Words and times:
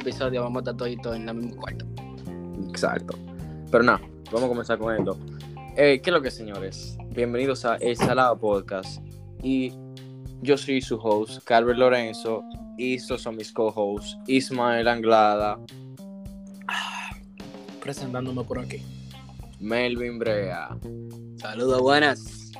episodio 0.00 0.42
vamos 0.42 0.66
a 0.66 0.70
estar 0.70 1.02
todos 1.02 1.16
en 1.16 1.26
la 1.26 1.34
misma 1.34 1.60
cuarto. 1.60 1.86
Exacto. 2.68 3.18
Pero 3.70 3.84
nada, 3.84 4.00
vamos 4.26 4.44
a 4.44 4.48
comenzar 4.48 4.78
con 4.78 4.96
esto. 4.96 5.18
Eh, 5.76 6.00
¿Qué 6.02 6.10
es 6.10 6.14
lo 6.14 6.22
que, 6.22 6.30
señores? 6.30 6.96
Bienvenidos 7.10 7.64
a 7.64 7.76
El 7.76 7.96
Salado 7.96 8.38
Podcast. 8.38 9.02
Y 9.42 9.72
yo 10.40 10.56
soy 10.56 10.80
su 10.80 10.96
host, 10.96 11.44
Carver 11.44 11.76
Lorenzo. 11.76 12.42
Y 12.78 12.94
estos 12.94 13.20
son 13.20 13.36
mis 13.36 13.52
co-hosts, 13.52 14.16
Ismael 14.26 14.88
Anglada, 14.88 15.60
presentándome 17.82 18.42
por 18.42 18.58
aquí. 18.58 18.82
Melvin 19.58 20.18
Brea. 20.18 20.78
Saludos, 21.36 21.82
buenas. 21.82 22.52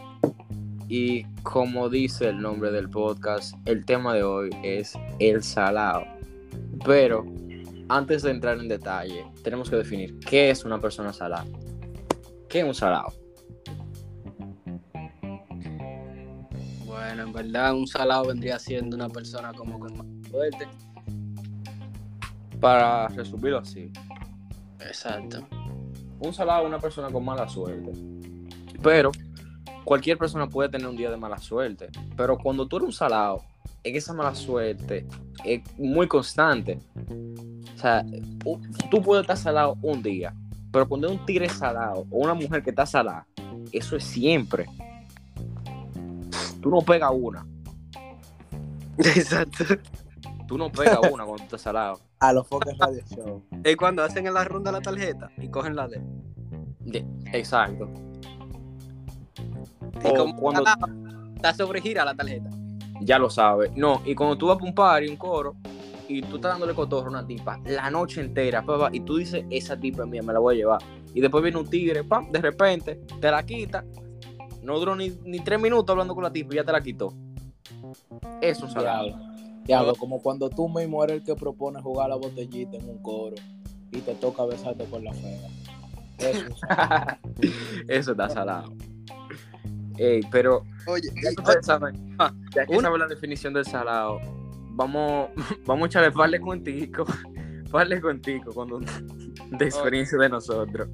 Y 0.88 1.24
como 1.42 1.88
dice 1.88 2.28
el 2.28 2.42
nombre 2.42 2.70
del 2.70 2.90
podcast, 2.90 3.54
el 3.64 3.86
tema 3.86 4.12
de 4.12 4.24
hoy 4.24 4.50
es 4.62 4.92
el 5.20 5.42
salado. 5.42 6.19
Pero 6.84 7.24
antes 7.88 8.22
de 8.22 8.30
entrar 8.30 8.58
en 8.58 8.68
detalle, 8.68 9.26
tenemos 9.42 9.68
que 9.68 9.76
definir 9.76 10.18
qué 10.20 10.50
es 10.50 10.64
una 10.64 10.80
persona 10.80 11.12
salada. 11.12 11.44
¿Qué 12.48 12.60
es 12.60 12.64
un 12.64 12.74
salado? 12.74 13.12
Bueno, 16.84 17.22
en 17.22 17.32
verdad, 17.32 17.74
un 17.74 17.86
salado 17.86 18.26
vendría 18.26 18.58
siendo 18.58 18.96
una 18.96 19.08
persona 19.08 19.52
como 19.52 19.78
con 19.78 19.96
más 19.96 20.30
suerte. 20.30 20.68
Para 22.60 23.08
resumirlo 23.08 23.58
así, 23.58 23.90
Exacto. 24.80 25.46
un 26.18 26.32
salado 26.34 26.62
es 26.62 26.68
una 26.68 26.78
persona 26.78 27.10
con 27.10 27.24
mala 27.24 27.48
suerte. 27.48 27.90
Pero 28.82 29.12
cualquier 29.84 30.18
persona 30.18 30.46
puede 30.48 30.68
tener 30.68 30.86
un 30.86 30.96
día 30.96 31.10
de 31.10 31.16
mala 31.16 31.38
suerte. 31.38 31.88
Pero 32.16 32.36
cuando 32.38 32.68
tú 32.68 32.76
eres 32.76 32.86
un 32.86 32.92
salado, 32.92 33.44
es 33.82 33.92
que 33.92 33.98
esa 33.98 34.12
mala 34.12 34.34
suerte 34.34 35.06
es 35.44 35.62
muy 35.78 36.06
constante. 36.06 36.78
O 37.76 37.78
sea, 37.78 38.04
tú 38.90 39.02
puedes 39.02 39.22
estar 39.22 39.36
salado 39.36 39.76
un 39.82 40.02
día, 40.02 40.34
pero 40.70 40.88
cuando 40.88 41.08
es 41.08 41.18
un 41.18 41.24
tigre 41.26 41.48
salado 41.48 42.06
o 42.10 42.18
una 42.18 42.34
mujer 42.34 42.62
que 42.62 42.70
está 42.70 42.84
salada, 42.86 43.26
eso 43.72 43.96
es 43.96 44.04
siempre. 44.04 44.66
Tú 46.60 46.70
no 46.70 46.80
pegas 46.82 47.10
una. 47.14 47.46
Exacto. 48.98 49.64
Tú 50.46 50.58
no 50.58 50.70
pegas 50.70 50.98
una 51.10 51.24
cuando 51.24 51.36
tú 51.36 51.42
estás 51.44 51.62
salado. 51.62 52.00
A 52.18 52.32
los 52.32 52.46
Focus 52.46 52.76
Radio 52.76 53.00
Show. 53.14 53.42
Es 53.64 53.76
cuando 53.76 54.02
hacen 54.02 54.26
en 54.26 54.34
la 54.34 54.44
ronda 54.44 54.70
la 54.72 54.80
tarjeta 54.80 55.30
y 55.38 55.48
cogen 55.48 55.74
la 55.74 55.88
de. 55.88 56.02
De- 56.80 57.06
exacto. 57.32 57.88
Y 60.02 60.08
O 60.08 60.14
como 60.14 60.36
cuando 60.36 60.64
cuando 60.64 61.34
está 61.36 61.54
sobregira 61.54 62.04
la 62.04 62.14
tarjeta. 62.14 62.50
Ya 63.00 63.18
lo 63.18 63.30
sabes. 63.30 63.72
No, 63.76 64.02
y 64.04 64.14
cuando 64.14 64.36
tú 64.36 64.46
vas 64.46 64.56
para 64.56 64.68
un 64.68 64.74
party, 64.74 65.08
un 65.08 65.16
coro, 65.16 65.56
y 66.08 66.22
tú 66.22 66.36
estás 66.36 66.52
dándole 66.52 66.74
cotorro 66.74 67.06
a 67.06 67.10
una 67.10 67.26
tipa 67.26 67.60
la 67.66 67.88
noche 67.88 68.20
entera, 68.20 68.64
pa, 68.64 68.78
pa, 68.78 68.88
y 68.92 69.00
tú 69.00 69.18
dices, 69.18 69.44
esa 69.48 69.78
tipa 69.78 70.04
mía, 70.06 70.22
me 70.22 70.32
la 70.32 70.40
voy 70.40 70.56
a 70.56 70.58
llevar. 70.58 70.82
Y 71.14 71.20
después 71.20 71.42
viene 71.42 71.58
un 71.58 71.68
tigre, 71.68 72.02
pam, 72.02 72.30
de 72.30 72.40
repente, 72.40 73.00
te 73.20 73.30
la 73.30 73.44
quita. 73.44 73.84
No 74.62 74.78
duró 74.78 74.96
ni, 74.96 75.10
ni 75.24 75.40
tres 75.40 75.60
minutos 75.60 75.90
hablando 75.90 76.14
con 76.14 76.24
la 76.24 76.32
tipa 76.32 76.52
y 76.52 76.56
ya 76.56 76.64
te 76.64 76.72
la 76.72 76.82
quitó. 76.82 77.14
Eso 78.40 78.66
es. 78.66 78.74
Diablo. 78.74 79.18
Diablo, 79.64 79.94
como 79.94 80.20
cuando 80.20 80.50
tú 80.50 80.68
mismo 80.68 81.02
eres 81.04 81.18
el 81.18 81.22
que 81.22 81.34
propone 81.34 81.80
jugar 81.80 82.08
la 82.08 82.16
botellita 82.16 82.76
en 82.76 82.88
un 82.88 82.98
coro 83.02 83.36
y 83.92 83.98
te 83.98 84.14
toca 84.14 84.44
besarte 84.44 84.84
con 84.86 85.04
la 85.04 85.12
fea. 85.12 85.48
Eso 86.18 86.46
es 86.46 87.88
Eso 87.88 88.10
está 88.12 88.28
salado. 88.28 88.72
Ey, 89.98 90.20
pero 90.30 90.64
Oye, 90.86 91.08
ya 91.22 91.30
que 91.34 91.40
ustedes 91.40 91.66
saben, 91.66 92.16
ah, 92.18 92.32
ya 92.54 92.66
que 92.66 92.72
una- 92.72 92.82
saben 92.82 93.00
la 93.00 93.06
definición 93.08 93.52
del 93.52 93.64
salado, 93.64 94.20
vamos, 94.70 95.30
vamos 95.66 95.84
a 95.84 95.86
echarle 95.86 96.12
farle 96.12 96.40
cuentico 96.40 97.04
cuando 98.54 98.80
de 99.50 99.64
experiencia 99.64 100.18
de 100.18 100.28
nosotros. 100.28 100.88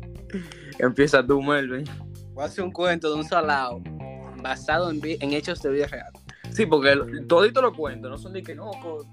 Empieza 0.78 1.24
tú, 1.26 1.40
Melvin. 1.42 1.84
voy 2.32 2.44
a 2.44 2.46
hacer 2.46 2.64
un 2.64 2.72
cuento 2.72 3.10
de 3.12 3.16
un 3.20 3.24
salado 3.24 3.80
basado 4.42 4.90
en, 4.90 5.00
hechos 5.32 5.62
de 5.62 5.70
vida 5.70 5.86
real. 5.86 6.12
Sí, 6.50 6.64
porque 6.64 6.94
todito 7.28 7.60
lo 7.60 7.72
cuento, 7.72 8.08
no 8.08 8.16
son 8.16 8.32
de 8.32 8.42
que 8.42 8.54
no, 8.54 8.70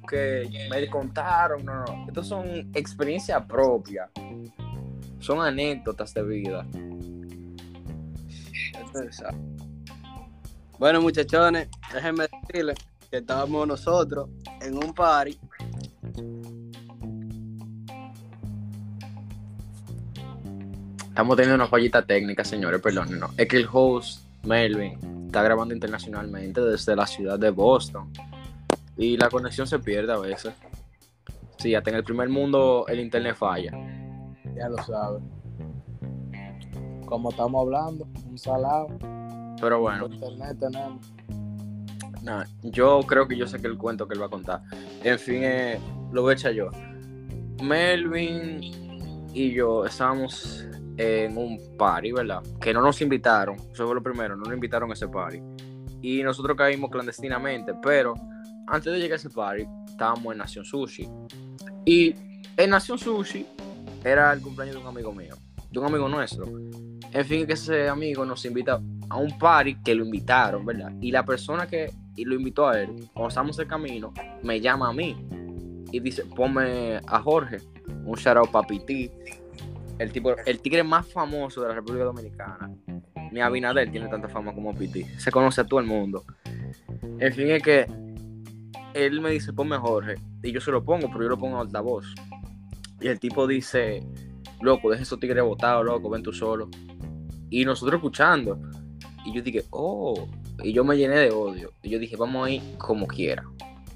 que 0.07 0.50
me 0.69 0.89
contaron, 0.89 1.65
no, 1.65 1.83
no. 1.83 2.05
Estos 2.07 2.27
son 2.27 2.69
experiencias 2.73 3.44
propias. 3.45 4.09
Son 5.19 5.41
anécdotas 5.41 6.13
de 6.13 6.23
vida. 6.23 6.65
Bueno, 10.83 11.01
muchachones, 11.01 11.69
déjenme 11.94 12.25
decirles 12.27 12.77
que 13.09 13.19
estábamos 13.19 13.66
nosotros 13.66 14.27
en 14.59 14.75
un 14.75 14.94
party. 14.94 15.39
Estamos 21.07 21.38
teniendo 21.38 21.55
una 21.55 21.67
fallita 21.67 22.05
técnica, 22.05 22.44
señores, 22.44 22.81
perdón, 22.81 23.17
no. 23.17 23.29
Es 23.38 23.47
que 23.47 23.55
el 23.55 23.69
host, 23.71 24.25
Melvin, 24.44 25.25
está 25.27 25.41
grabando 25.41 25.73
internacionalmente 25.73 26.59
desde 26.59 26.97
la 26.97 27.07
ciudad 27.07 27.39
de 27.39 27.50
Boston. 27.50 28.11
Y 28.97 29.15
la 29.15 29.29
conexión 29.29 29.65
se 29.65 29.79
pierde 29.79 30.11
a 30.11 30.17
veces. 30.17 30.53
Sí, 31.59 31.73
hasta 31.75 31.91
en 31.91 31.95
el 31.95 32.03
primer 32.03 32.27
mundo 32.27 32.83
el 32.89 33.00
internet 33.00 33.38
falla. 33.38 33.71
Ya 34.53 34.67
lo 34.67 34.83
sabes. 34.83 35.23
Como 37.05 37.29
estamos 37.29 37.61
hablando, 37.61 38.05
un 38.29 38.38
salado. 38.38 38.89
Pero 39.63 39.79
bueno, 39.79 40.09
Por 40.09 40.13
internet 40.13 40.57
tenemos. 40.59 41.13
nada, 42.22 42.47
yo 42.63 43.00
creo 43.07 43.29
que 43.29 43.38
yo 43.38 43.47
sé 43.47 43.62
que 43.62 43.68
el 43.68 43.78
cuento 43.78 44.06
que 44.09 44.13
él 44.13 44.22
va 44.22 44.25
a 44.25 44.29
contar. 44.29 44.62
En 45.03 45.18
fin, 45.18 45.40
eh, 45.41 45.79
lo 46.12 46.22
voy 46.22 46.31
a 46.31 46.34
echar 46.34 46.51
yo. 46.51 46.69
Melvin 47.62 49.29
y 49.34 49.53
yo 49.53 49.85
estábamos 49.85 50.68
en 50.97 51.38
un 51.38 51.57
party, 51.78 52.12
¿verdad? 52.12 52.44
Que 52.59 52.74
no 52.74 52.81
nos 52.81 53.01
invitaron. 53.01 53.56
Eso 53.72 53.85
fue 53.85 53.96
lo 53.96 54.03
primero, 54.03 54.35
no 54.35 54.44
nos 54.44 54.53
invitaron 54.53 54.90
a 54.91 54.94
ese 54.96 55.07
party. 55.07 55.41
Y 56.01 56.22
nosotros 56.24 56.57
caímos 56.57 56.91
clandestinamente, 56.91 57.74
pero 57.81 58.16
antes 58.68 58.91
de 58.91 59.00
llegar 59.00 59.13
a 59.13 59.16
ese 59.16 59.30
party, 59.30 59.66
estábamos 59.88 60.34
en 60.34 60.40
Nación 60.40 60.66
Sushi. 60.66 61.07
Y 61.85 62.13
en 62.57 62.69
Nación 62.69 63.00
Sushi 63.00 63.45
era 64.03 64.34
el 64.34 64.41
cumpleaños 64.41 64.75
de 64.75 64.81
un 64.81 64.88
amigo 64.88 65.13
mío, 65.13 65.35
de 65.72 65.80
un 65.80 65.85
amigo 65.85 66.09
nuestro. 66.09 66.45
En 67.13 67.25
fin, 67.25 67.47
que 67.47 67.53
ese 67.53 67.88
amigo 67.88 68.25
nos 68.25 68.44
invita 68.44 68.81
a 69.13 69.18
un 69.18 69.38
party 69.38 69.75
que 69.75 69.94
lo 69.94 70.03
invitaron, 70.03 70.66
¿verdad? 70.66 70.91
Y 71.00 71.12
la 71.12 71.24
persona 71.24 71.68
que 71.68 71.91
lo 72.18 72.34
invitó 72.34 72.68
a 72.68 72.81
él, 72.81 73.09
cuando 73.13 73.62
en 73.62 73.68
camino, 73.68 74.12
me 74.41 74.59
llama 74.59 74.90
a 74.90 74.94
mí 74.94 75.16
y 75.91 76.00
dice, 76.00 76.25
ponme 76.25 77.00
a 77.06 77.22
Jorge, 77.22 77.57
un 78.06 78.16
shout 78.16 78.38
out 78.38 78.50
para 78.50 78.66
Piti, 78.66 79.12
el, 80.00 80.12
tipo, 80.12 80.35
el 80.47 80.59
tigre 80.59 80.84
más 80.84 81.06
famoso 81.13 81.62
de 81.62 81.68
la 81.68 81.75
República 81.75 82.06
Dominicana. 82.06 82.72
Ni 83.31 83.40
Abinader 83.40 83.91
tiene 83.91 84.07
tanta 84.07 84.28
fama 84.28 84.51
como 84.51 84.74
Piti, 84.74 85.03
se 85.03 85.30
conoce 85.30 85.62
a 85.62 85.66
todo 85.66 85.80
el 85.80 85.85
mundo. 85.85 86.24
En 87.19 87.34
fin, 87.34 87.51
es 87.51 87.62
que 87.62 87.85
él 88.95 89.22
me 89.22 89.30
dice, 89.30 89.53
ponme 89.53 89.75
a 89.75 89.80
Jorge, 89.80 90.16
y 90.41 90.51
yo 90.51 90.59
se 90.59 90.72
lo 90.72 90.84
pongo, 90.84 91.07
pero 91.12 91.22
yo 91.22 91.30
lo 91.30 91.38
pongo 91.38 91.57
en 91.57 91.68
altavoz. 91.68 92.16
Y 93.00 93.09
el 93.09 93.19
tipo 93.19 93.45
dice, 93.45 94.03
loco, 94.59 94.90
deja 94.90 95.03
esos 95.03 95.19
tigres 95.19 95.44
botados, 95.44 95.85
loco, 95.85 96.09
ven 96.09 96.24
tú 96.24 96.34
solo. 96.34 96.69
Y 97.51 97.63
nosotros 97.63 97.97
escuchando. 97.97 98.59
Y 99.25 99.34
yo 99.34 99.41
dije, 99.41 99.63
oh, 99.69 100.28
y 100.63 100.73
yo 100.73 100.84
me 100.84 100.97
llené 100.97 101.16
de 101.16 101.31
odio. 101.31 101.72
Y 101.81 101.89
yo 101.89 102.00
dije, 102.00 102.16
vamos 102.16 102.47
a 102.47 102.51
ir 102.51 102.61
como 102.78 103.07
quiera. 103.07 103.44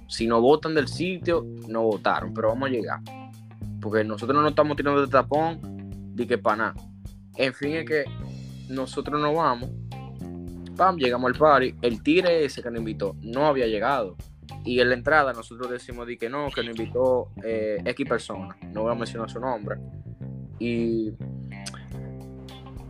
Si 0.07 0.25
nos 0.25 0.41
votan 0.41 0.73
del 0.73 0.87
sitio, 0.87 1.45
no 1.67 1.83
votaron, 1.83 2.33
pero 2.33 2.49
vamos 2.49 2.69
a 2.69 2.71
llegar. 2.71 3.01
Porque 3.81 4.03
nosotros 4.03 4.41
no 4.41 4.47
estamos 4.47 4.77
tirando 4.77 5.01
de 5.01 5.07
tapón, 5.07 5.59
di 6.15 6.25
que 6.25 6.37
para 6.37 6.57
nada. 6.57 6.75
En 7.35 7.53
fin, 7.53 7.73
es 7.73 7.85
que 7.85 8.05
nosotros 8.69 9.21
nos 9.21 9.35
vamos. 9.35 9.69
Pam, 10.75 10.97
llegamos 10.97 11.31
al 11.31 11.37
party. 11.37 11.75
El 11.81 12.01
tigre 12.01 12.45
ese 12.45 12.61
que 12.61 12.69
nos 12.69 12.79
invitó 12.79 13.15
no 13.21 13.45
había 13.47 13.67
llegado. 13.67 14.15
Y 14.63 14.79
en 14.79 14.89
la 14.89 14.95
entrada 14.95 15.33
nosotros 15.33 15.69
decimos 15.69 16.07
di 16.07 16.17
que 16.17 16.29
no, 16.29 16.49
que 16.49 16.63
nos 16.63 16.77
invitó 16.77 17.31
eh, 17.43 17.81
X 17.83 18.07
persona. 18.07 18.55
No 18.73 18.83
voy 18.83 18.91
a 18.91 18.95
mencionar 18.95 19.29
su 19.29 19.39
nombre. 19.39 19.77
Y 20.59 21.11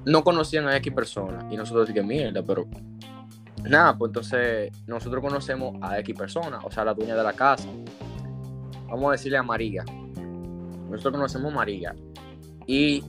no 0.08 0.24
conocían 0.24 0.66
a 0.68 0.78
X 0.78 0.94
persona. 0.94 1.46
Y 1.52 1.58
nosotros 1.58 1.88
dije, 1.88 2.02
mierda, 2.02 2.42
pero 2.42 2.66
nada, 3.64 3.98
pues 3.98 4.10
entonces 4.10 4.72
nosotros 4.88 5.22
conocemos 5.22 5.76
a 5.82 6.00
X 6.00 6.16
persona, 6.18 6.60
o 6.64 6.72
sea, 6.72 6.86
la 6.86 6.94
dueña 6.94 7.14
de 7.14 7.24
la 7.24 7.34
casa. 7.34 7.68
Vamos 8.88 9.10
a 9.10 9.12
decirle 9.12 9.38
a 9.38 9.44
María. 9.44 9.84
Nosotros 10.90 11.14
conocemos 11.14 11.52
a 11.52 11.56
María. 11.56 11.94
Y 12.66 13.04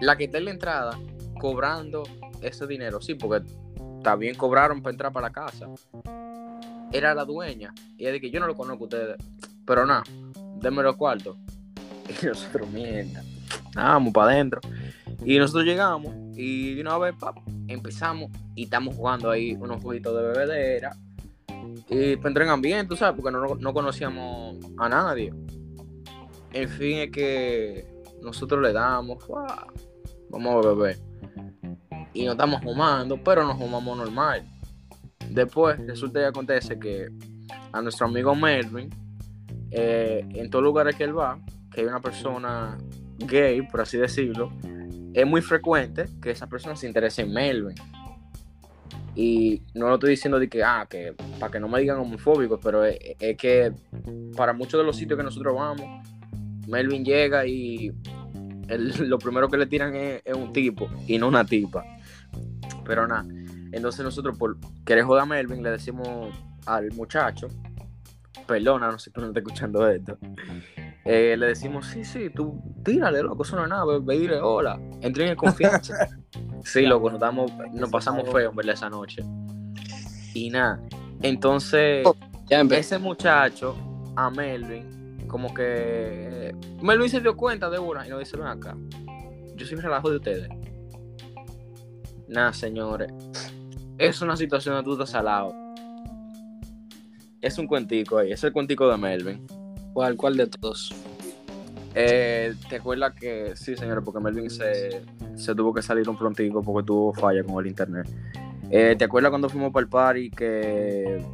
la 0.00 0.16
que 0.16 0.24
está 0.24 0.38
en 0.38 0.44
la 0.44 0.50
entrada 0.52 0.98
cobrando 1.40 2.04
ese 2.40 2.68
dinero, 2.68 3.00
sí, 3.02 3.14
porque 3.14 3.44
también 4.04 4.36
cobraron 4.36 4.80
para 4.80 4.92
entrar 4.92 5.12
para 5.12 5.26
la 5.26 5.32
casa. 5.32 5.66
Era 6.92 7.14
la 7.14 7.24
dueña. 7.24 7.74
Y 7.98 8.04
ella 8.04 8.12
dije, 8.12 8.30
yo 8.30 8.38
no 8.38 8.46
lo 8.46 8.54
conozco 8.54 8.84
a 8.84 8.86
ustedes. 8.86 9.16
Pero 9.66 9.84
nada, 9.86 10.04
denme 10.60 10.84
los 10.84 10.96
cuartos. 10.96 11.36
Y 12.22 12.26
nosotros, 12.26 12.68
mierda. 12.70 13.24
Vamos 13.74 14.12
para 14.12 14.32
adentro. 14.32 14.60
Y 15.24 15.38
nosotros 15.38 15.64
llegamos 15.64 16.14
y 16.36 16.74
de 16.74 16.80
una 16.82 16.98
vez 16.98 17.14
pap, 17.18 17.36
empezamos 17.68 18.30
y 18.54 18.64
estamos 18.64 18.94
jugando 18.94 19.30
ahí 19.30 19.54
unos 19.54 19.82
jueguitos 19.82 20.14
de 20.16 20.22
bebedera. 20.22 20.96
Y 21.88 22.16
pues 22.16 22.26
entré 22.26 22.44
en 22.44 22.50
ambiente, 22.50 22.88
tú 22.88 22.96
¿sabes? 22.96 23.20
Porque 23.20 23.36
no, 23.36 23.54
no 23.54 23.74
conocíamos 23.74 24.58
a 24.78 24.88
nadie. 24.88 25.32
En 26.52 26.68
fin, 26.68 26.98
es 26.98 27.10
que 27.10 27.86
nosotros 28.22 28.62
le 28.62 28.72
damos, 28.72 29.26
"Wow, 29.26 29.46
vamos 30.30 30.64
a 30.64 30.68
beber. 30.68 30.98
Y 32.12 32.24
nos 32.24 32.34
estamos 32.34 32.62
fumando, 32.62 33.18
pero 33.22 33.44
nos 33.44 33.58
fumamos 33.58 33.96
normal. 33.96 34.44
Después 35.30 35.78
resulta 35.86 36.20
y 36.20 36.24
acontece 36.24 36.78
que 36.78 37.08
a 37.72 37.82
nuestro 37.82 38.06
amigo 38.06 38.34
Melvin, 38.34 38.88
eh, 39.70 40.24
en 40.30 40.50
todos 40.50 40.64
lugares 40.64 40.94
que 40.94 41.04
él 41.04 41.16
va, 41.16 41.40
que 41.72 41.80
hay 41.80 41.86
una 41.86 42.00
persona 42.00 42.78
gay, 43.18 43.62
por 43.62 43.80
así 43.80 43.98
decirlo, 43.98 44.52
es 45.14 45.26
muy 45.26 45.40
frecuente 45.40 46.06
que 46.20 46.30
esa 46.30 46.46
persona 46.48 46.76
se 46.76 46.86
interese 46.86 47.22
en 47.22 47.32
Melvin. 47.32 47.76
Y 49.16 49.62
no 49.74 49.86
lo 49.88 49.94
estoy 49.94 50.10
diciendo 50.10 50.40
de 50.40 50.48
que, 50.48 50.64
ah, 50.64 50.86
que 50.90 51.14
para 51.38 51.52
que 51.52 51.60
no 51.60 51.68
me 51.68 51.80
digan 51.80 51.98
homofóbicos, 51.98 52.58
pero 52.62 52.84
es, 52.84 52.98
que 53.38 53.72
para 54.36 54.52
muchos 54.52 54.80
de 54.80 54.84
los 54.84 54.96
sitios 54.96 55.16
que 55.16 55.22
nosotros 55.24 55.54
vamos, 55.54 55.86
Melvin 56.66 57.04
llega 57.04 57.46
y 57.46 57.92
él- 58.68 58.92
lo 59.08 59.18
primero 59.18 59.48
que 59.48 59.56
le 59.56 59.66
tiran 59.66 59.94
es, 59.94 60.20
es 60.24 60.34
un 60.34 60.52
tipo 60.52 60.88
y 61.06 61.16
no 61.18 61.28
una 61.28 61.44
tipa. 61.44 61.84
Pero 62.84 63.06
nada, 63.06 63.24
entonces 63.70 64.04
nosotros 64.04 64.36
por 64.36 64.56
querer 64.84 65.04
joder 65.04 65.22
a 65.22 65.26
Melvin 65.26 65.62
le 65.62 65.70
decimos 65.70 66.28
al 66.66 66.90
muchacho, 66.92 67.46
perdona, 68.48 68.90
no 68.90 68.98
sé 68.98 69.10
tú 69.12 69.20
no 69.20 69.28
estás 69.28 69.42
escuchando 69.42 69.88
esto, 69.88 70.18
eh, 71.04 71.36
le 71.38 71.48
decimos, 71.48 71.86
sí, 71.86 72.02
sí, 72.04 72.30
tú 72.30 72.62
tírale, 72.82 73.22
loco, 73.22 73.42
eso 73.42 73.56
no 73.56 73.64
es 73.64 73.68
nada, 73.68 73.84
ve, 73.84 74.16
y 74.16 74.20
dile 74.20 74.40
hola, 74.40 74.80
entren 75.02 75.28
en 75.28 75.36
confianza. 75.36 75.94
sí, 76.64 76.86
loco, 76.86 77.10
nos, 77.10 77.20
damos, 77.20 77.52
nos 77.72 77.90
pasamos 77.90 78.30
feo, 78.30 78.50
en 78.50 78.56
verdad, 78.56 78.74
esa 78.74 78.88
noche. 78.88 79.22
Y 80.32 80.48
nada, 80.48 80.80
entonces 81.20 82.06
empecé. 82.48 82.80
ese 82.80 82.98
muchacho, 82.98 83.76
a 84.16 84.30
Melvin, 84.30 85.26
como 85.28 85.52
que 85.52 86.54
Melvin 86.80 87.10
se 87.10 87.20
dio 87.20 87.36
cuenta 87.36 87.68
de 87.68 87.78
una 87.78 88.06
y 88.06 88.10
nos 88.10 88.20
dice, 88.20 88.36
ven 88.38 88.46
acá, 88.46 88.74
yo 89.56 89.66
soy 89.66 89.76
un 89.76 89.82
relajo 89.82 90.10
de 90.10 90.16
ustedes. 90.16 90.48
Nada, 92.28 92.54
señores, 92.54 93.12
es 93.98 94.22
una 94.22 94.36
situación 94.36 94.76
de 94.76 94.82
tú 94.82 94.92
estás 94.92 95.10
salado. 95.10 95.54
Es 97.42 97.58
un 97.58 97.66
cuentico 97.66 98.16
ahí, 98.16 98.32
es 98.32 98.42
el 98.42 98.52
cuentico 98.52 98.88
de 98.88 98.96
Melvin. 98.96 99.46
¿Cuál, 99.94 100.16
cuál 100.16 100.36
de 100.36 100.48
todos? 100.48 100.92
Eh, 101.94 102.52
¿Te 102.68 102.76
acuerdas 102.76 103.14
que 103.14 103.54
sí, 103.54 103.76
señores? 103.76 104.02
Porque 104.04 104.20
Melvin 104.20 104.50
se, 104.50 105.02
se 105.36 105.54
tuvo 105.54 105.72
que 105.72 105.80
salir 105.80 106.08
un 106.08 106.18
prontico 106.18 106.60
porque 106.62 106.84
tuvo 106.84 107.14
falla 107.14 107.44
con 107.44 107.64
el 107.64 107.70
internet. 107.70 108.08
Eh, 108.70 108.96
¿Te 108.98 109.04
acuerdas 109.04 109.30
cuando 109.30 109.48
fuimos 109.48 109.72
para 109.72 109.84
el 109.84 109.88
party 109.88 110.30
que, 110.30 111.24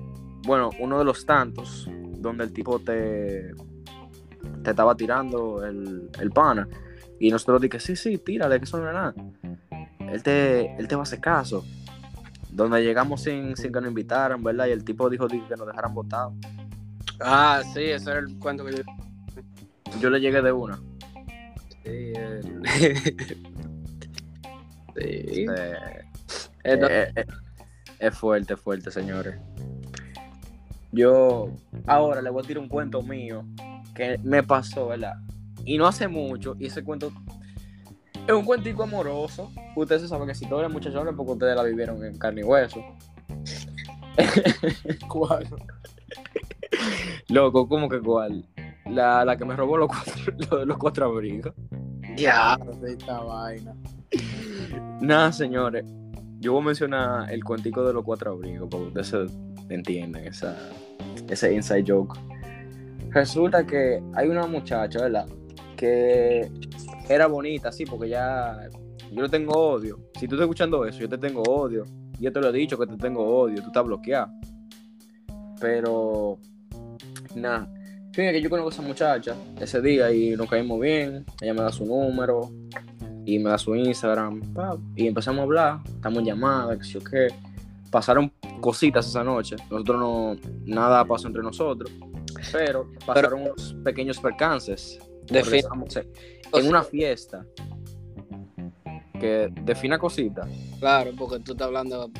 bueno, 0.42 0.68
uno 0.78 0.98
de 0.98 1.04
los 1.06 1.24
tantos 1.24 1.88
donde 2.18 2.44
el 2.44 2.52
tipo 2.52 2.78
te, 2.78 3.54
te 4.62 4.70
estaba 4.70 4.94
tirando 4.94 5.64
el, 5.64 6.10
el 6.20 6.30
pana 6.30 6.68
y 7.18 7.30
nosotros 7.30 7.62
dije, 7.62 7.80
sí, 7.80 7.96
sí, 7.96 8.18
tírale, 8.18 8.58
que 8.58 8.64
eso 8.64 8.78
no 8.78 8.88
es 8.88 8.94
nada. 8.94 9.14
Él 10.00 10.22
te, 10.22 10.76
él 10.76 10.86
te 10.86 10.96
va 10.96 11.02
a 11.02 11.04
hacer 11.04 11.20
caso. 11.20 11.64
Donde 12.50 12.82
llegamos 12.82 13.22
sin, 13.22 13.56
sin 13.56 13.72
que 13.72 13.80
nos 13.80 13.88
invitaran, 13.88 14.42
¿verdad? 14.42 14.66
Y 14.66 14.72
el 14.72 14.84
tipo 14.84 15.08
dijo 15.08 15.28
di, 15.28 15.40
que 15.42 15.56
nos 15.56 15.66
dejaran 15.66 15.94
votados. 15.94 16.34
Ah, 17.20 17.62
sí, 17.74 17.82
ese 17.84 18.10
era 18.10 18.20
el 18.20 18.38
cuento 18.38 18.64
que 18.64 18.76
yo. 18.76 18.82
Yo 20.00 20.10
le 20.10 20.20
llegué 20.20 20.40
de 20.42 20.52
una. 20.52 20.76
Sí, 21.84 22.12
el- 22.14 22.62
sí. 24.96 25.46
Esto- 26.62 26.86
Eh, 26.90 27.12
eh, 27.16 27.24
es 27.98 28.14
fuerte, 28.18 28.56
fuerte, 28.56 28.90
señores. 28.90 29.36
Yo 30.92 31.50
ahora 31.86 32.20
le 32.20 32.30
voy 32.30 32.42
a 32.42 32.46
tirar 32.46 32.62
un 32.62 32.68
cuento 32.68 33.00
mío 33.02 33.44
que 33.94 34.18
me 34.22 34.42
pasó, 34.42 34.88
¿verdad? 34.88 35.14
Y 35.64 35.78
no 35.78 35.86
hace 35.86 36.08
mucho, 36.08 36.56
y 36.58 36.66
ese 36.66 36.82
cuento 36.82 37.12
es 38.26 38.34
un 38.34 38.44
cuentico 38.44 38.82
amoroso. 38.82 39.50
Ustedes 39.76 40.08
saben 40.08 40.28
que 40.28 40.34
si 40.34 40.46
todos 40.46 40.62
los 40.62 40.72
muchachos 40.72 41.02
porque 41.16 41.32
ustedes 41.32 41.56
la 41.56 41.62
vivieron 41.62 42.04
en 42.04 42.18
carne 42.18 42.40
y 42.40 42.44
hueso. 42.44 42.82
¿Cuál? 45.08 45.46
Loco, 47.30 47.68
¿cómo 47.68 47.88
que 47.88 48.00
cuál? 48.00 48.44
La, 48.86 49.24
la 49.24 49.36
que 49.36 49.44
me 49.44 49.54
robó 49.54 49.76
los 49.76 49.88
cuatro, 49.88 50.34
los, 50.50 50.66
los 50.66 50.78
cuatro 50.78 51.06
abrigos. 51.06 51.54
Ya. 52.16 52.58
De 52.80 52.92
esta 52.92 53.20
vaina. 53.20 53.74
Nada, 55.00 55.32
señores. 55.32 55.84
Yo 56.40 56.52
voy 56.52 56.62
a 56.62 56.66
mencionar 56.66 57.32
el 57.32 57.44
cuentico 57.44 57.84
de 57.84 57.92
los 57.92 58.02
cuatro 58.02 58.32
abrigos 58.32 58.68
para 58.68 58.82
que 58.82 59.00
ustedes 59.00 59.32
entiendan 59.68 60.24
esa, 60.24 60.56
ese 61.28 61.52
inside 61.52 61.84
joke. 61.86 62.18
Resulta 63.10 63.64
que 63.66 64.02
hay 64.14 64.28
una 64.28 64.46
muchacha, 64.46 65.02
¿verdad? 65.02 65.26
Que 65.76 66.50
era 67.08 67.26
bonita, 67.26 67.70
sí, 67.70 67.84
porque 67.84 68.08
ya 68.08 68.68
yo 69.12 69.22
le 69.22 69.28
tengo 69.28 69.52
odio. 69.52 69.98
Si 70.18 70.26
tú 70.26 70.34
estás 70.34 70.46
escuchando 70.46 70.84
eso, 70.84 70.98
yo 71.00 71.08
te 71.08 71.18
tengo 71.18 71.42
odio. 71.42 71.84
Yo 72.18 72.32
te 72.32 72.40
lo 72.40 72.48
he 72.48 72.52
dicho 72.52 72.78
que 72.78 72.86
te 72.86 72.96
tengo 72.96 73.24
odio, 73.24 73.60
tú 73.60 73.68
estás 73.68 73.84
bloqueado. 73.84 74.32
Pero, 75.60 76.38
nada. 77.34 77.72
Fíjate 78.12 78.32
que 78.32 78.42
yo 78.42 78.50
conozco 78.50 78.70
a 78.70 78.72
esa 78.72 78.82
muchacha 78.82 79.36
ese 79.60 79.80
día 79.80 80.12
y 80.12 80.30
nos 80.36 80.48
caímos 80.48 80.80
bien. 80.80 81.24
Ella 81.40 81.54
me 81.54 81.62
da 81.62 81.70
su 81.70 81.84
número, 81.84 82.50
y 83.24 83.38
me 83.38 83.50
da 83.50 83.58
su 83.58 83.74
Instagram, 83.76 84.40
y 84.96 85.06
empezamos 85.06 85.40
a 85.40 85.42
hablar, 85.44 85.80
estamos 85.86 86.18
en 86.20 86.24
llamada, 86.24 86.76
que 86.78 86.98
qué. 86.98 87.28
Pasaron 87.90 88.32
cositas 88.60 89.06
esa 89.06 89.24
noche, 89.24 89.56
nosotros 89.70 89.98
no, 89.98 90.36
nada 90.64 91.04
pasó 91.04 91.26
entre 91.26 91.42
nosotros, 91.42 91.90
pero 92.52 92.90
pasaron 93.04 93.42
unos 93.42 93.74
pequeños 93.84 94.18
percances. 94.18 94.98
En 96.52 96.66
una 96.66 96.82
fiesta 96.82 97.46
que 99.20 99.48
defina 99.62 99.98
cositas. 99.98 100.48
Claro, 100.80 101.12
porque 101.16 101.38
tú 101.40 101.52
estás 101.52 101.68
hablando. 101.68 102.10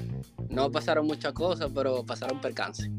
No 0.49 0.71
pasaron 0.71 1.07
muchas 1.07 1.33
cosas, 1.33 1.71
pero 1.75 2.05
pasaron 2.05 2.41
percances. 2.41 2.91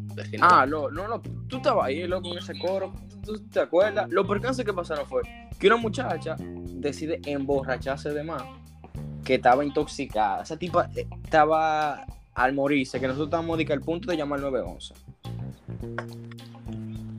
Ah, 0.42 0.66
no, 0.68 0.90
no, 0.90 1.08
no, 1.08 1.22
tú 1.48 1.58
estabas 1.58 1.86
ahí, 1.86 2.08
loco, 2.08 2.32
en 2.32 2.38
ese 2.38 2.58
coro, 2.58 2.94
¿tú, 3.24 3.40
te 3.50 3.60
acuerdas? 3.60 4.10
Los 4.10 4.28
percances 4.28 4.66
que 4.66 4.74
pasaron 4.74 5.06
fue 5.06 5.22
que 5.60 5.68
una 5.68 5.78
muchacha 5.78 6.36
decide 6.40 7.22
emborracharse 7.26 8.10
de 8.12 8.24
más, 8.24 8.44
que 9.24 9.36
estaba 9.36 9.64
intoxicada. 9.64 10.44
Esa 10.44 10.58
tipa 10.58 10.90
eh, 10.96 11.08
estaba 11.24 12.06
al 12.34 12.54
morirse, 12.54 13.00
que 13.00 13.08
nosotros 13.08 13.28
estábamos 13.28 13.60
al 13.60 13.82
punto 13.82 14.10
de 14.12 14.18
llamar 14.18 14.40
al 14.40 14.52
911. 14.52 14.94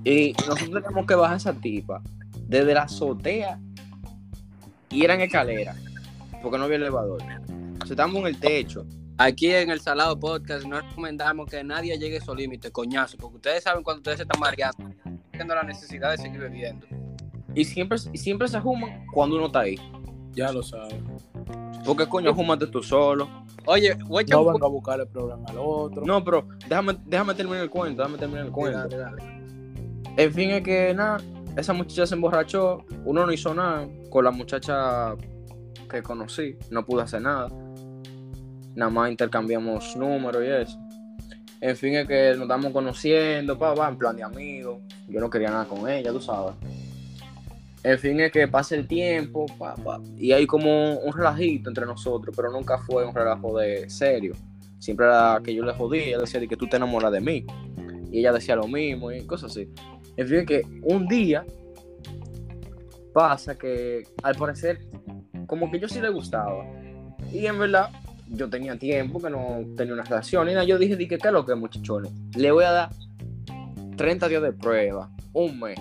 Y 0.04 0.32
nosotros 0.32 0.82
teníamos 0.82 1.06
que 1.06 1.14
bajar 1.14 1.36
esa 1.36 1.52
tipa 1.52 2.02
desde 2.48 2.74
la 2.74 2.82
azotea 2.82 3.58
y 4.90 5.04
era 5.04 5.14
en 5.14 5.22
escalera, 5.22 5.74
porque 6.42 6.58
no 6.58 6.64
había 6.64 6.76
elevador. 6.76 7.22
O 7.22 7.86
sea, 7.86 7.94
estábamos 7.94 8.20
en 8.22 8.26
el 8.26 8.38
techo. 8.38 8.84
Aquí 9.18 9.50
en 9.50 9.70
el 9.70 9.80
Salado 9.80 10.18
Podcast 10.18 10.64
no 10.66 10.80
recomendamos 10.80 11.48
que 11.48 11.62
nadie 11.62 11.98
llegue 11.98 12.16
a 12.16 12.18
esos 12.18 12.36
límites, 12.36 12.70
coñazo, 12.70 13.16
porque 13.18 13.36
ustedes 13.36 13.62
saben 13.62 13.82
cuando 13.82 13.98
ustedes 14.00 14.18
se 14.18 14.22
están 14.22 14.40
mareando, 14.40 14.90
teniendo 15.30 15.54
la 15.54 15.62
necesidad 15.62 16.10
de 16.12 16.18
seguir 16.18 16.40
bebiendo. 16.40 16.86
Y 17.54 17.64
siempre, 17.64 17.98
siempre 17.98 18.48
se 18.48 18.58
juman 18.60 19.04
cuando 19.12 19.36
uno 19.36 19.46
está 19.46 19.60
ahí. 19.60 19.78
Ya 20.32 20.50
lo 20.50 20.62
sabes. 20.62 20.94
Porque 21.84 22.08
coño, 22.08 22.34
júmate 22.34 22.66
tú 22.66 22.82
solo. 22.82 23.28
Oye, 23.66 23.94
voy 24.06 24.20
a 24.20 24.22
echar 24.22 24.38
No 24.38 24.52
venga 24.52 24.66
a 24.66 24.70
buscarle 24.70 25.06
problema 25.06 25.44
al 25.48 25.56
otro. 25.58 26.04
No, 26.04 26.24
pero 26.24 26.48
déjame, 26.68 26.96
déjame 27.04 27.34
terminar 27.34 27.62
el 27.62 27.70
cuento, 27.70 28.02
déjame 28.02 28.18
terminar 28.18 28.46
el 28.46 28.52
cuento. 28.52 28.78
Dale, 28.78 28.96
dale. 28.96 29.22
En 30.16 30.32
fin, 30.32 30.50
es 30.50 30.62
que 30.62 30.94
nada, 30.94 31.18
esa 31.56 31.72
muchacha 31.72 32.06
se 32.06 32.14
emborrachó, 32.14 32.84
uno 33.04 33.26
no 33.26 33.32
hizo 33.32 33.54
nada 33.54 33.86
con 34.10 34.24
la 34.24 34.30
muchacha 34.30 35.14
que 35.90 36.02
conocí, 36.02 36.56
no 36.70 36.84
pude 36.84 37.02
hacer 37.02 37.22
nada. 37.22 37.48
Nada 38.74 38.90
más 38.90 39.10
intercambiamos 39.10 39.96
números 39.96 40.42
y 40.44 40.48
eso. 40.48 40.78
En 41.60 41.76
fin, 41.76 41.94
es 41.94 42.08
que 42.08 42.32
nos 42.34 42.42
estamos 42.42 42.72
conociendo, 42.72 43.58
pa, 43.58 43.74
va, 43.74 43.88
en 43.88 43.96
plan 43.96 44.16
de 44.16 44.22
amigos. 44.22 44.78
Yo 45.08 45.20
no 45.20 45.30
quería 45.30 45.50
nada 45.50 45.64
con 45.64 45.88
ella, 45.88 46.10
tú 46.10 46.20
sabes. 46.20 46.54
En 47.84 47.98
fin, 47.98 48.20
es 48.20 48.32
que 48.32 48.48
pasa 48.48 48.74
el 48.74 48.86
tiempo, 48.86 49.46
pa, 49.58 49.74
pa, 49.74 50.00
y 50.16 50.32
hay 50.32 50.46
como 50.46 50.94
un 50.98 51.12
relajito 51.12 51.68
entre 51.68 51.84
nosotros, 51.84 52.34
pero 52.34 52.50
nunca 52.50 52.78
fue 52.78 53.06
un 53.06 53.14
relajo 53.14 53.58
de 53.58 53.88
serio. 53.90 54.34
Siempre 54.78 55.06
era 55.06 55.40
que 55.44 55.54
yo 55.54 55.64
le 55.64 55.72
jodía, 55.72 56.04
ella 56.04 56.18
decía 56.18 56.40
de 56.40 56.48
que 56.48 56.56
tú 56.56 56.66
te 56.66 56.76
enamoras 56.76 57.12
de 57.12 57.20
mí. 57.20 57.46
Y 58.10 58.18
ella 58.18 58.32
decía 58.32 58.56
lo 58.56 58.66
mismo 58.66 59.12
y 59.12 59.24
cosas 59.24 59.52
así. 59.52 59.68
En 60.16 60.28
fin, 60.28 60.44
que 60.44 60.62
un 60.82 61.06
día 61.06 61.44
pasa 63.12 63.56
que 63.56 64.02
al 64.22 64.34
parecer 64.34 64.80
como 65.46 65.70
que 65.70 65.78
yo 65.78 65.88
sí 65.88 66.00
le 66.00 66.08
gustaba. 66.08 66.66
Y 67.30 67.46
en 67.46 67.58
verdad 67.58 67.90
yo 68.32 68.48
tenía 68.48 68.76
tiempo 68.78 69.20
que 69.20 69.30
no 69.30 69.60
tenía 69.76 69.94
una 69.94 70.02
relación. 70.02 70.48
Y 70.48 70.52
nada, 70.52 70.64
yo 70.64 70.78
dije, 70.78 70.96
dije, 70.96 71.18
¿qué 71.18 71.28
es 71.28 71.32
lo 71.32 71.44
que 71.44 71.54
muchachones? 71.54 72.12
Le 72.34 72.50
voy 72.50 72.64
a 72.64 72.72
dar 72.72 72.90
30 73.96 74.28
días 74.28 74.42
de 74.42 74.52
prueba, 74.52 75.10
un 75.32 75.60
mes. 75.60 75.78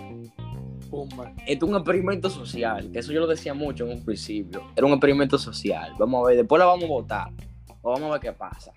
Pumba. 0.89 1.31
Esto 1.47 1.65
es 1.65 1.71
un 1.71 1.77
experimento 1.77 2.29
social. 2.29 2.89
Eso 2.93 3.13
yo 3.13 3.21
lo 3.21 3.27
decía 3.27 3.53
mucho 3.53 3.85
en 3.85 3.97
un 3.97 4.03
principio. 4.03 4.61
Era 4.75 4.85
un 4.85 4.91
experimento 4.91 5.37
social. 5.37 5.93
Vamos 5.97 6.25
a 6.25 6.27
ver, 6.27 6.37
después 6.37 6.59
la 6.59 6.65
vamos 6.65 6.83
a 6.83 6.87
votar. 6.87 7.29
O 7.81 7.93
vamos 7.93 8.09
a 8.09 8.11
ver 8.13 8.21
qué 8.21 8.33
pasa. 8.33 8.73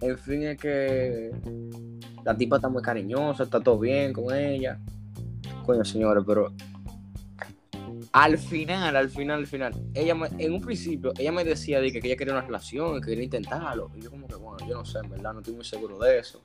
En 0.00 0.16
fin, 0.16 0.42
es 0.44 0.58
que 0.58 1.30
la 2.24 2.34
tipa 2.34 2.56
está 2.56 2.70
muy 2.70 2.80
cariñosa, 2.80 3.42
está 3.42 3.60
todo 3.60 3.78
bien 3.78 4.14
con 4.14 4.34
ella. 4.34 4.78
Coño, 5.66 5.84
señores, 5.84 6.24
pero 6.26 6.54
al 8.12 8.38
final, 8.38 8.96
al 8.96 9.08
final, 9.08 9.38
al 9.40 9.46
final, 9.46 9.72
ella 9.94 10.14
me- 10.14 10.28
en 10.38 10.52
un 10.52 10.60
principio, 10.60 11.12
ella 11.18 11.30
me 11.32 11.44
decía 11.44 11.80
de 11.80 11.92
que, 11.92 12.00
que 12.00 12.08
ella 12.08 12.16
quería 12.16 12.32
una 12.34 12.42
relación, 12.42 13.00
que 13.00 13.08
quería 13.08 13.24
intentarlo. 13.24 13.90
Y 13.96 14.00
yo 14.02 14.10
como 14.10 14.26
que, 14.26 14.34
bueno, 14.34 14.58
yo 14.68 14.74
no 14.78 14.84
sé, 14.84 14.98
en 14.98 15.10
verdad, 15.10 15.32
no 15.32 15.40
estoy 15.40 15.54
muy 15.54 15.64
seguro 15.64 15.98
de 15.98 16.18
eso. 16.18 16.42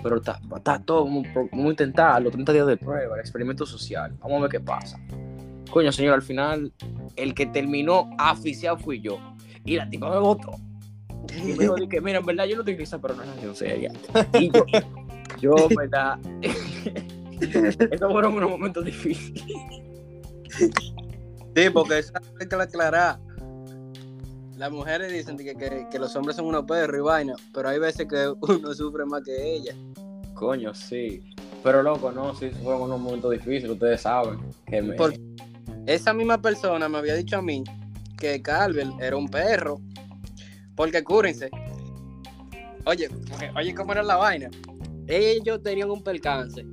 Pero 0.00 0.16
está, 0.18 0.40
está 0.56 0.78
todo, 0.80 1.04
vamos, 1.04 1.26
a 1.52 1.56
intentarlo, 1.56 2.30
30 2.30 2.52
días 2.52 2.66
de 2.68 2.76
prueba, 2.76 3.14
el 3.16 3.20
experimento 3.20 3.66
social. 3.66 4.14
Vamos 4.20 4.38
a 4.38 4.42
ver 4.42 4.50
qué 4.50 4.60
pasa. 4.60 5.00
Coño, 5.70 5.90
señor, 5.90 6.14
al 6.14 6.22
final, 6.22 6.72
el 7.16 7.34
que 7.34 7.46
terminó 7.46 8.08
asfixiado 8.16 8.78
fui 8.78 9.00
yo. 9.00 9.18
Y 9.64 9.74
la 9.76 9.90
tipa 9.90 10.08
me 10.10 10.18
votó. 10.20 10.52
Y 11.36 11.52
me 11.52 11.64
dijo 11.64 11.74
que, 11.90 12.00
mira, 12.00 12.20
en 12.20 12.26
verdad, 12.26 12.44
yo 12.44 12.54
no 12.54 12.62
estoy 12.62 12.76
lista 12.76 12.98
para 13.00 13.14
una 13.14 13.24
relación 13.24 13.54
seria. 13.56 13.92
Y 14.34 14.50
yo, 14.52 14.64
yo, 15.40 15.54
en 15.68 15.74
verdad, 15.74 16.18
estos 17.40 18.12
fueron 18.12 18.34
unos 18.34 18.50
momentos 18.50 18.84
difíciles. 18.84 19.44
Sí, 21.64 21.70
porque 21.70 21.98
eso 21.98 22.12
hay 22.40 22.46
que 22.48 22.54
aclarar. 22.56 23.18
Las 24.56 24.70
mujeres 24.72 25.12
dicen 25.12 25.36
que, 25.36 25.54
que, 25.54 25.86
que 25.90 25.98
los 25.98 26.14
hombres 26.16 26.36
son 26.36 26.46
unos 26.46 26.64
perros 26.64 26.96
y 26.98 27.00
vaina, 27.00 27.34
pero 27.54 27.68
hay 27.68 27.78
veces 27.78 28.06
que 28.08 28.32
uno 28.40 28.74
sufre 28.74 29.04
más 29.06 29.22
que 29.22 29.54
ella. 29.54 29.74
Coño, 30.34 30.74
sí. 30.74 31.20
Pero 31.62 31.82
loco, 31.82 32.12
no, 32.12 32.34
sí, 32.34 32.50
fueron 32.62 32.82
unos 32.82 33.00
momentos 33.00 33.30
difíciles, 33.32 33.70
ustedes 33.70 34.00
saben. 34.02 34.38
Que 34.66 34.82
me... 34.82 34.94
Por- 34.94 35.14
Esa 35.86 36.12
misma 36.12 36.40
persona 36.40 36.88
me 36.88 36.98
había 36.98 37.14
dicho 37.14 37.36
a 37.38 37.42
mí 37.42 37.64
que 38.16 38.40
Calvel 38.42 38.92
era 39.00 39.16
un 39.16 39.28
perro. 39.28 39.80
Porque 40.76 41.02
cúrense. 41.02 41.50
Oye, 42.84 43.08
porque- 43.28 43.50
oye, 43.56 43.74
¿cómo 43.74 43.92
era 43.92 44.02
la 44.02 44.16
vaina? 44.16 44.50
Ellos 45.08 45.62
tenían 45.62 45.90
un 45.90 46.02
percance 46.02 46.64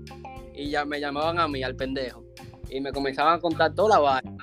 y 0.53 0.69
ya 0.69 0.85
me 0.85 0.99
llamaban 0.99 1.39
a 1.39 1.47
mí, 1.47 1.63
al 1.63 1.75
pendejo. 1.75 2.23
Y 2.69 2.81
me 2.81 2.91
comenzaban 2.91 3.37
a 3.37 3.39
contar 3.39 3.73
toda 3.73 3.89
la 3.89 3.99
vaina. 3.99 4.34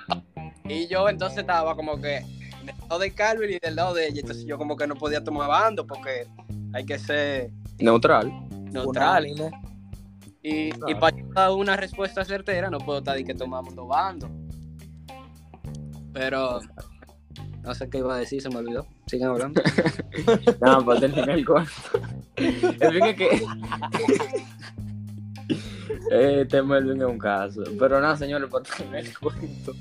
Y 0.73 0.87
yo 0.88 1.09
entonces 1.09 1.38
estaba 1.38 1.75
como 1.76 1.97
que 2.00 2.25
del 2.64 2.75
lado 2.88 2.99
de 3.00 3.11
Calvel 3.12 3.50
y 3.50 3.59
del 3.59 3.76
lado 3.76 3.95
de 3.95 4.09
ella. 4.09 4.21
Entonces 4.21 4.45
yo 4.47 4.57
como 4.59 4.76
que 4.76 4.87
no 4.87 4.95
podía 4.95 5.23
tomar 5.23 5.49
bando 5.49 5.87
porque 5.87 6.26
hay 6.73 6.85
que 6.85 6.99
ser 6.99 7.50
Neutral. 7.79 8.33
neutral. 8.71 9.26
Y, 10.43 10.69
y 10.69 10.71
Claro. 10.73 10.99
para 10.99 11.17
dar 11.35 11.50
una 11.52 11.76
respuesta 11.76 12.25
certera, 12.25 12.69
no 12.71 12.79
puedo 12.79 12.99
estar 12.99 13.17
de 13.17 13.25
que 13.25 13.35
tomamos 13.35 13.75
dos 13.75 13.87
bandos. 13.88 14.31
Pero 16.12 16.61
no 17.62 17.75
sé 17.75 17.88
qué 17.88 17.99
iba 17.99 18.14
a 18.14 18.19
decir, 18.19 18.43
se 18.43 18.49
me 18.49 18.57
olvidó. 18.57 18.87
Sigan 19.07 19.31
hablando. 19.31 19.62
Nada, 20.61 20.85
para 20.85 21.00
terminar 21.00 21.31
el 21.31 21.47
cuento. 21.47 21.71
El 22.37 22.55
fin 22.93 23.05
es 23.05 23.17
que. 23.17 23.47
Este 26.11 26.62
Melvin 26.62 27.00
es 27.00 27.07
un 27.09 27.19
caso. 27.19 27.62
Pero 27.79 28.00
nada, 28.00 28.17
señores, 28.17 28.49
para 28.50 28.64
terminar 28.64 29.00
el 29.00 29.19
cuento. 29.19 29.73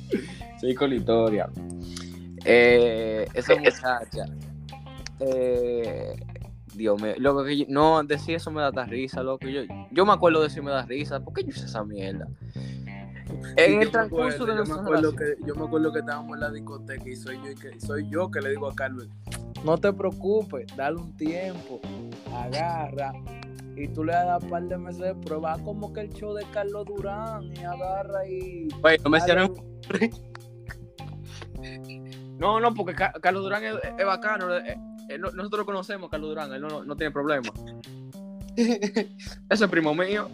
La 0.61 0.95
historia. 0.95 1.49
Eh, 2.45 3.27
esa 3.33 3.55
muchacha. 3.55 4.25
Eh, 5.19 6.15
Dios 6.73 7.01
mío, 7.01 7.13
loco, 7.17 7.43
que 7.43 7.57
yo- 7.57 7.65
no, 7.67 8.03
decir 8.03 8.35
eso 8.35 8.49
me 8.51 8.61
da 8.61 8.67
hasta 8.69 8.85
risa, 8.85 9.21
loco. 9.21 9.47
Yo, 9.47 9.61
yo 9.91 10.05
me 10.05 10.13
acuerdo 10.13 10.41
de 10.41 10.51
y 10.55 10.61
me 10.61 10.71
da 10.71 10.83
risa. 10.85 11.19
¿Por 11.19 11.33
qué 11.33 11.43
yo 11.43 11.49
hice 11.49 11.65
esa 11.65 11.83
mierda? 11.83 12.27
En 13.55 13.73
Yo 13.75 13.81
el 13.81 13.91
transcurso 13.91 14.45
de 14.45 14.55
yo 14.55 14.65
me 14.65 14.73
acuerdo 14.73 15.15
que 15.15 15.35
yo 15.45 15.55
me 15.55 15.65
acuerdo 15.65 15.93
que 15.93 15.99
estábamos 15.99 16.33
en 16.35 16.39
la 16.41 16.51
discoteca 16.51 17.09
y 17.09 17.15
soy 17.15 17.37
yo 17.37 17.55
que 17.55 17.79
soy 17.79 18.09
yo 18.09 18.29
que 18.29 18.41
le 18.41 18.49
digo 18.49 18.69
a 18.69 18.75
Carlos 18.75 19.07
no 19.63 19.77
te 19.77 19.93
preocupes 19.93 20.65
dale 20.75 20.97
un 20.97 21.15
tiempo 21.15 21.79
agarra 22.35 23.13
y 23.75 23.87
tú 23.87 24.03
le 24.03 24.11
das 24.13 24.43
un 24.43 24.49
par 24.49 24.63
de 24.63 24.77
meses 24.77 25.01
de 25.01 25.15
prueba 25.15 25.57
como 25.63 25.93
que 25.93 26.01
el 26.01 26.09
show 26.13 26.33
de 26.33 26.43
Carlos 26.51 26.85
Durán 26.85 27.51
y 27.55 27.63
agarra 27.63 28.27
y 28.27 28.67
Oye, 28.83 28.97
no 29.03 29.09
me 29.09 29.17
hicieron. 29.17 29.53
No, 32.37 32.59
no, 32.59 32.73
porque 32.73 32.93
Ca- 32.95 33.13
Carlos 33.21 33.43
Durán 33.43 33.63
es, 33.63 33.75
es 33.97 34.05
bacano. 34.05 34.55
eh, 34.57 34.77
eh, 35.09 35.17
no- 35.17 35.31
nosotros 35.31 35.59
lo 35.59 35.65
conocemos, 35.65 36.09
Carlos 36.09 36.29
Durán. 36.29 36.51
Él 36.53 36.61
no, 36.61 36.95
tiene 36.95 37.11
problema. 37.11 37.49
Ese 38.55 39.05
es 39.49 39.67
primo 39.69 39.93
mío. 39.93 40.27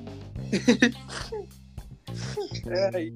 Ay. 2.93 3.13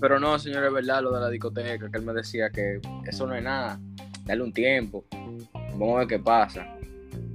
Pero 0.00 0.18
no, 0.20 0.38
señor, 0.38 0.64
es 0.64 0.72
verdad 0.72 1.02
lo 1.02 1.12
de 1.12 1.20
la 1.20 1.30
discoteca, 1.30 1.90
que 1.90 1.98
él 1.98 2.04
me 2.04 2.12
decía 2.12 2.50
que 2.50 2.80
eso 3.06 3.26
no 3.26 3.34
es 3.34 3.42
nada. 3.42 3.80
Dale 4.24 4.42
un 4.42 4.52
tiempo. 4.52 5.04
Vamos 5.72 5.96
a 5.96 5.98
ver 6.00 6.08
qué 6.08 6.18
pasa. 6.18 6.66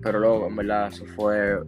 Pero 0.03 0.20
luego, 0.20 0.48
en 0.48 0.56
verdad, 0.56 0.88
eso 0.88 1.06
fue 1.15 1.60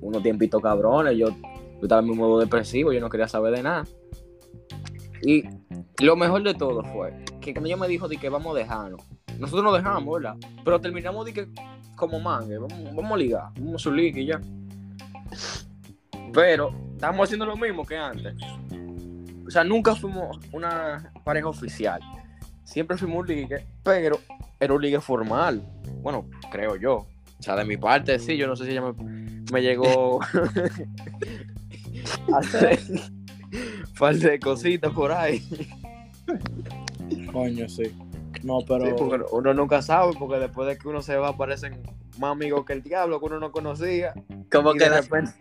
unos 0.00 0.22
tiempitos 0.22 0.62
cabrones. 0.62 1.16
Yo, 1.16 1.28
yo 1.30 1.80
estaba 1.82 2.00
en 2.02 2.08
mi 2.08 2.14
modo 2.14 2.38
depresivo, 2.38 2.92
yo 2.92 3.00
no 3.00 3.08
quería 3.08 3.28
saber 3.28 3.54
de 3.56 3.62
nada. 3.62 3.84
Y 5.22 5.42
lo 6.00 6.16
mejor 6.16 6.42
de 6.42 6.54
todo 6.54 6.82
fue 6.84 7.24
que 7.40 7.52
cuando 7.52 7.68
ella 7.68 7.76
me 7.76 7.88
dijo 7.88 8.08
de 8.08 8.16
que 8.16 8.28
vamos 8.28 8.54
a 8.54 8.58
dejarnos, 8.58 9.02
nosotros 9.38 9.64
nos 9.64 9.76
dejamos, 9.76 10.20
¿verdad? 10.20 10.36
Pero 10.64 10.80
terminamos 10.80 11.26
de 11.26 11.32
que 11.32 11.48
como 11.94 12.18
mangue, 12.18 12.58
vamos, 12.58 12.94
vamos 12.94 13.12
a 13.12 13.16
ligar, 13.16 13.44
vamos 13.56 13.74
a 13.74 13.78
su 13.78 13.92
liga 13.92 14.20
y 14.20 14.26
ya. 14.26 14.40
Pero 16.32 16.74
estamos 16.92 17.24
haciendo 17.24 17.46
lo 17.46 17.56
mismo 17.56 17.84
que 17.84 17.96
antes. 17.96 18.34
O 19.46 19.50
sea, 19.50 19.64
nunca 19.64 19.94
fuimos 19.94 20.38
una 20.52 21.12
pareja 21.24 21.48
oficial. 21.48 22.00
Siempre 22.64 22.96
fuimos 22.96 23.20
un 23.20 23.28
ligue, 23.28 23.66
pero 23.82 24.18
era 24.58 24.74
un 24.74 24.82
ligue 24.82 25.00
formal. 25.00 25.62
Bueno, 26.02 26.28
creo 26.50 26.76
yo. 26.76 27.06
O 27.38 27.42
sea, 27.42 27.56
de 27.56 27.64
mi 27.64 27.76
parte, 27.76 28.18
sí, 28.18 28.36
yo 28.36 28.46
no 28.46 28.54
sé 28.54 28.64
si 28.64 28.72
ella 28.72 28.82
me, 28.82 28.92
me 29.52 29.62
llegó 29.62 30.22
a 30.22 30.28
hacer 32.38 32.78
par 34.00 34.16
de 34.16 34.40
cositas 34.40 34.92
por 34.92 35.12
ahí. 35.12 35.40
coño 37.32 37.68
sí 37.68 37.84
no 38.42 38.60
pero 38.66 38.86
Sí, 38.86 38.92
porque 38.96 39.22
uno 39.32 39.52
nunca 39.52 39.82
sabe, 39.82 40.12
porque 40.18 40.38
después 40.38 40.66
de 40.68 40.78
que 40.78 40.88
uno 40.88 41.02
se 41.02 41.14
va, 41.16 41.28
aparecen 41.28 41.82
más 42.18 42.32
amigos 42.32 42.64
que 42.64 42.72
el 42.72 42.82
diablo 42.82 43.20
que 43.20 43.26
uno 43.26 43.38
no 43.38 43.52
conocía. 43.52 44.14
Como 44.50 44.72
que 44.72 44.84
de 44.84 44.90
la- 44.90 45.00
repente. 45.02 45.32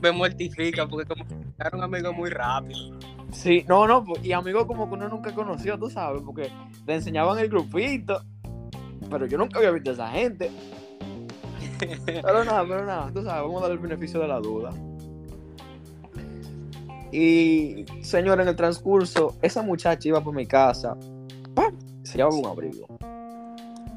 me 0.00 0.12
mortifica 0.12 0.86
porque 0.86 1.08
como 1.08 1.26
que 1.26 1.34
eran 1.58 1.82
amigos 1.82 2.14
muy 2.14 2.30
rápido. 2.30 2.96
Sí, 3.32 3.64
no, 3.68 3.88
no, 3.88 4.04
pues, 4.04 4.24
y 4.24 4.30
amigos 4.32 4.66
como 4.66 4.86
que 4.88 4.94
uno 4.94 5.08
nunca 5.08 5.34
conoció, 5.34 5.76
tú 5.76 5.90
sabes, 5.90 6.22
porque 6.24 6.52
le 6.86 6.94
enseñaban 6.94 7.36
el 7.40 7.48
grupito, 7.48 8.22
pero 9.10 9.26
yo 9.26 9.36
nunca 9.36 9.58
había 9.58 9.72
visto 9.72 9.90
a 9.90 9.94
esa 9.94 10.08
gente. 10.10 10.52
Pero 12.06 12.44
nada, 12.44 12.64
pero 12.68 12.84
nada, 12.86 13.10
tú 13.12 13.22
sabes, 13.24 13.42
vamos 13.42 13.58
a 13.60 13.62
dar 13.64 13.72
el 13.72 13.78
beneficio 13.78 14.20
de 14.20 14.28
la 14.28 14.38
duda. 14.38 14.70
Y, 17.16 17.84
señor, 18.02 18.40
en 18.40 18.48
el 18.48 18.56
transcurso, 18.56 19.36
esa 19.40 19.62
muchacha 19.62 20.08
iba 20.08 20.20
por 20.22 20.34
mi 20.34 20.46
casa, 20.46 20.96
¡pam! 21.54 21.78
se 22.02 22.18
llevaba 22.18 22.34
un 22.36 22.46
abrigo. 22.46 22.86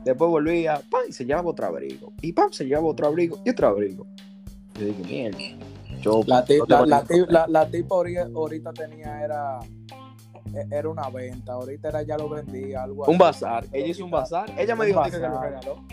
Después 0.06 0.30
volvía, 0.30 0.82
¡pam! 0.92 1.02
y 1.10 1.12
se 1.14 1.26
llevaba 1.26 1.50
otro 1.50 1.66
abrigo. 1.66 2.14
Y 2.22 2.32
¡pam! 2.34 2.52
se 2.52 2.66
llevaba 2.66 2.88
otro 2.88 3.08
abrigo 3.08 3.40
y 3.44 3.50
otro 3.50 3.68
abrigo. 3.70 4.06
Yo 4.76 4.86
dije, 4.86 5.04
mierda. 5.04 5.38
Yo, 6.02 6.22
la, 6.28 6.46
ti- 6.46 6.60
no 6.60 6.66
la, 6.68 6.86
la 6.86 7.04
ti- 7.04 7.26
la- 7.28 7.48
la 7.48 7.68
tipa 7.68 7.96
ahorita, 7.96 8.72
tenía 8.74 9.24
era 9.24 9.60
e- 10.54 10.68
era 10.70 10.88
una 10.88 11.10
venta 11.10 11.54
ahorita 11.54 11.90
era 11.90 12.04
ya 12.04 12.18
lo 12.20 12.30
vendía 12.30 12.84
algo 12.84 13.04
un 13.06 13.16
así. 13.16 13.18
bazar. 13.18 13.66
Ella 13.74 13.88
hizo 13.88 14.06
un 14.06 14.12
bazar. 14.12 14.46
Ella 14.60 14.76
me 14.76 14.82
Un 14.82 14.88
dijo 14.90 15.02
que 15.04 15.10
que 15.12 15.18
lo 15.18 15.24
bazar. 15.34 15.44
regaló. 15.50 15.84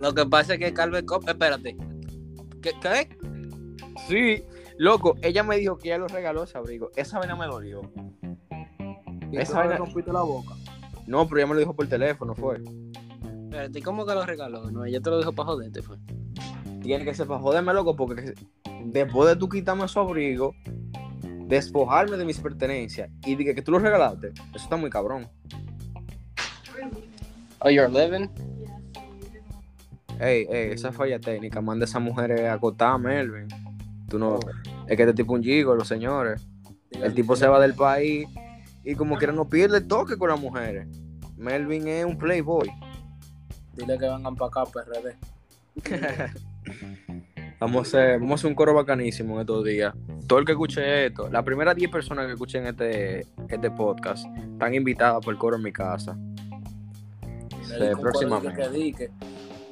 Lo 0.00 0.14
que 0.14 0.26
pasa 0.26 0.52
es 0.54 0.60
que 0.60 0.72
Calvin 0.72 1.04
Cop, 1.04 1.28
espérate. 1.28 1.76
¿Qué? 2.62 2.70
qué? 2.80 3.08
Sí, 4.06 4.44
loco, 4.78 5.16
ella 5.22 5.42
me 5.42 5.56
dijo 5.58 5.76
que 5.78 5.88
ella 5.88 5.98
lo 5.98 6.08
regaló 6.08 6.44
ese 6.44 6.56
abrigo. 6.58 6.90
Esa 6.96 7.18
vaina 7.18 7.36
me 7.36 7.46
dolió. 7.46 7.82
y 9.30 9.36
esa 9.36 9.54
no 9.54 9.62
le 9.62 9.68
vaina- 9.68 9.76
rompiste 9.84 10.12
la 10.12 10.22
boca 10.22 10.54
No, 11.06 11.26
pero 11.28 11.38
ella 11.40 11.46
me 11.48 11.54
lo 11.54 11.60
dijo 11.60 11.74
por 11.76 11.86
teléfono, 11.86 12.34
fue. 12.34 12.62
Espérate, 13.44 13.82
¿cómo 13.82 14.04
que 14.06 14.14
lo 14.14 14.24
regaló? 14.24 14.70
No, 14.70 14.84
ella 14.84 15.00
te 15.00 15.10
lo 15.10 15.18
dijo 15.18 15.32
para 15.32 15.46
joderte, 15.48 15.82
fue. 15.82 15.96
Tiene 16.82 17.04
que 17.04 17.14
ser 17.14 17.26
para 17.26 17.40
joderme, 17.40 17.72
loco, 17.74 17.96
porque 17.96 18.34
después 18.84 19.28
de 19.28 19.36
tú 19.36 19.48
quitarme 19.48 19.88
su 19.88 19.98
abrigo, 20.00 20.54
despojarme 21.46 22.16
de 22.16 22.24
mis 22.24 22.38
pertenencias 22.38 23.10
y 23.24 23.34
de 23.36 23.44
que, 23.44 23.54
que 23.54 23.62
tú 23.62 23.72
lo 23.72 23.78
regalaste, 23.78 24.28
eso 24.28 24.64
está 24.64 24.76
muy 24.76 24.90
cabrón. 24.90 25.28
Oh, 27.60 27.70
you're 27.70 27.88
living? 27.88 28.28
Ey, 30.20 30.46
ey, 30.50 30.72
esa 30.72 30.92
falla 30.92 31.18
técnica, 31.18 31.60
manda 31.60 31.84
a 31.84 31.88
esa 31.88 31.98
mujer 31.98 32.32
a 32.46 32.54
acotar, 32.54 32.98
Melvin. 32.98 33.48
Tú 34.08 34.18
no, 34.18 34.34
Oh. 34.36 34.40
Es 34.88 34.96
que 34.96 35.02
este 35.02 35.14
tipo 35.14 35.34
es 35.34 35.38
un 35.38 35.44
gigo, 35.44 35.74
los 35.74 35.86
señores. 35.86 36.46
El 36.90 37.14
tipo 37.14 37.36
se 37.36 37.46
va 37.46 37.60
del 37.60 37.74
país 37.74 38.26
y 38.82 38.94
como 38.94 39.18
quiera 39.18 39.32
no 39.32 39.48
pierde 39.48 39.78
el 39.78 39.86
toque 39.86 40.16
con 40.16 40.30
las 40.30 40.40
mujeres. 40.40 40.88
Melvin 41.36 41.86
es 41.86 42.04
un 42.04 42.16
playboy. 42.16 42.68
dile 43.74 43.98
que 43.98 44.08
vengan 44.08 44.34
para 44.34 44.48
acá 44.48 44.64
PRD 44.64 45.16
Vamos 47.60 47.78
a, 47.78 47.82
hacer, 47.82 48.20
vamos 48.20 48.32
a 48.32 48.34
hacer 48.36 48.50
un 48.50 48.54
coro 48.54 48.72
bacanísimo 48.72 49.34
en 49.34 49.40
estos 49.40 49.64
días. 49.64 49.92
Todo 50.28 50.38
el 50.38 50.44
que 50.44 50.52
escuche 50.52 51.06
esto, 51.06 51.28
las 51.28 51.42
primeras 51.42 51.74
10 51.74 51.90
personas 51.90 52.26
que 52.26 52.32
escuchen 52.32 52.66
este, 52.66 53.26
este 53.48 53.70
podcast, 53.72 54.24
están 54.52 54.74
invitadas 54.74 55.24
por 55.24 55.34
el 55.34 55.40
coro 55.40 55.56
en 55.56 55.62
mi 55.64 55.72
casa. 55.72 56.16
Sí, 57.64 57.74
próximamente. 58.00 58.92
que. 58.96 59.10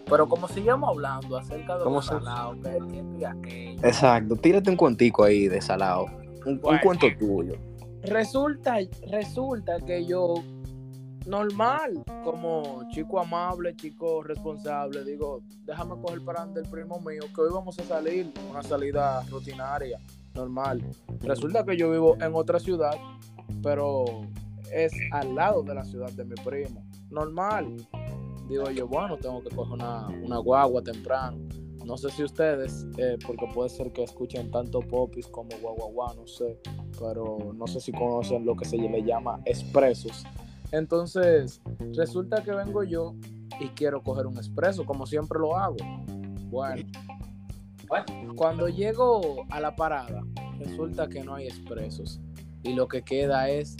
Pero 0.09 0.29
como 0.29 0.47
sigamos 0.49 0.91
hablando 0.91 1.37
acerca 1.37 1.79
de 1.79 1.85
¿Cómo 1.85 1.97
los 1.97 2.07
salados, 2.07 2.57
que 2.63 2.77
el 2.77 2.87
tiempo 2.87 3.19
y 3.19 3.25
aquello. 3.25 3.81
Exacto, 3.83 4.37
tírate 4.37 4.71
un 4.71 4.77
cuentico 4.77 5.25
ahí 5.25 5.49
de 5.49 5.61
salado. 5.61 6.07
un, 6.45 6.59
cuento 6.59 7.09
tuyo. 7.19 7.55
Resulta, 8.03 8.77
resulta 9.11 9.81
que 9.81 10.07
yo, 10.07 10.35
normal, 11.27 12.05
como 12.23 12.89
chico 12.91 13.19
amable, 13.19 13.75
chico 13.75 14.23
responsable, 14.23 15.03
digo, 15.03 15.43
déjame 15.65 16.01
coger 16.01 16.25
para 16.25 16.47
del 16.47 16.69
primo 16.69 17.01
mío, 17.01 17.23
que 17.35 17.41
hoy 17.41 17.51
vamos 17.53 17.77
a 17.81 17.83
salir, 17.83 18.33
una 18.49 18.63
salida 18.63 19.25
rutinaria, 19.29 19.99
normal. 20.35 20.85
Resulta 21.21 21.65
que 21.65 21.77
yo 21.77 21.91
vivo 21.91 22.17
en 22.21 22.33
otra 22.33 22.61
ciudad, 22.61 22.95
pero 23.61 24.05
es 24.73 24.93
al 25.11 25.35
lado 25.35 25.65
de 25.65 25.75
la 25.75 25.85
ciudad 25.85 26.13
de 26.13 26.25
mi 26.25 26.35
primo, 26.37 26.85
normal. 27.11 27.75
Digo 28.49 28.71
yo, 28.71 28.87
bueno, 28.87 29.17
tengo 29.17 29.43
que 29.43 29.55
coger 29.55 29.75
una, 29.75 30.09
una 30.09 30.39
guagua 30.39 30.83
temprano. 30.83 31.39
No 31.85 31.97
sé 31.97 32.11
si 32.11 32.25
ustedes, 32.25 32.87
eh, 32.99 33.17
porque 33.25 33.47
puede 33.55 33.69
ser 33.69 33.93
que 33.93 34.03
escuchen 34.03 34.51
tanto 34.51 34.81
popis 34.81 35.29
como 35.29 35.51
guaguaguá, 35.61 36.15
no 36.15 36.27
sé 36.27 36.59
pero 36.99 37.53
no 37.55 37.67
sé 37.67 37.81
si 37.81 37.93
conocen 37.93 38.45
lo 38.45 38.57
que 38.57 38.65
se 38.65 38.77
le 38.77 39.03
llama 39.03 39.41
expresos. 39.45 40.25
Entonces, 40.73 41.61
resulta 41.97 42.43
que 42.43 42.53
vengo 42.53 42.83
yo 42.83 43.15
y 43.61 43.69
quiero 43.69 44.03
coger 44.03 44.27
un 44.27 44.37
expreso, 44.37 44.85
como 44.85 45.07
siempre 45.07 45.39
lo 45.39 45.57
hago. 45.57 45.77
Bueno, 46.51 46.83
cuando 48.35 48.69
llego 48.69 49.45
a 49.51 49.61
la 49.61 49.77
parada, 49.77 50.25
resulta 50.59 51.09
que 51.09 51.23
no 51.23 51.35
hay 51.35 51.47
expresos 51.47 52.21
y 52.63 52.75
lo 52.75 52.89
que 52.89 53.03
queda 53.03 53.49
es 53.49 53.77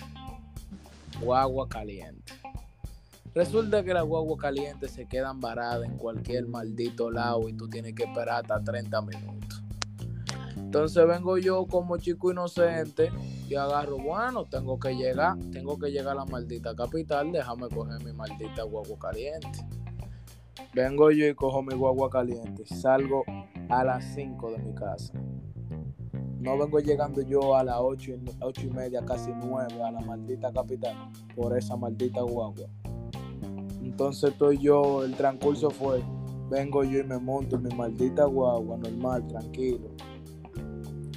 guagua 1.21 1.69
caliente. 1.69 2.33
Resulta 3.37 3.85
que 3.85 3.93
las 3.93 4.03
guagua 4.03 4.39
caliente 4.39 4.89
se 4.89 5.05
quedan 5.05 5.41
varadas 5.41 5.85
en 5.85 5.99
cualquier 5.99 6.49
maldito 6.49 7.11
lado 7.11 7.51
y 7.51 7.53
tú 7.53 7.69
tienes 7.69 7.93
que 7.93 8.05
esperar 8.05 8.41
hasta 8.41 8.65
30 8.65 9.03
minutos. 9.03 9.63
Entonces 10.57 11.07
vengo 11.07 11.37
yo 11.37 11.67
como 11.67 11.99
chico 11.99 12.33
inocente 12.33 13.13
y 13.47 13.55
agarro, 13.55 13.99
bueno, 13.99 14.47
tengo 14.47 14.79
que 14.79 14.97
llegar, 14.97 15.37
tengo 15.53 15.79
que 15.79 15.91
llegar 15.91 16.13
a 16.13 16.21
la 16.21 16.25
maldita 16.25 16.75
capital, 16.75 17.31
déjame 17.31 17.69
coger 17.69 18.03
mi 18.03 18.15
maldita 18.15 18.63
guagua 18.63 18.99
caliente. 18.99 19.67
Vengo 20.73 21.11
yo 21.11 21.29
y 21.29 21.35
cojo 21.35 21.63
mi 21.63 21.75
guagua 21.75 22.09
caliente, 22.09 22.65
salgo 22.65 23.23
a 23.69 23.85
las 23.85 24.15
5 24.15 24.53
de 24.53 24.59
mi 24.61 24.75
casa. 24.75 25.13
No 26.41 26.57
vengo 26.57 26.81
llegando 26.81 27.21
yo 27.21 27.55
a 27.55 27.63
las 27.63 27.77
8 27.81 28.13
y, 28.13 28.21
ocho 28.41 28.63
y 28.63 28.71
media, 28.71 29.05
casi 29.05 29.31
9 29.31 29.83
a 29.83 29.93
la 29.93 30.01
maldita 30.01 30.51
capital 30.55 30.97
por 31.35 31.55
esa 31.59 31.77
maldita 31.77 32.23
guagua. 32.23 32.71
Entonces 33.97 34.33
estoy 34.33 34.59
yo, 34.59 35.05
el 35.05 35.15
transcurso 35.15 35.71
fue, 35.71 36.03
vengo 36.51 36.85
yo 36.85 36.99
y 36.99 37.03
me 37.03 37.19
monto 37.19 37.59
mi 37.59 37.75
maldita 37.75 38.27
guagua, 38.27 38.77
normal, 38.77 39.27
tranquilo. 39.27 39.89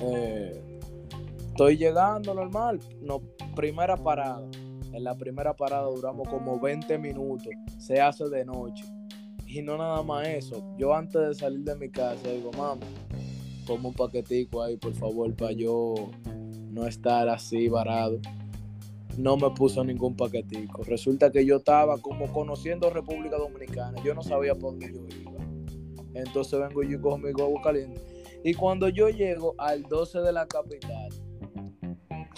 Eh, 0.01 0.79
estoy 1.49 1.75
llegando 1.75 2.33
normal, 2.33 2.79
no, 3.01 3.19
primera 3.53 3.97
parada. 3.97 4.49
En 4.93 5.03
la 5.03 5.13
primera 5.17 5.53
parada 5.53 5.89
duramos 5.89 6.29
como 6.29 6.57
20 6.57 6.97
minutos, 6.99 7.49
se 7.77 7.99
hace 7.99 8.29
de 8.29 8.45
noche. 8.45 8.85
Y 9.45 9.61
no 9.61 9.77
nada 9.77 10.01
más 10.01 10.25
eso, 10.29 10.63
yo 10.77 10.95
antes 10.95 11.19
de 11.21 11.35
salir 11.35 11.65
de 11.65 11.75
mi 11.75 11.89
casa 11.89 12.29
digo, 12.29 12.49
mamá, 12.53 12.79
ponme 13.67 13.89
un 13.89 13.93
paquetico 13.93 14.63
ahí, 14.63 14.77
por 14.77 14.93
favor, 14.93 15.35
para 15.35 15.51
yo 15.51 15.95
no 16.71 16.87
estar 16.87 17.27
así 17.27 17.67
varado. 17.67 18.21
No 19.19 19.35
me 19.35 19.49
puso 19.49 19.83
ningún 19.83 20.15
paquetico. 20.15 20.81
Resulta 20.83 21.29
que 21.29 21.45
yo 21.45 21.57
estaba 21.57 21.97
como 21.97 22.31
conociendo 22.31 22.89
República 22.89 23.35
Dominicana. 23.35 24.01
Yo 24.01 24.15
no 24.15 24.23
sabía 24.23 24.55
por 24.55 24.71
dónde 24.71 24.93
yo 24.93 25.05
iba. 25.19 25.43
Entonces 26.13 26.57
vengo 26.57 26.83
yo 26.83 27.01
cojo 27.01 27.17
mi 27.17 27.33
huevo 27.33 27.61
caliente. 27.61 27.99
Y 28.45 28.53
cuando 28.53 28.87
yo 28.87 29.09
llego 29.09 29.55
al 29.57 29.83
12 29.83 30.21
de 30.21 30.31
la 30.31 30.47
capital 30.47 31.09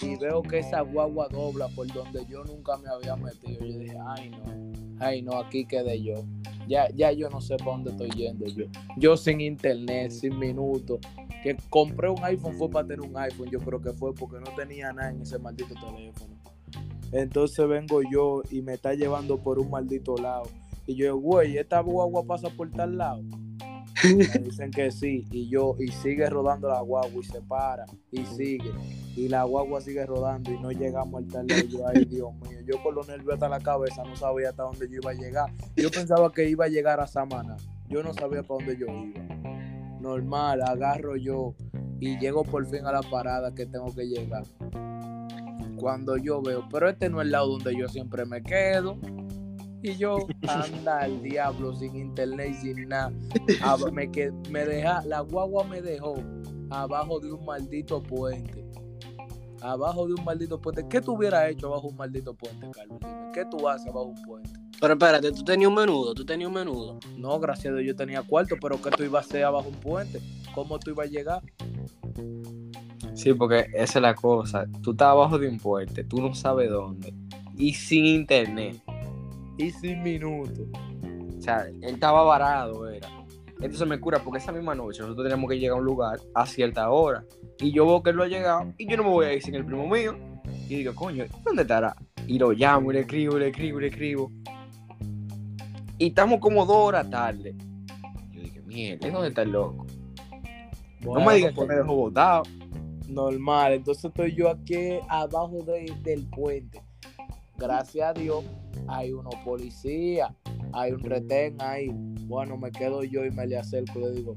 y 0.00 0.16
veo 0.16 0.42
que 0.42 0.58
esa 0.58 0.80
guagua 0.80 1.28
dobla 1.28 1.68
por 1.68 1.86
donde 1.86 2.26
yo 2.26 2.42
nunca 2.42 2.76
me 2.78 2.88
había 2.88 3.14
metido, 3.14 3.64
yo 3.64 3.78
dije, 3.78 3.96
ay 4.04 4.30
no, 4.30 4.72
ay 4.98 5.22
no, 5.22 5.38
aquí 5.38 5.64
quedé 5.64 6.02
yo. 6.02 6.24
Ya, 6.66 6.88
ya 6.90 7.12
yo 7.12 7.30
no 7.30 7.40
sé 7.40 7.56
para 7.58 7.70
dónde 7.70 7.90
estoy 7.92 8.10
yendo 8.10 8.44
yo. 8.46 8.64
Yo 8.96 9.16
sin 9.16 9.40
internet, 9.40 10.10
sin 10.10 10.36
minutos. 10.36 10.98
Que 11.44 11.56
compré 11.70 12.08
un 12.08 12.24
iPhone 12.24 12.54
fue 12.54 12.68
para 12.68 12.88
tener 12.88 13.08
un 13.08 13.16
iPhone, 13.16 13.48
yo 13.50 13.60
creo 13.60 13.80
que 13.80 13.92
fue 13.92 14.12
porque 14.12 14.40
no 14.40 14.52
tenía 14.56 14.92
nada 14.92 15.10
en 15.10 15.22
ese 15.22 15.38
maldito 15.38 15.74
teléfono. 15.74 16.41
Entonces 17.12 17.68
vengo 17.68 18.00
yo 18.02 18.42
y 18.50 18.62
me 18.62 18.74
está 18.74 18.94
llevando 18.94 19.38
por 19.38 19.58
un 19.58 19.70
maldito 19.70 20.16
lado. 20.16 20.48
Y 20.86 20.96
yo, 20.96 21.16
güey, 21.16 21.58
esta 21.58 21.80
guagua 21.80 22.24
pasa 22.24 22.48
por 22.50 22.70
tal 22.70 22.98
lado. 22.98 23.22
Me 24.04 24.38
dicen 24.40 24.70
que 24.70 24.90
sí, 24.90 25.26
y 25.30 25.48
yo, 25.48 25.76
y 25.78 25.88
sigue 25.88 26.28
rodando 26.28 26.68
la 26.68 26.80
guagua 26.80 27.20
y 27.20 27.24
se 27.24 27.40
para, 27.40 27.84
y 28.10 28.24
sigue, 28.24 28.72
y 29.14 29.28
la 29.28 29.44
guagua 29.44 29.80
sigue 29.80 30.04
rodando 30.04 30.50
y 30.50 30.58
no 30.58 30.72
llegamos 30.72 31.22
al 31.22 31.28
tal 31.28 31.46
lado. 31.46 31.62
Yo, 31.68 31.86
ay 31.86 32.04
Dios 32.06 32.34
mío, 32.34 32.58
yo 32.66 32.82
con 32.82 32.96
los 32.96 33.06
nervios 33.06 33.34
hasta 33.34 33.48
la 33.48 33.60
cabeza 33.60 34.02
no 34.02 34.16
sabía 34.16 34.48
hasta 34.48 34.64
dónde 34.64 34.88
yo 34.88 34.96
iba 34.96 35.10
a 35.12 35.14
llegar. 35.14 35.52
Yo 35.76 35.88
pensaba 35.90 36.32
que 36.32 36.48
iba 36.48 36.64
a 36.64 36.68
llegar 36.68 36.98
a 36.98 37.06
Samana, 37.06 37.56
yo 37.88 38.02
no 38.02 38.12
sabía 38.12 38.42
para 38.42 38.64
dónde 38.64 38.76
yo 38.76 38.86
iba. 38.86 39.20
Normal, 40.00 40.62
agarro 40.62 41.14
yo 41.16 41.54
y 42.00 42.18
llego 42.18 42.42
por 42.42 42.66
fin 42.66 42.84
a 42.86 42.92
la 42.92 43.02
parada 43.02 43.54
que 43.54 43.66
tengo 43.66 43.94
que 43.94 44.04
llegar. 44.06 44.42
Cuando 45.82 46.16
yo 46.16 46.40
veo, 46.40 46.64
pero 46.70 46.88
este 46.88 47.10
no 47.10 47.20
es 47.20 47.24
el 47.26 47.32
lado 47.32 47.48
donde 47.48 47.76
yo 47.76 47.88
siempre 47.88 48.24
me 48.24 48.40
quedo. 48.40 48.96
Y 49.82 49.96
yo, 49.96 50.16
anda 50.48 51.00
al 51.00 51.20
diablo, 51.20 51.74
sin 51.74 51.96
internet 51.96 52.54
sin 52.60 52.88
nada. 52.88 53.12
Me, 53.92 54.08
que- 54.08 54.30
me 54.48 54.64
deja, 54.64 55.02
la 55.04 55.22
guagua 55.22 55.64
me 55.64 55.82
dejó 55.82 56.14
abajo 56.70 57.18
de 57.18 57.32
un 57.32 57.44
maldito 57.44 58.00
puente. 58.00 58.64
Abajo 59.60 60.06
de 60.06 60.14
un 60.14 60.24
maldito 60.24 60.60
puente. 60.60 60.86
¿Qué 60.88 61.00
tú 61.00 61.14
hubieras 61.14 61.50
hecho 61.50 61.66
abajo 61.66 61.88
de 61.88 61.92
un 61.94 61.96
maldito 61.96 62.32
puente, 62.32 62.70
Carlos? 62.70 62.98
Dime, 63.00 63.30
¿qué 63.34 63.44
tú 63.44 63.68
haces 63.68 63.88
abajo 63.88 64.04
de 64.06 64.20
un 64.20 64.22
puente? 64.22 64.50
Pero 64.80 64.92
espérate, 64.94 65.32
tú 65.32 65.42
tenías 65.42 65.68
un 65.68 65.74
menudo, 65.74 66.14
tú 66.14 66.24
tenías 66.24 66.46
un 66.46 66.54
menudo. 66.54 67.00
No, 67.16 67.40
gracias 67.40 67.72
a 67.74 67.76
Dios 67.76 67.88
yo 67.88 67.96
tenía 67.96 68.22
cuarto, 68.22 68.54
pero 68.62 68.80
¿qué 68.80 68.90
tú 68.90 69.02
ibas 69.02 69.24
a 69.24 69.28
hacer 69.28 69.42
abajo 69.44 69.68
de 69.68 69.74
un 69.76 69.80
puente? 69.80 70.20
¿Cómo 70.54 70.78
tú 70.78 70.92
ibas 70.92 71.08
a 71.08 71.10
llegar? 71.10 71.42
Sí, 73.22 73.32
porque 73.34 73.68
esa 73.72 74.00
es 74.00 74.02
la 74.02 74.16
cosa. 74.16 74.66
Tú 74.82 74.90
estás 74.90 75.10
abajo 75.10 75.38
de 75.38 75.46
un 75.46 75.56
puente, 75.56 76.02
tú 76.02 76.20
no 76.20 76.34
sabes 76.34 76.68
dónde. 76.68 77.14
Y 77.56 77.72
sin 77.72 78.04
internet. 78.04 78.82
Y 79.56 79.70
sin 79.70 80.02
minutos. 80.02 80.66
O 81.38 81.40
sea, 81.40 81.68
él 81.68 81.84
estaba 81.84 82.24
varado, 82.24 82.88
era. 82.88 83.08
Entonces 83.60 83.86
me 83.86 84.00
cura 84.00 84.18
porque 84.18 84.40
esa 84.40 84.50
misma 84.50 84.74
noche 84.74 85.02
nosotros 85.02 85.24
teníamos 85.24 85.48
que 85.48 85.56
llegar 85.56 85.76
a 85.76 85.80
un 85.80 85.86
lugar 85.86 86.18
a 86.34 86.44
cierta 86.46 86.90
hora. 86.90 87.24
Y 87.60 87.70
yo 87.70 87.86
veo 87.86 88.02
que 88.02 88.10
él 88.10 88.16
no 88.16 88.24
ha 88.24 88.26
llegado 88.26 88.72
y 88.76 88.90
yo 88.90 88.96
no 88.96 89.04
me 89.04 89.10
voy 89.10 89.26
a 89.26 89.34
ir 89.34 89.40
sin 89.40 89.54
el 89.54 89.64
primo 89.64 89.86
mío. 89.86 90.16
Y 90.68 90.78
digo, 90.78 90.92
coño, 90.92 91.24
¿dónde 91.44 91.62
estará? 91.62 91.94
Y 92.26 92.40
lo 92.40 92.50
llamo 92.50 92.90
y 92.90 92.94
le 92.94 93.00
escribo, 93.02 93.38
le 93.38 93.50
escribo, 93.50 93.78
le 93.78 93.86
escribo. 93.86 94.32
Y 95.96 96.08
estamos 96.08 96.40
como 96.40 96.66
dos 96.66 96.76
horas 96.76 97.08
tarde. 97.08 97.54
Yo 98.32 98.40
dije, 98.40 98.60
mierda, 98.62 99.08
¿dónde 99.10 99.28
está 99.28 99.42
el 99.42 99.52
loco? 99.52 99.86
no 101.02 101.24
me 101.24 101.34
digas 101.36 101.54
que 101.54 101.64
me 101.64 101.74
dejó 101.76 101.94
botado. 101.94 102.42
Normal, 103.12 103.74
entonces 103.74 104.06
estoy 104.06 104.34
yo 104.34 104.48
aquí 104.48 104.98
abajo 105.08 105.58
de- 105.66 105.92
del 106.02 106.26
puente. 106.28 106.80
Gracias 107.58 108.08
a 108.08 108.12
Dios 108.18 108.44
hay 108.88 109.12
unos 109.12 109.34
policías, 109.44 110.30
hay 110.72 110.92
un 110.92 111.00
retén 111.00 111.56
ahí. 111.60 111.90
Bueno, 112.26 112.56
me 112.56 112.72
quedo 112.72 113.04
yo 113.04 113.24
y 113.24 113.30
me 113.30 113.46
le 113.46 113.58
acerco 113.58 114.00
y 114.00 114.02
le 114.04 114.10
digo, 114.12 114.36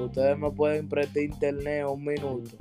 ustedes 0.00 0.38
me 0.38 0.50
pueden 0.50 0.88
prestar 0.88 1.22
internet 1.24 1.84
un 1.86 2.04
minuto. 2.04 2.56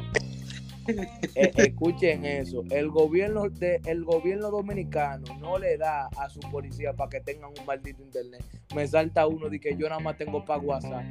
Eh, 1.35 1.51
escuchen 1.57 2.25
eso, 2.25 2.63
el 2.71 2.89
gobierno 2.89 3.49
de, 3.49 3.81
el 3.85 4.05
gobierno 4.05 4.49
dominicano 4.49 5.25
no 5.39 5.59
le 5.59 5.77
da 5.77 6.07
a 6.17 6.29
su 6.29 6.39
policía 6.39 6.93
para 6.93 7.09
que 7.09 7.19
tengan 7.19 7.49
un 7.57 7.65
maldito 7.65 8.01
internet. 8.01 8.41
Me 8.73 8.87
salta 8.87 9.27
uno 9.27 9.49
de 9.49 9.59
que 9.59 9.75
yo 9.77 9.87
nada 9.89 9.99
más 9.99 10.17
tengo 10.17 10.43
para 10.45 10.61
WhatsApp. 10.61 11.03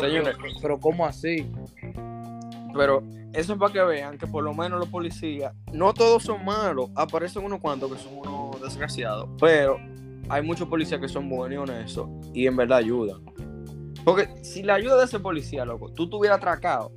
Señores. 0.00 0.36
pero, 0.40 0.54
pero 0.60 0.80
¿cómo 0.80 1.06
así? 1.06 1.46
Pero 2.74 3.02
eso 3.32 3.52
es 3.52 3.58
para 3.58 3.72
que 3.72 3.82
vean 3.82 4.18
que 4.18 4.26
por 4.26 4.44
lo 4.44 4.54
menos 4.54 4.78
los 4.78 4.88
policías, 4.88 5.54
no 5.72 5.92
todos 5.94 6.22
son 6.22 6.44
malos, 6.44 6.90
aparecen 6.94 7.44
unos 7.44 7.60
cuantos 7.60 7.92
que 7.92 7.98
son 7.98 8.18
unos 8.18 8.60
desgraciados, 8.60 9.28
pero 9.38 9.78
hay 10.28 10.42
muchos 10.42 10.68
policías 10.68 11.00
que 11.00 11.08
son 11.08 11.28
buenos 11.28 11.54
y 11.54 11.58
honestos 11.58 12.08
y 12.32 12.46
en 12.46 12.56
verdad 12.56 12.78
ayudan. 12.78 13.24
Porque 14.04 14.28
si 14.42 14.62
la 14.62 14.74
ayuda 14.74 14.98
de 14.98 15.04
ese 15.04 15.18
policía, 15.20 15.64
loco, 15.64 15.92
tú 15.92 16.08
te 16.08 16.16
hubieras 16.16 16.38
atracado, 16.38 16.92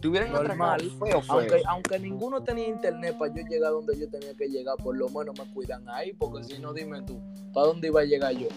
te 0.00 0.08
hubieran 0.08 0.32
Normal. 0.32 0.80
atracado 0.80 1.06
feo, 1.06 1.22
feo. 1.22 1.34
Aunque, 1.38 1.62
aunque 1.68 1.98
ninguno 1.98 2.42
tenía 2.42 2.68
internet 2.68 3.16
para 3.18 3.34
yo 3.34 3.42
llegar 3.46 3.72
donde 3.72 3.98
yo 3.98 4.08
tenía 4.10 4.34
que 4.34 4.48
llegar, 4.48 4.76
por 4.76 4.96
lo 4.96 5.08
menos 5.08 5.38
me 5.38 5.52
cuidan 5.52 5.88
ahí, 5.88 6.12
porque 6.14 6.44
si 6.44 6.58
no, 6.58 6.72
dime 6.72 7.02
tú, 7.02 7.20
¿para 7.52 7.68
dónde 7.68 7.88
iba 7.88 8.00
a 8.00 8.04
llegar 8.04 8.32
yo? 8.32 8.48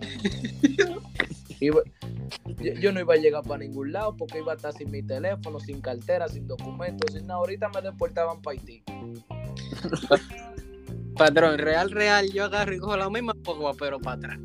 Iba- 1.60 1.82
yo, 2.58 2.72
yo 2.74 2.92
no 2.92 3.00
iba 3.00 3.14
a 3.14 3.18
llegar 3.18 3.42
para 3.42 3.58
ningún 3.58 3.92
lado 3.92 4.16
porque 4.16 4.38
iba 4.38 4.52
a 4.52 4.56
estar 4.56 4.72
sin 4.72 4.90
mi 4.90 5.02
teléfono, 5.02 5.60
sin 5.60 5.80
cartera, 5.80 6.28
sin 6.28 6.46
documentos, 6.46 7.12
sin 7.12 7.26
nada. 7.26 7.40
Ahorita 7.40 7.68
me 7.68 7.82
deportaban 7.82 8.40
para 8.40 8.58
Haití. 8.58 8.82
Patrón, 11.16 11.58
real, 11.58 11.90
real, 11.90 12.30
yo 12.32 12.44
agarro 12.44 12.74
y 12.74 12.78
cojo 12.78 12.96
la 12.96 13.10
misma 13.10 13.34
guagua, 13.44 13.74
pero 13.78 14.00
para 14.00 14.16
atrás. 14.16 14.38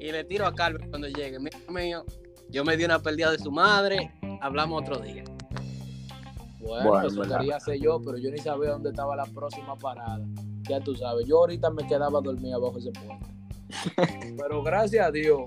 Y 0.00 0.12
le 0.12 0.24
tiro 0.24 0.46
a 0.46 0.54
Carlos 0.54 0.82
cuando 0.88 1.08
llegue. 1.08 1.38
Mira, 1.38 1.58
mío, 1.70 2.04
yo 2.50 2.64
me 2.64 2.76
di 2.76 2.84
una 2.84 2.98
pérdida 3.00 3.30
de 3.30 3.38
su 3.38 3.50
madre. 3.50 4.10
hablamos 4.40 4.82
otro 4.82 4.98
día. 5.00 5.24
Bueno, 6.60 6.90
Bueno, 6.90 7.08
eso 7.08 7.20
verdad. 7.20 7.38
quería 7.40 7.56
hacer 7.56 7.78
yo, 7.78 8.00
pero 8.02 8.16
yo 8.16 8.30
ni 8.30 8.38
sabía 8.38 8.70
dónde 8.70 8.90
estaba 8.90 9.14
la 9.16 9.26
próxima 9.26 9.76
parada. 9.76 10.20
Ya 10.68 10.80
tú 10.80 10.94
sabes, 10.94 11.26
yo 11.26 11.38
ahorita 11.38 11.68
me 11.70 11.86
quedaba 11.86 12.20
dormido 12.22 12.56
abajo 12.56 12.78
ese 12.78 12.90
puente. 12.92 13.26
pero 14.38 14.62
gracias 14.62 15.06
a 15.06 15.10
Dios, 15.10 15.42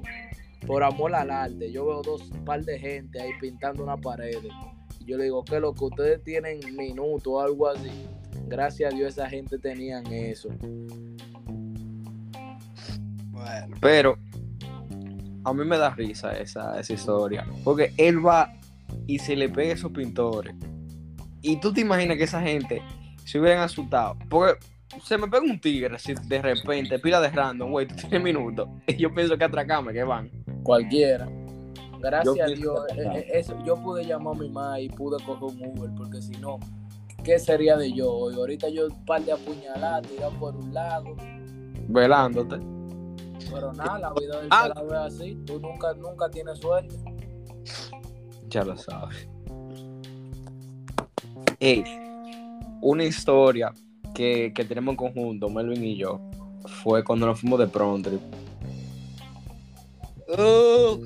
por 0.66 0.84
amor 0.84 1.16
al 1.16 1.32
arte, 1.32 1.72
yo 1.72 1.86
veo 1.86 2.02
dos 2.02 2.32
par 2.46 2.64
de 2.64 2.80
gente 2.80 3.22
ahí 3.22 3.32
pintando 3.40 3.84
una 3.84 3.98
pared. 3.98 4.38
Y 5.00 5.06
Yo 5.06 5.18
le 5.18 5.26
digo, 5.26 5.44
que 5.44 5.60
lo 5.60 5.74
que 5.74 5.86
ustedes 5.86 6.24
tienen 6.24 6.60
minutos 6.76 7.28
o 7.28 7.42
algo 7.42 7.68
así. 7.68 7.92
Gracias 8.48 8.94
a 8.94 8.96
Dios 8.96 9.10
esa 9.10 9.30
gente 9.30 9.58
tenían 9.58 10.06
eso. 10.08 10.50
Bueno. 13.32 13.78
Pero 13.82 14.18
a 15.44 15.54
mí 15.54 15.66
me 15.66 15.78
da 15.78 15.92
risa 15.92 16.32
esa, 16.38 16.80
esa 16.80 16.94
historia. 16.94 17.46
Porque 17.64 17.94
él 17.98 18.26
va 18.26 18.54
y 19.06 19.20
se 19.20 19.36
le 19.36 19.50
pega 19.50 19.72
a 19.72 19.76
esos 19.76 19.92
pintores. 19.92 20.54
Y 21.42 21.60
tú 21.60 21.74
te 21.74 21.82
imaginas 21.82 22.18
que 22.18 22.24
esa 22.24 22.42
gente 22.42 22.82
se 23.26 23.40
hubieran 23.40 23.62
asustado. 23.62 24.18
Porque 24.30 24.60
se 25.04 25.18
me 25.18 25.28
pega 25.28 25.44
un 25.44 25.60
tigre 25.60 25.96
así 25.96 26.14
de 26.28 26.42
repente, 26.42 26.98
pila 27.00 27.20
de 27.22 27.30
random, 27.30 27.72
güey, 27.72 27.88
tú 27.88 27.96
tienes 27.96 28.22
minutos. 28.24 28.70
Y 28.88 28.96
yo 28.98 29.14
pienso 29.14 29.38
que 29.38 29.44
atracame, 29.44 29.94
que 29.94 30.04
van. 30.04 30.30
Cualquiera. 30.64 31.28
Gracias 32.00 32.36
Yo 32.36 32.44
a 32.44 32.48
Dios, 32.48 32.80
eh, 32.96 33.10
eh, 33.16 33.28
eso, 33.34 33.58
yo 33.66 33.76
pude 33.82 34.06
llamar 34.06 34.36
a 34.36 34.40
mi 34.40 34.50
mamá 34.50 34.80
y 34.80 34.88
pude 34.88 35.18
coger 35.26 35.44
un 35.44 35.70
Uber, 35.80 35.90
porque 35.98 36.22
si 36.22 36.34
no, 36.34 36.60
¿qué 37.24 37.40
sería 37.40 37.76
de 37.76 37.92
yo 37.92 38.12
hoy? 38.14 38.36
Ahorita 38.36 38.70
yo 38.70 38.86
un 38.88 39.06
par 39.06 39.24
de 39.24 39.32
apuñaladas, 39.32 40.04
tirado 40.08 40.32
por 40.40 40.56
un 40.56 40.72
lado, 40.74 41.16
Velándote. 41.90 42.58
pero 43.52 43.74
nada, 43.74 43.98
la 43.98 44.14
vida 44.14 44.40
del 44.40 44.48
Ah. 44.52 44.68
salado 44.68 44.88
es 45.08 45.14
así, 45.16 45.36
tú 45.46 45.60
nunca, 45.60 45.94
nunca 45.96 46.30
tienes 46.30 46.60
suerte. 46.60 46.96
Ya 48.50 48.64
lo 48.64 48.78
sabes. 48.78 49.28
Ey, 51.60 51.84
una 52.82 53.04
historia 53.06 53.74
que, 54.14 54.52
que 54.54 54.66
tenemos 54.66 54.94
en 54.94 54.98
conjunto, 54.98 55.50
Melvin 55.50 55.84
y 55.84 55.98
yo, 55.98 56.20
fue 56.84 57.04
cuando 57.04 57.26
nos 57.28 57.40
fuimos 57.40 57.60
de 57.60 57.68
prom 57.68 58.02
trip. 58.02 58.22
Uh, 60.30 61.02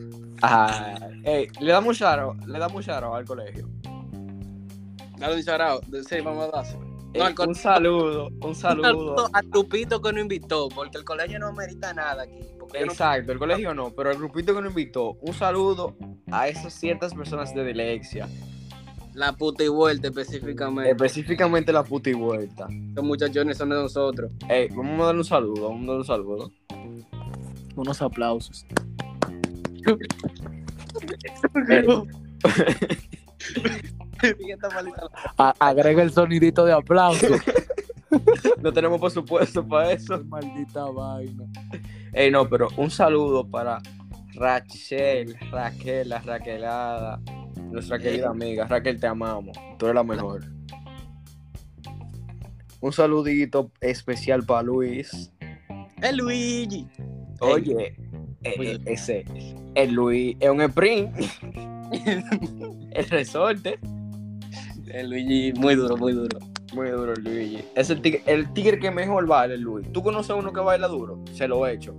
ey, 1.24 1.48
le 1.60 1.72
damos 1.72 1.98
charo, 1.98 2.36
le 2.48 2.58
damos 2.58 2.86
charo 2.86 3.14
al 3.14 3.26
colegio. 3.26 3.70
dale 5.18 5.36
un 5.36 5.42
shout 5.42 5.84
Sí, 6.08 6.22
vamos 6.22 6.48
a 6.48 6.58
darse. 6.58 6.78
No, 7.14 7.46
un 7.46 7.56
saludo, 7.56 8.30
un 8.42 8.56
saludo. 8.56 9.28
Al 9.34 9.46
grupito 9.50 10.02
que 10.02 10.14
nos 10.14 10.22
invitó, 10.22 10.70
porque 10.70 10.98
el 10.98 11.04
colegio 11.04 11.40
no 11.40 11.52
merita 11.52 11.94
nada 11.94 12.24
aquí. 12.24 12.40
No- 12.58 12.68
Exacto, 12.74 13.34
el 13.34 13.38
colegio 13.38 13.74
no, 13.74 13.92
pero 13.92 14.12
el 14.12 14.18
grupito 14.18 14.56
que 14.56 14.62
nos 14.62 14.70
invitó, 14.72 15.18
un 15.22 15.34
saludo 15.34 15.94
a 16.32 16.48
esas 16.48 16.74
ciertas 16.74 17.14
personas 17.14 17.54
de 17.54 17.66
Dilexia, 17.66 18.30
la 19.13 19.34
puta 19.34 19.63
y 19.63 19.67
vuelta 19.67 20.08
específicamente. 20.08 20.91
específicamente 20.91 21.71
la 21.74 21.84
puta 21.84 22.10
y 22.10 22.13
vuelta. 22.13 22.67
Los 22.93 23.04
muchachones 23.06 23.58
son 23.58 23.69
de 23.69 23.76
nosotros. 23.76 24.32
Ey, 24.50 24.69
vamos 24.69 25.02
a 25.02 25.06
darle 25.06 25.19
un 25.19 25.26
saludo, 25.26 25.69
vamos 25.69 25.84
a 25.84 25.88
darle 25.88 26.00
un 26.00 26.06
saludo. 26.06 26.52
Unos 27.76 28.02
aplausos. 28.02 28.65
A- 35.38 35.56
agrega 35.60 36.04
el 36.04 36.12
sonidito 36.12 36.65
de 36.65 36.74
aplauso. 36.74 37.28
No 38.62 38.74
tenemos 38.74 39.00
presupuesto 39.00 39.65
para 39.65 39.93
eso. 39.93 40.21
Maldita 40.26 40.84
vaina. 40.84 41.45
Ey, 42.12 42.30
no, 42.30 42.45
pero 42.50 42.67
un 42.76 42.91
saludo 42.91 43.47
para 43.47 43.82
Rachel, 44.34 45.34
Raquel, 45.50 46.10
la 46.10 46.19
Raquelada, 46.19 47.21
nuestra 47.72 48.00
querida 48.00 48.30
amiga. 48.30 48.68
Raquel, 48.68 49.00
te 49.00 49.08
amamos. 49.08 49.58
Tú 49.78 49.86
eres 49.86 49.96
la 49.96 50.04
mejor. 50.04 50.44
Un 52.82 52.92
saludito 52.92 53.72
especial 53.80 54.44
para 54.44 54.64
Luis. 54.64 55.32
El 56.02 56.18
Luigi. 56.18 56.88
Oye, 57.40 57.96
eh, 58.44 58.44
eh, 58.44 58.80
ese, 58.86 59.24
el 59.76 59.94
Luis 59.94 60.36
es 60.40 60.50
un 60.50 60.62
sprint. 60.62 61.12
el 62.92 63.10
resorte. 63.10 63.80
El 64.88 65.10
Luigi, 65.10 65.54
muy 65.54 65.76
duro, 65.76 65.96
muy 65.96 66.14
duro. 66.14 66.40
Muy 66.74 66.90
duro 66.90 67.14
el 67.14 67.24
Luigi. 67.24 67.64
Es 67.76 67.90
el 67.90 68.02
tigre, 68.02 68.24
el 68.26 68.52
tigre 68.54 68.80
que 68.80 68.90
mejor 68.90 69.28
baila, 69.28 69.54
el 69.54 69.62
Luis. 69.62 69.92
¿Tú 69.92 70.02
conoces 70.02 70.32
a 70.32 70.36
uno 70.36 70.52
que 70.52 70.60
baila 70.60 70.88
duro? 70.88 71.24
Se 71.34 71.48
lo 71.48 71.66
he 71.68 71.74
hecho. 71.74 71.96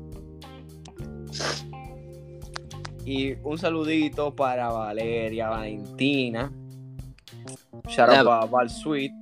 Y 3.05 3.33
un 3.43 3.59
saludito 3.59 4.35
para 4.35 4.71
Valeria, 4.71 5.49
Valentina. 5.49 6.53
Shout 7.89 8.11
out 8.11 8.27
para 8.27 8.47
Val 8.47 8.71
Sweet. 8.71 9.13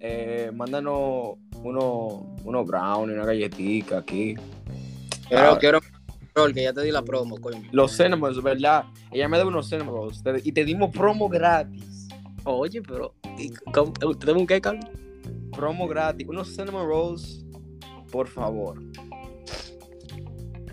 Eh, 0.00 0.50
mándanos 0.54 1.36
uno, 1.62 2.36
uno 2.44 2.64
brownie, 2.64 3.14
una 3.14 3.24
galletita 3.24 3.98
aquí. 3.98 4.34
Quiero, 5.28 5.52
Ah. 5.52 5.58
quiero 5.58 5.80
que 6.54 6.62
ya 6.62 6.72
te 6.72 6.82
di 6.82 6.90
la 6.92 7.02
promo, 7.02 7.40
coño. 7.40 7.62
Los 7.72 7.96
cinnamons, 7.96 8.40
¿verdad? 8.42 8.84
Ella 9.10 9.28
me 9.28 9.38
debe 9.38 9.48
unos 9.48 9.68
cinnamons. 9.68 10.22
Y 10.44 10.52
te 10.52 10.64
dimos 10.64 10.90
promo 10.90 11.28
gratis. 11.28 12.08
Oye, 12.44 12.80
pero. 12.82 13.14
¿y 13.36 13.50
cómo- 13.72 13.92
¿Te 13.92 14.26
debo 14.26 14.40
un 14.40 14.46
qué, 14.46 14.60
Carlos? 14.60 14.84
Promo 15.52 15.86
gratis. 15.88 16.26
Unos 16.28 16.48
cinnamon 16.54 16.86
rolls, 16.86 17.44
por 18.10 18.28
favor. 18.28 18.78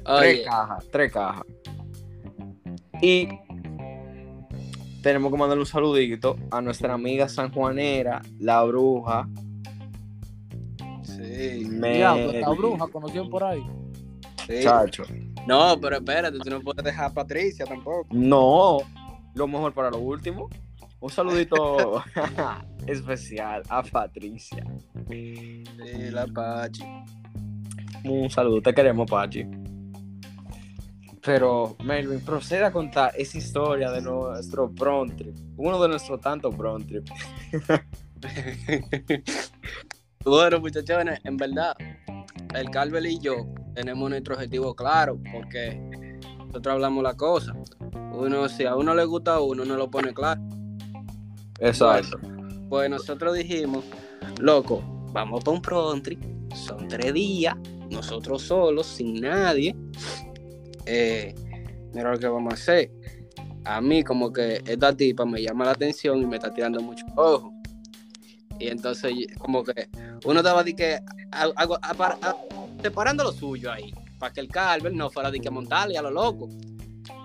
Oye, 0.08 0.20
Tres 0.36 0.46
cajas, 0.46 0.86
tres 0.92 1.12
cajas. 1.12 1.44
Y 3.06 3.28
tenemos 5.04 5.32
que 5.32 5.38
mandarle 5.38 5.62
un 5.62 5.68
saludito 5.68 6.38
a 6.50 6.60
nuestra 6.60 6.96
amiga 6.96 7.30
sanjuanera, 7.30 8.24
la 8.40 8.64
bruja. 8.64 9.30
sí, 11.04 11.62
esta 11.62 11.70
Meli. 11.78 12.44
bruja 12.58 12.88
conocieron 12.88 13.30
por 13.30 13.44
ahí. 13.44 13.62
sí. 14.48 14.64
Chacho. 14.64 15.04
No, 15.46 15.80
pero 15.80 15.98
espérate, 15.98 16.40
tú 16.40 16.50
no 16.50 16.62
puedes 16.62 16.84
dejar 16.84 17.12
a 17.12 17.14
Patricia 17.14 17.68
tampoco. 17.68 18.08
No, 18.10 18.80
lo 19.36 19.48
mejor 19.48 19.72
para 19.72 19.92
lo 19.92 20.00
último. 20.00 20.50
Un 21.00 21.10
saludito 21.12 22.04
especial 22.88 23.62
a 23.70 23.84
Patricia. 23.84 24.66
Sí, 25.08 25.64
la 26.10 26.26
Pachi. 26.26 26.84
Un 28.06 28.32
saludo, 28.32 28.64
te 28.64 28.74
queremos, 28.74 29.08
Pachi. 29.08 29.46
Pero, 31.26 31.76
Melvin, 31.84 32.22
proceda 32.22 32.68
a 32.68 32.72
contar 32.72 33.12
esa 33.18 33.40
historia 33.40 33.90
de 33.90 34.00
nuestro 34.00 34.70
prom 34.70 35.10
trip. 35.16 35.36
Uno 35.58 35.82
de 35.82 35.90
nuestros 35.90 36.22
tantos 36.22 36.54
trip. 36.86 37.08
bueno, 40.24 40.60
muchachones, 40.60 41.20
en 41.24 41.38
verdad, 41.38 41.76
el 42.54 42.70
Calvel 42.70 43.08
y 43.08 43.20
yo 43.20 43.38
tenemos 43.74 44.08
nuestro 44.08 44.36
objetivo 44.36 44.76
claro, 44.76 45.20
porque 45.34 46.20
nosotros 46.38 46.74
hablamos 46.74 47.04
la 47.04 47.16
cosa. 47.16 47.54
Uno, 48.14 48.48
si 48.48 48.66
a 48.66 48.76
uno 48.76 48.94
le 48.94 49.06
gusta 49.06 49.36
a 49.36 49.42
uno, 49.42 49.66
no 49.66 49.76
lo 49.78 49.90
pone 49.90 50.14
claro. 50.14 50.42
Exacto. 51.60 52.20
Pues 52.70 52.88
nosotros 52.88 53.36
dijimos, 53.36 53.84
loco, 54.40 54.84
vamos 55.12 55.44
para 55.44 55.56
un 55.56 55.62
prom 55.62 56.02
trip, 56.04 56.22
son 56.54 56.88
tres 56.88 57.14
días, 57.14 57.56
nosotros 57.90 58.44
solos, 58.44 58.86
sin 58.86 59.22
nadie. 59.22 59.76
Eh, 60.86 61.34
mira 61.94 62.12
lo 62.12 62.20
que 62.20 62.28
vamos 62.28 62.54
a 62.54 62.56
hacer. 62.56 62.92
A 63.64 63.82
mí 63.82 64.04
como 64.04 64.32
que 64.32 64.62
esta 64.66 64.96
tipa 64.96 65.26
me 65.26 65.42
llama 65.42 65.66
la 65.66 65.72
atención 65.72 66.22
y 66.22 66.26
me 66.26 66.36
está 66.36 66.54
tirando 66.54 66.82
mucho 66.82 67.06
ojo. 67.16 67.54
Y 68.60 68.68
entonces 68.68 69.14
como 69.38 69.64
que 69.64 69.90
uno 70.26 70.40
estaba 70.40 70.64
de 70.64 70.76
que 70.76 71.00
separando 72.82 73.24
lo 73.24 73.32
suyo 73.32 73.72
ahí, 73.72 73.94
para 74.20 74.32
que 74.32 74.42
el 74.42 74.48
Carver 74.48 74.94
no 74.94 75.10
fuera 75.10 75.32
de 75.32 75.40
que 75.40 75.50
montarle 75.50 75.98
a 75.98 76.02
lo 76.02 76.12
loco. 76.12 76.50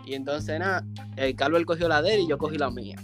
Y 0.06 0.14
entonces 0.14 0.58
nada, 0.58 0.84
el 1.16 1.36
Carver 1.36 1.64
cogió 1.64 1.88
la 1.88 2.02
de 2.02 2.14
él 2.14 2.20
y 2.20 2.28
yo 2.28 2.38
cogí 2.38 2.56
la 2.56 2.70
mía. 2.70 2.96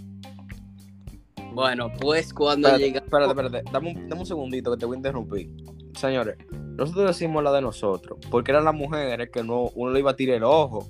Bueno, 1.53 1.91
pues 1.99 2.33
cuando 2.33 2.67
Espérate, 2.67 2.85
llega 2.85 2.99
espérate, 2.99 3.29
espérate. 3.31 3.71
Dame 3.71 3.91
un, 3.91 4.09
dame 4.09 4.21
un 4.21 4.27
segundito 4.27 4.71
que 4.71 4.77
te 4.77 4.85
voy 4.85 4.95
a 4.95 4.97
interrumpir. 4.97 5.49
Señores, 5.97 6.37
nosotros 6.51 7.07
decimos 7.07 7.43
la 7.43 7.51
de 7.51 7.61
nosotros, 7.61 8.19
porque 8.29 8.51
eran 8.51 8.65
las 8.65 8.73
mujeres 8.75 9.29
que 9.31 9.43
no, 9.43 9.63
uno 9.75 9.91
le 9.91 9.99
iba 9.99 10.11
a 10.11 10.15
tirar 10.15 10.37
el 10.37 10.43
ojo. 10.43 10.87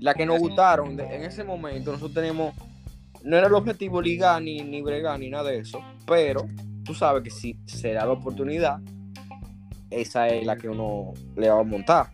Las 0.00 0.14
que 0.14 0.26
nos 0.26 0.38
gustaron 0.38 0.96
de- 0.96 1.04
en 1.04 1.22
ese 1.22 1.44
momento, 1.44 1.92
nosotros 1.92 2.14
tenemos. 2.14 2.54
No 3.22 3.36
era 3.36 3.46
el 3.46 3.54
objetivo 3.54 4.00
ligar 4.02 4.42
ni, 4.42 4.58
ni 4.62 4.82
bregar 4.82 5.18
ni 5.20 5.30
nada 5.30 5.50
de 5.50 5.58
eso, 5.58 5.78
pero 6.06 6.44
tú 6.84 6.92
sabes 6.94 7.22
que 7.22 7.30
si 7.30 7.56
se 7.66 7.92
da 7.92 8.04
la 8.04 8.12
oportunidad, 8.12 8.80
esa 9.90 10.26
es 10.28 10.44
la 10.44 10.56
que 10.56 10.68
uno 10.68 11.12
le 11.36 11.48
va 11.48 11.60
a 11.60 11.62
montar. 11.62 12.06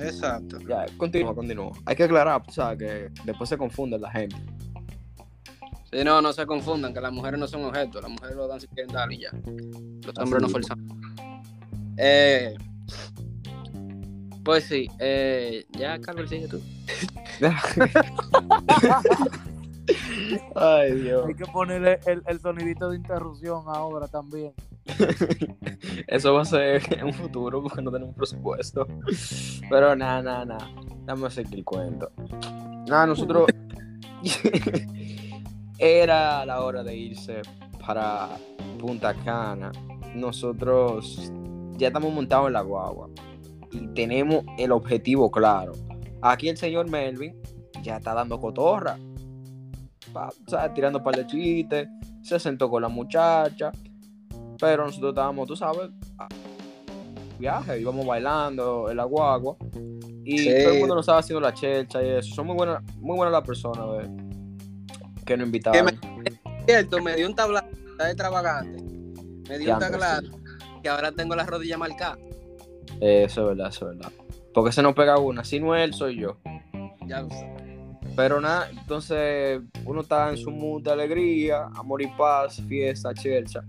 Exacto. 0.00 0.58
Ya, 0.68 0.86
continúa, 0.96 1.34
continúa. 1.34 1.72
Hay 1.86 1.96
que 1.96 2.04
aclarar, 2.04 2.40
tú 2.44 2.52
sabes 2.52 2.78
que 2.78 3.10
después 3.24 3.48
se 3.48 3.56
confunde 3.58 3.98
la 3.98 4.10
gente. 4.12 4.36
Sí, 5.90 6.04
no, 6.04 6.20
no 6.20 6.32
se 6.32 6.44
confundan, 6.46 6.92
que 6.94 7.00
las 7.00 7.10
mujeres 7.12 7.40
no 7.40 7.48
son 7.48 7.64
objetos, 7.64 8.02
las 8.02 8.10
mujeres 8.10 8.36
lo 8.36 8.46
dan 8.46 8.60
si 8.60 8.68
quieren 8.68 8.92
dar 8.92 9.10
y 9.10 9.20
ya. 9.22 9.30
Los 9.32 10.16
hombres 10.18 10.42
no 10.42 10.48
forzan. 10.50 10.86
Eh, 11.98 12.54
pues 14.44 14.64
sí, 14.64 14.88
eh, 14.98 15.66
ya, 15.72 16.00
Carlos, 16.00 16.30
sigue 16.30 16.48
tú. 16.48 16.60
Ay, 20.54 20.94
Dios. 20.94 21.26
Hay 21.26 21.34
que 21.34 21.46
ponerle 21.46 21.98
el, 22.06 22.22
el 22.26 22.40
sonidito 22.40 22.90
de 22.90 22.96
interrupción 22.96 23.62
ahora 23.66 24.06
también. 24.08 24.52
Eso 26.06 26.34
va 26.34 26.42
a 26.42 26.44
ser 26.44 26.82
en 26.98 27.06
un 27.06 27.12
futuro 27.12 27.62
porque 27.62 27.82
no 27.82 27.90
tenemos 27.90 28.14
presupuesto. 28.14 28.86
Pero 29.68 29.96
nada, 29.96 30.22
nada, 30.22 30.44
nada. 30.44 30.70
Dame 31.04 31.26
a 31.26 31.30
seguir 31.30 31.56
el 31.56 31.64
cuento. 31.64 32.10
Nada, 32.86 33.06
nosotros. 33.06 33.46
Era 35.78 36.44
la 36.44 36.62
hora 36.62 36.82
de 36.82 36.96
irse 36.96 37.42
para 37.86 38.28
Punta 38.78 39.14
Cana. 39.14 39.70
Nosotros 40.14 41.30
ya 41.78 41.86
estamos 41.88 42.12
montados 42.12 42.48
en 42.48 42.52
la 42.54 42.60
guagua 42.62 43.08
y 43.72 43.86
tenemos 43.88 44.44
el 44.58 44.72
objetivo 44.72 45.30
claro. 45.30 45.72
Aquí 46.20 46.48
el 46.48 46.56
señor 46.56 46.90
Melvin 46.90 47.34
ya 47.82 47.96
está 47.98 48.12
dando 48.14 48.40
cotorra, 48.40 48.98
pa- 50.12 50.28
o 50.46 50.50
sea, 50.50 50.72
tirando 50.74 51.02
par 51.02 51.16
de 51.16 51.26
chistes, 51.26 51.88
se 52.22 52.38
sentó 52.40 52.68
con 52.68 52.82
la 52.82 52.88
muchacha, 52.88 53.70
pero 54.58 54.84
nosotros 54.86 55.10
estábamos, 55.10 55.46
tú 55.46 55.54
sabes, 55.56 55.90
a 56.18 56.28
viaje, 57.38 57.80
íbamos 57.80 58.04
bailando 58.04 58.90
en 58.90 58.96
la 58.96 59.04
guagua 59.04 59.56
y 60.24 60.38
Sí. 60.38 60.50
todo 60.64 60.72
el 60.72 60.80
mundo 60.80 60.94
nos 60.96 61.04
estaba 61.04 61.20
haciendo 61.20 61.40
la 61.40 61.54
chelcha 61.54 62.02
y 62.02 62.08
eso. 62.08 62.34
Son 62.34 62.46
muy 62.46 62.56
buenas, 62.56 62.82
muy 62.96 63.16
buenas 63.16 63.32
las 63.32 63.46
personas 63.46 64.08
que 65.24 65.36
nos 65.36 65.46
invitaban. 65.46 65.98
Cierto, 66.66 67.00
me 67.00 67.14
dio 67.14 67.28
un 67.28 67.34
tablazo 67.34 67.66
está 67.92 68.08
extravagante. 68.08 68.82
Me 69.48 69.58
dio 69.58 69.74
un 69.74 69.78
tablazo 69.80 70.30
que 70.82 70.88
ahora 70.88 71.12
tengo 71.12 71.34
la 71.36 71.44
rodilla 71.44 71.78
marcada. 71.78 72.18
Eh, 73.00 73.24
Eso 73.24 73.42
es 73.42 73.48
verdad, 73.48 73.68
eso 73.68 73.90
es 73.90 73.96
verdad. 73.96 74.12
Porque 74.54 74.72
se 74.72 74.82
nos 74.82 74.94
pega 74.94 75.18
una, 75.18 75.44
si 75.44 75.60
no 75.60 75.74
él, 75.74 75.94
soy 75.94 76.16
yo. 76.20 76.38
Ya 77.06 77.22
lo 77.22 77.30
sabes. 77.30 77.62
Pero 78.16 78.40
nada, 78.40 78.68
entonces 78.70 79.60
uno 79.84 80.00
está 80.00 80.30
en 80.30 80.36
su 80.36 80.50
mood 80.50 80.82
de 80.82 80.90
alegría, 80.90 81.66
amor 81.76 82.02
y 82.02 82.08
paz, 82.08 82.60
fiesta, 82.66 83.14
chelcha. 83.14 83.62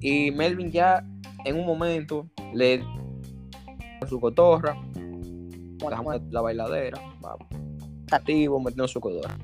Y 0.00 0.30
Melvin 0.30 0.70
ya 0.70 1.02
en 1.44 1.58
un 1.58 1.64
momento 1.64 2.28
le 2.52 2.84
su 4.06 4.20
cotorra, 4.20 4.76
dejamos 4.92 6.20
la 6.30 6.42
bailadera, 6.42 7.00
vamos, 7.20 7.46
activo, 8.10 8.60
metiendo 8.60 8.86
su 8.86 9.00
cotorra. 9.00 9.36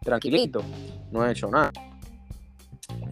Tranquilito, 0.00 0.62
no 1.10 1.22
ha 1.22 1.30
hecho 1.30 1.48
nada. 1.48 1.72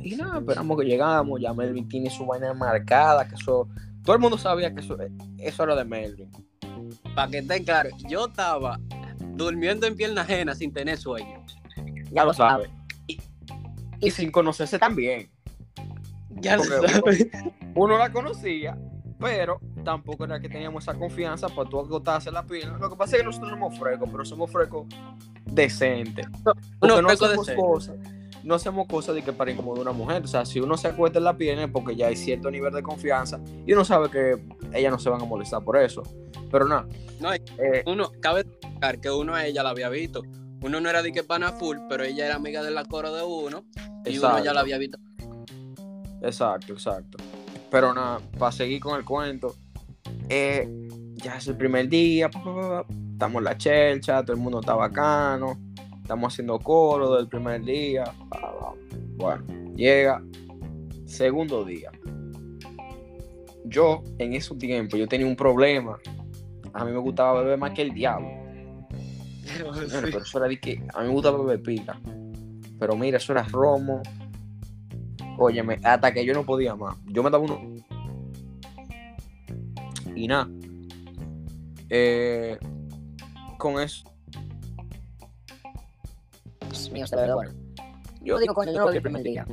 Y 0.02 0.16
nada, 0.16 0.38
esperamos 0.38 0.78
que 0.78 0.84
llegamos, 0.84 1.40
ya 1.40 1.52
Melvin 1.52 1.88
tiene 1.88 2.10
su 2.10 2.26
vaina 2.26 2.52
marcada, 2.54 3.26
que 3.28 3.34
eso, 3.34 3.68
todo 4.04 4.16
el 4.16 4.20
mundo 4.20 4.36
sabía 4.36 4.74
que 4.74 4.80
eso, 4.80 4.96
eso 5.38 5.62
era 5.62 5.76
de 5.76 5.84
Melvin. 5.84 6.30
Para 7.14 7.30
que 7.30 7.38
esté 7.38 7.62
claro, 7.62 7.90
yo 8.08 8.26
estaba 8.26 8.80
durmiendo 9.34 9.86
en 9.86 9.96
pierna 9.96 10.22
ajena 10.22 10.54
sin 10.54 10.72
tener 10.72 10.98
sueño. 10.98 11.44
Ya 12.10 12.24
lo 12.24 12.34
sabe. 12.34 12.68
Y, 13.06 13.20
y 14.00 14.10
sin 14.10 14.30
conocerse 14.30 14.78
también. 14.78 15.30
Ya 16.30 16.56
lo 16.56 16.64
sabes. 16.64 17.28
Uno 17.74 17.96
la 17.96 18.12
conocía, 18.12 18.76
pero 19.18 19.60
tampoco 19.84 20.24
era 20.24 20.40
que 20.40 20.48
teníamos 20.48 20.84
esa 20.84 20.94
confianza 20.94 21.48
para 21.48 21.68
tú 21.68 21.78
agotarse 21.78 22.30
la 22.30 22.44
pila. 22.44 22.76
Lo 22.78 22.90
que 22.90 22.96
pasa 22.96 23.16
es 23.16 23.22
que 23.22 23.26
nosotros 23.26 23.50
somos 23.50 23.78
frescos, 23.78 24.08
pero 24.10 24.24
somos 24.24 24.50
frescos 24.50 24.86
decentes. 25.46 26.26
No 26.80 26.96
fresco 26.96 27.26
hacemos 27.26 27.46
decente. 27.46 27.62
cosas. 27.62 27.96
No 28.44 28.55
hacemos 28.55 28.87
cosas 28.88 29.14
de 29.14 29.22
que 29.22 29.33
para 29.33 29.50
incomodar 29.50 29.87
a 29.87 29.90
una 29.90 29.92
mujer. 29.92 30.22
O 30.24 30.26
sea, 30.26 30.44
si 30.44 30.61
uno 30.61 30.76
se 30.76 30.88
acuesta 30.88 31.18
en 31.18 31.24
la 31.24 31.37
pierna 31.37 31.64
es 31.64 31.70
porque 31.70 31.94
ya 31.94 32.09
hay 32.09 32.16
cierto 32.16 32.50
nivel 32.50 32.72
de 32.72 32.83
confianza 32.83 33.40
y 33.66 33.72
uno 33.72 33.85
sabe 33.85 34.11
que 34.11 34.42
ellas 34.72 34.92
no 34.92 34.98
se 34.98 35.11
van 35.11 35.22
a 35.22 35.24
molestar 35.24 35.62
por 35.62 35.76
eso. 35.76 36.02
Pero 36.50 36.66
nada. 36.66 36.87
No, 37.20 37.33
eh, 37.33 37.83
Uno, 37.87 38.11
cabe 38.20 38.44
destacar 38.44 39.00
que 39.00 39.11
uno 39.11 39.35
a 39.35 39.46
ella 39.46 39.62
la 39.62 39.70
había 39.70 39.88
visto. 39.88 40.22
Uno 40.62 40.81
no 40.81 40.88
era 40.88 41.02
de 41.02 41.12
que 41.12 41.24
pana 41.24 41.52
full, 41.52 41.76
pero 41.88 42.05
ella 42.05 42.26
era 42.26 42.37
amiga 42.37 42.62
de 42.62 42.70
la 42.70 42.85
coro 42.85 43.12
de 43.12 43.22
uno. 43.22 43.64
Y 44.05 44.18
uno 44.18 44.42
ya 44.42 44.52
la 44.52 44.61
había 44.61 44.78
visto. 44.78 44.98
Exacto, 46.20 46.72
exacto. 46.72 47.18
Pero 47.70 47.94
nada, 47.94 48.20
para 48.38 48.52
seguir 48.52 48.81
con 48.81 48.98
el 48.98 49.05
cuento, 49.05 49.57
eh, 50.28 50.68
ya 51.14 51.37
es 51.37 51.48
el 51.48 51.57
primer 51.57 51.88
día, 51.88 52.26
estamos 53.12 53.38
en 53.38 53.44
la 53.44 53.57
chelcha, 53.57 54.22
todo 54.22 54.35
el 54.35 54.42
mundo 54.42 54.61
está 54.61 54.74
bacano, 54.74 55.59
estamos 56.00 56.33
haciendo 56.33 56.59
coro 56.59 57.16
del 57.16 57.28
primer 57.28 57.62
día. 57.64 58.05
Bueno, 59.22 59.44
llega 59.76 60.20
segundo 61.06 61.64
día. 61.64 61.92
Yo, 63.66 64.02
en 64.18 64.35
esos 64.35 64.58
tiempos, 64.58 64.98
yo 64.98 65.06
tenía 65.06 65.28
un 65.28 65.37
problema. 65.37 65.96
A 66.72 66.85
mí 66.85 66.90
me 66.90 66.98
gustaba 66.98 67.40
beber 67.40 67.56
más 67.56 67.70
que 67.70 67.82
el 67.82 67.94
diablo. 67.94 68.26
Pero 69.46 70.18
eso 70.18 70.38
era 70.38 70.48
de 70.48 70.58
que 70.58 70.85
a 70.92 71.02
mí 71.02 71.06
me 71.06 71.12
gusta 71.12 71.30
beber 71.30 71.62
pila. 71.62 72.00
Pero 72.80 72.96
mira, 72.96 73.18
eso 73.18 73.32
era 73.32 73.44
romo. 73.44 74.02
Óyeme, 75.38 75.78
hasta 75.85 76.12
que 76.12 76.26
yo 76.26 76.35
no 76.35 76.44
podía 76.44 76.74
más. 76.74 76.96
Yo 77.06 77.22
me 77.22 77.30
daba 77.30 77.44
uno. 77.44 77.61
Y 80.16 80.26
nada. 80.26 80.48
Eh, 81.90 82.58
con 83.56 83.80
eso. 83.80 84.02
Dios 86.68 86.90
mío, 86.90 87.06
se 87.06 87.14
ve 87.14 87.32
bueno. 87.32 87.62
Yo 88.24 88.38
digo, 88.38 88.54
coño, 88.54 88.72
yo 88.72 88.78
no 88.78 88.85
lo 88.87 88.90
vi 88.90 88.96
el 88.98 89.02
primer 89.02 89.22
día. 89.22 89.46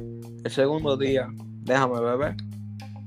el 0.44 0.52
segundo 0.52 0.96
día, 0.96 1.28
déjame 1.64 2.00
beber. 2.00 2.36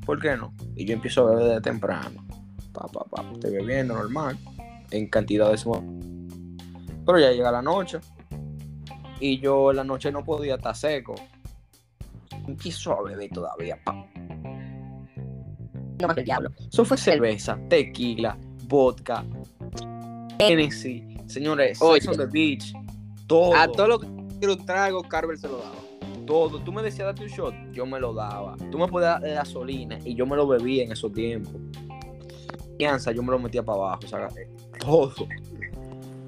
¿Por 0.05 0.21
qué 0.21 0.37
no? 0.37 0.53
Y 0.75 0.85
yo 0.85 0.95
empiezo 0.95 1.27
a 1.27 1.35
beber 1.35 1.55
de 1.55 1.61
temprano. 1.61 2.27
Pa, 2.73 2.87
pa, 2.89 3.05
pa, 3.05 3.31
estoy 3.33 3.53
bebiendo 3.53 3.95
normal. 3.95 4.37
En 4.91 5.09
cantidades. 5.09 5.65
Pero 5.65 7.19
ya 7.19 7.31
llega 7.31 7.53
la 7.53 7.63
noche. 7.63 8.01
Y 9.21 9.39
yo 9.39 9.71
en 9.71 9.77
la 9.77 9.85
noche 9.85 10.11
no 10.11 10.25
podía 10.25 10.57
estar 10.57 10.75
seco. 10.75 11.15
Empiezo 12.47 12.99
a 12.99 13.03
beber 13.03 13.31
todavía. 13.31 13.79
Pa. 13.85 14.05
No 16.01 16.09
más 16.09 16.15
que 16.15 16.21
el 16.21 16.27
diablo. 16.27 16.51
Eso 16.59 16.85
fue 16.85 16.97
cerveza, 16.97 17.57
tequila, 17.69 18.37
vodka, 18.67 19.25
Hennessy, 20.39 21.17
señores, 21.27 21.81
Oye. 21.81 22.01
Sex 22.01 22.19
on 22.19 22.27
the 22.27 22.27
Beach, 22.27 22.73
todo, 23.27 23.55
A 23.55 23.69
todo 23.69 23.87
lo 23.87 24.01
que 24.01 24.07
quiero 24.43 24.55
un 24.55 24.67
trago, 24.67 25.03
Carver 25.05 25.39
se 25.39 25.47
lo 25.47 25.59
daba. 25.59 25.77
todo. 26.27 26.59
Tú 26.59 26.73
me 26.73 26.83
decías 26.83 27.07
date 27.07 27.23
un 27.23 27.29
shot, 27.29 27.55
yo 27.73 27.87
me 27.87 28.01
lo 28.01 28.13
daba. 28.13 28.57
Tú 28.73 28.79
me 28.79 28.89
podías 28.89 29.21
dar 29.21 29.35
gasolina 29.35 30.01
y 30.05 30.17
yo 30.17 30.27
me 30.27 30.35
lo 30.35 30.49
bebía 30.49 30.83
en 30.83 30.91
esos 30.91 31.13
tiempos. 31.13 31.55
Fianza, 32.77 33.13
yo 33.13 33.23
me 33.23 33.31
lo 33.31 33.39
metía 33.39 33.63
para 33.63 33.79
abajo, 33.79 34.01
o 34.05 34.09
sea, 34.09 34.27
eh, 34.37 34.51
todo. 34.81 35.15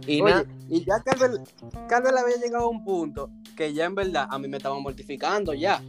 Y 0.07 0.21
Oye, 0.21 0.33
nada, 0.33 0.47
y 0.69 0.85
ya 0.85 1.01
Carver, 1.01 1.41
Carver 1.89 2.17
había 2.17 2.37
llegado 2.37 2.67
a 2.67 2.69
un 2.69 2.85
punto 2.85 3.31
que 3.57 3.75
ya 3.75 3.87
en 3.87 3.97
verdad 3.97 4.29
a 4.31 4.39
mí 4.39 4.47
me 4.47 4.59
estaba 4.59 4.79
mortificando 4.79 5.53
ya. 5.53 5.83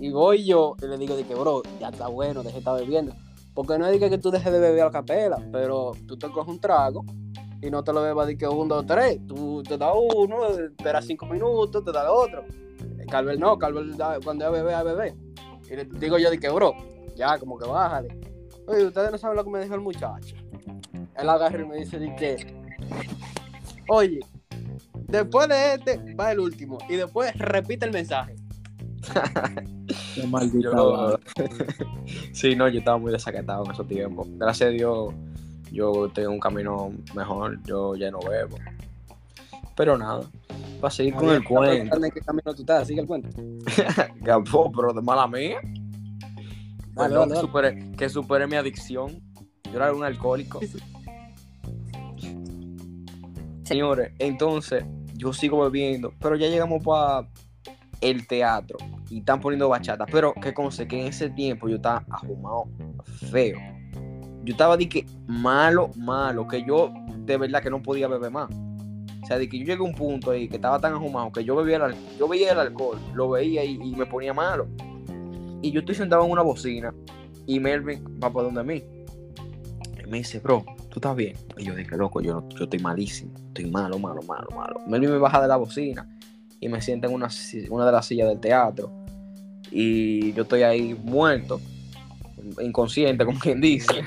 Y 0.00 0.08
voy 0.10 0.46
yo 0.46 0.76
y 0.82 0.86
le 0.86 0.96
digo 0.96 1.14
de 1.14 1.24
que, 1.24 1.34
bro, 1.34 1.62
ya 1.78 1.88
está 1.88 2.06
bueno, 2.06 2.42
deje 2.42 2.54
de 2.54 2.58
estar 2.60 2.80
bebiendo. 2.80 3.14
Porque 3.52 3.78
no 3.78 3.86
es 3.86 3.98
que, 3.98 4.16
tú 4.16 4.30
dejes 4.30 4.50
de 4.50 4.60
beber 4.60 4.84
a 4.84 4.90
capela, 4.90 5.36
pero 5.52 5.92
tú 6.06 6.16
te 6.16 6.30
coges 6.30 6.48
un 6.48 6.58
trago 6.58 7.04
y 7.62 7.70
no 7.70 7.82
te 7.82 7.92
lo 7.92 8.02
bebas 8.02 8.26
de 8.26 8.36
que 8.36 8.46
un, 8.46 8.68
dos, 8.68 8.86
tres. 8.86 9.18
Tú 9.26 9.62
te 9.62 9.76
das 9.78 9.92
uno, 9.94 10.48
esperas 10.48 11.04
cinco 11.06 11.26
minutos, 11.26 11.84
te 11.84 11.92
das 11.92 12.06
otro. 12.08 12.44
Carver 13.10 13.38
no, 13.38 13.56
Carver 13.58 13.96
da- 13.96 14.18
cuando 14.22 14.46
es 14.46 14.52
bebé, 14.52 14.74
a 14.74 14.82
bebé. 14.82 15.14
Y 15.70 15.76
le 15.76 15.84
digo 15.84 16.18
yo 16.18 16.30
de 16.30 16.38
que, 16.38 16.48
bro, 16.48 16.72
ya, 17.16 17.38
como 17.38 17.58
que 17.58 17.66
bájale. 17.68 18.18
Oye, 18.66 18.84
ustedes 18.84 19.12
no 19.12 19.18
saben 19.18 19.36
lo 19.36 19.44
que 19.44 19.50
me 19.50 19.60
dijo 19.60 19.74
el 19.74 19.80
muchacho. 19.80 20.34
Él 21.16 21.28
agarra 21.28 21.60
y 21.62 21.64
me 21.66 21.76
dice 21.76 21.98
de 21.98 22.14
que, 22.16 22.54
oye, 23.88 24.20
después 25.08 25.48
de 25.48 25.74
este 25.74 26.14
va 26.14 26.32
el 26.32 26.40
último. 26.40 26.78
Y 26.88 26.96
después 26.96 27.36
repite 27.38 27.86
el 27.86 27.92
mensaje. 27.92 28.34
Qué 30.14 30.26
maldita 30.26 30.70
yo... 30.72 31.18
sí, 32.32 32.56
no, 32.56 32.68
yo 32.68 32.80
estaba 32.80 32.98
muy 32.98 33.12
desacatado 33.12 33.64
en 33.64 33.70
esos 33.70 33.86
tiempos. 33.86 34.26
Gracias 34.32 34.68
a 34.68 34.72
Dios, 34.72 35.14
yo 35.70 36.08
tengo 36.14 36.30
un 36.30 36.40
camino 36.40 36.92
mejor, 37.14 37.62
yo 37.64 37.94
ya 37.96 38.10
no 38.10 38.20
bebo. 38.20 38.56
Pero 39.76 39.98
nada, 39.98 40.22
para 40.80 40.90
seguir 40.90 41.14
con 41.14 41.28
el 41.30 41.44
cuento. 41.44 42.02
¿En 42.02 42.10
qué 42.10 42.20
camino 42.20 42.54
tú 42.54 42.62
estás? 42.62 42.88
Sigue 42.88 43.02
el 43.02 43.06
cuento. 43.06 43.28
Gabó, 44.20 44.72
pero 44.72 44.92
de 44.92 45.02
mala 45.02 45.26
mía. 45.26 45.60
Dale, 46.92 47.28
que, 47.28 47.40
superé, 47.40 47.92
que 47.96 48.08
superé 48.08 48.46
mi 48.46 48.56
adicción. 48.56 49.20
Yo 49.64 49.76
era 49.76 49.92
un 49.92 50.02
alcohólico. 50.02 50.60
Señores, 53.64 54.12
entonces 54.18 54.84
yo 55.14 55.32
sigo 55.32 55.62
bebiendo, 55.64 56.12
pero 56.20 56.36
ya 56.36 56.48
llegamos 56.48 56.82
para 56.82 57.28
el 58.00 58.26
teatro 58.26 58.78
y 59.10 59.18
están 59.18 59.40
poniendo 59.40 59.68
bachata. 59.68 60.06
Pero 60.06 60.32
que 60.34 60.54
conste 60.54 60.86
que 60.88 61.00
en 61.00 61.08
ese 61.08 61.28
tiempo 61.30 61.68
yo 61.68 61.76
estaba 61.76 62.04
ahumado 62.08 62.64
feo. 63.30 63.58
Yo 64.46 64.52
estaba 64.52 64.76
de 64.76 64.88
que 64.88 65.04
malo, 65.26 65.90
malo, 65.96 66.46
que 66.46 66.64
yo 66.64 66.92
de 67.26 67.36
verdad 67.36 67.60
que 67.60 67.68
no 67.68 67.82
podía 67.82 68.06
beber 68.06 68.30
más. 68.30 68.48
O 69.22 69.26
sea, 69.26 69.38
de 69.38 69.48
que 69.48 69.58
yo 69.58 69.64
llegué 69.64 69.80
a 69.80 69.82
un 69.82 69.92
punto 69.92 70.30
ahí 70.30 70.48
que 70.48 70.54
estaba 70.54 70.78
tan 70.78 70.92
ahumado 70.92 71.32
que 71.32 71.42
yo 71.44 71.56
bebía 71.56 71.76
el, 71.76 71.82
al- 71.82 71.96
yo 72.16 72.28
veía 72.28 72.52
el 72.52 72.60
alcohol, 72.60 72.96
lo 73.12 73.28
veía 73.28 73.64
y, 73.64 73.76
me 73.76 74.06
ponía 74.06 74.32
malo. 74.32 74.68
Y 75.62 75.72
yo 75.72 75.80
estoy 75.80 75.96
sentado 75.96 76.24
en 76.24 76.30
una 76.30 76.42
bocina 76.42 76.94
y 77.44 77.58
Melvin 77.58 78.04
va 78.22 78.30
por 78.32 78.44
donde 78.44 78.62
mí. 78.62 78.84
Y 80.00 80.08
me 80.08 80.18
dice, 80.18 80.38
bro, 80.38 80.64
¿tú 80.90 81.00
estás 81.00 81.16
bien? 81.16 81.36
Y 81.58 81.64
yo 81.64 81.74
dije, 81.74 81.96
loco, 81.96 82.20
yo, 82.20 82.48
yo 82.50 82.64
estoy 82.64 82.78
malísimo, 82.78 83.32
estoy 83.48 83.66
malo, 83.68 83.98
malo, 83.98 84.22
malo, 84.22 84.46
malo. 84.54 84.80
Melvin 84.86 85.10
me 85.10 85.18
baja 85.18 85.42
de 85.42 85.48
la 85.48 85.56
bocina 85.56 86.08
y 86.60 86.68
me 86.68 86.80
sienta 86.80 87.08
en 87.08 87.14
una, 87.14 87.28
una 87.70 87.86
de 87.86 87.92
las 87.92 88.06
sillas 88.06 88.28
del 88.28 88.38
teatro. 88.38 88.92
Y 89.72 90.32
yo 90.34 90.44
estoy 90.44 90.62
ahí 90.62 90.94
muerto, 90.94 91.60
inconsciente, 92.60 93.24
como 93.24 93.38
quien 93.38 93.60
dice. 93.60 94.02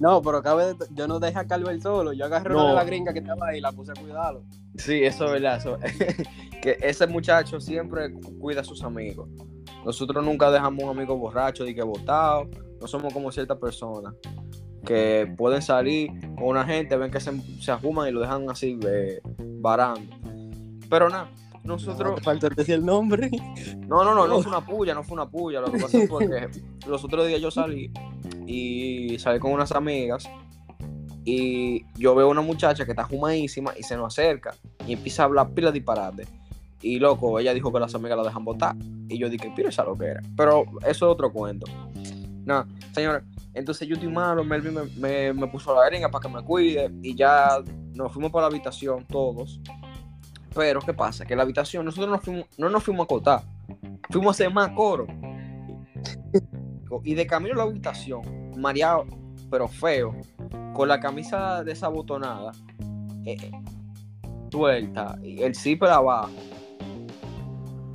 No, 0.00 0.20
pero 0.22 0.42
cabe 0.42 0.74
de- 0.74 0.86
yo 0.94 1.06
no 1.06 1.20
dejé 1.20 1.38
a 1.38 1.46
Calver 1.46 1.80
solo. 1.80 2.12
Yo 2.12 2.24
agarré 2.24 2.54
una 2.54 2.62
No. 2.64 2.68
de 2.70 2.74
las 2.74 2.86
gringas 2.86 3.14
que 3.14 3.20
estaba 3.20 3.48
ahí 3.48 3.58
y 3.58 3.60
la 3.60 3.70
puse 3.72 3.92
a 3.92 3.94
cuidarlo. 3.94 4.42
Sí, 4.76 5.02
eso 5.04 5.26
es 5.26 5.32
verdad. 5.32 5.58
eso- 5.58 5.78
que 6.62 6.76
ese 6.80 7.06
muchacho 7.06 7.60
siempre 7.60 8.12
cuida 8.40 8.60
a 8.62 8.64
sus 8.64 8.82
amigos. 8.82 9.28
Nosotros 9.84 10.24
nunca 10.24 10.50
dejamos 10.50 10.84
un 10.84 10.90
amigo 10.90 11.16
borracho 11.16 11.66
y 11.66 11.74
que 11.74 11.82
botado. 11.82 12.48
No 12.80 12.86
somos 12.86 13.12
como 13.12 13.30
ciertas 13.30 13.58
personas 13.58 14.14
que 14.84 15.32
pueden 15.36 15.62
salir 15.62 16.10
con 16.36 16.48
una 16.48 16.64
gente, 16.64 16.96
ven 16.96 17.10
que 17.10 17.20
se, 17.20 17.30
se 17.60 17.70
ajuman 17.70 18.08
y 18.08 18.12
lo 18.12 18.20
dejan 18.20 18.50
así 18.50 18.78
eh, 18.84 19.20
varando. 19.60 20.12
Pero 20.90 21.08
nada, 21.08 21.30
nosotros. 21.64 22.20
falta 22.22 22.48
decir 22.48 22.74
el 22.74 22.84
nombre. 22.84 23.30
No, 23.86 24.04
no, 24.04 24.14
no, 24.14 24.26
no 24.26 24.40
fue 24.40 24.50
una 24.50 24.64
puya, 24.64 24.94
no 24.94 25.02
fue 25.02 25.14
una 25.14 25.28
puya. 25.28 25.60
Lo 25.60 25.70
que 25.70 25.78
pasa 25.78 25.98
fue 26.08 26.28
que 26.28 26.48
los 26.86 27.04
otros 27.04 27.26
días 27.26 27.40
yo 27.40 27.50
salí 27.50 27.90
y 28.46 29.18
salí 29.18 29.38
con 29.38 29.52
unas 29.52 29.72
amigas 29.72 30.28
y 31.24 31.84
yo 31.96 32.14
veo 32.14 32.28
una 32.28 32.40
muchacha 32.40 32.84
que 32.84 32.92
está 32.92 33.04
jumadísima 33.04 33.72
y 33.78 33.82
se 33.82 33.96
nos 33.96 34.18
acerca 34.18 34.54
y 34.86 34.94
empieza 34.94 35.22
a 35.22 35.26
hablar 35.26 35.50
pila 35.50 35.68
de 35.70 35.74
disparate. 35.78 36.26
Y 36.80 36.98
loco, 36.98 37.38
ella 37.38 37.54
dijo 37.54 37.72
que 37.72 37.78
las 37.78 37.94
amigas 37.94 38.16
la 38.16 38.24
dejan 38.24 38.44
botar. 38.44 38.74
Y 39.08 39.18
yo 39.18 39.30
dije, 39.30 39.52
pira 39.54 39.68
esa 39.68 39.84
lo 39.84 39.96
que 39.96 40.06
era. 40.06 40.20
Pero 40.36 40.64
eso 40.80 40.88
es 40.88 41.02
otro 41.02 41.32
cuento. 41.32 41.66
Nada, 42.44 42.66
señores, 42.92 43.22
entonces 43.54 43.86
yo 43.86 43.94
estoy 43.94 44.10
malo, 44.10 44.42
Melvin 44.42 44.74
me, 44.74 44.82
me, 44.96 45.32
me 45.32 45.46
puso 45.46 45.74
la 45.74 45.86
gringa 45.88 46.10
para 46.10 46.22
que 46.22 46.34
me 46.34 46.42
cuide 46.42 46.90
y 47.02 47.14
ya 47.14 47.62
nos 47.94 48.12
fuimos 48.12 48.32
para 48.32 48.48
la 48.48 48.48
habitación 48.48 49.06
todos. 49.06 49.60
Pero, 50.54 50.80
¿qué 50.80 50.92
pasa? 50.92 51.24
Que 51.24 51.36
la 51.36 51.42
habitación 51.42 51.84
nosotros 51.84 52.10
no, 52.10 52.18
fuimos, 52.18 52.46
no 52.58 52.68
nos 52.68 52.82
fuimos 52.82 53.00
a 53.00 53.04
acotar, 53.04 53.42
fuimos 54.10 54.28
a 54.28 54.30
hacer 54.30 54.52
más 54.52 54.70
coro. 54.70 55.06
Y 57.04 57.14
de 57.14 57.26
camino 57.26 57.54
a 57.54 57.56
la 57.56 57.62
habitación, 57.62 58.20
mareado, 58.58 59.06
pero 59.50 59.66
feo, 59.66 60.14
con 60.74 60.88
la 60.88 61.00
camisa 61.00 61.64
desabotonada, 61.64 62.52
eh, 63.24 63.50
suelta, 64.50 65.18
y 65.22 65.42
el 65.42 65.54
zipper 65.54 65.88
abajo, 65.88 66.28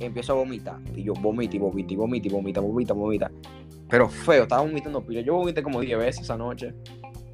empiezo 0.00 0.32
a 0.32 0.36
vomitar. 0.36 0.80
Y 0.96 1.04
yo 1.04 1.14
vomito 1.14 1.56
y 1.56 1.58
vomito 1.60 1.94
y 1.94 1.96
vomito 1.96 2.28
y 2.28 2.30
vomita, 2.30 2.60
vomita, 2.60 2.94
vomita. 2.94 3.30
Pero 3.88 4.08
feo, 4.08 4.42
estaba 4.42 4.62
vomitando 4.62 5.00
pila. 5.00 5.20
Yo 5.20 5.34
vomité 5.34 5.62
como 5.62 5.80
10 5.80 5.98
veces 5.98 6.22
esa 6.22 6.36
noche. 6.36 6.74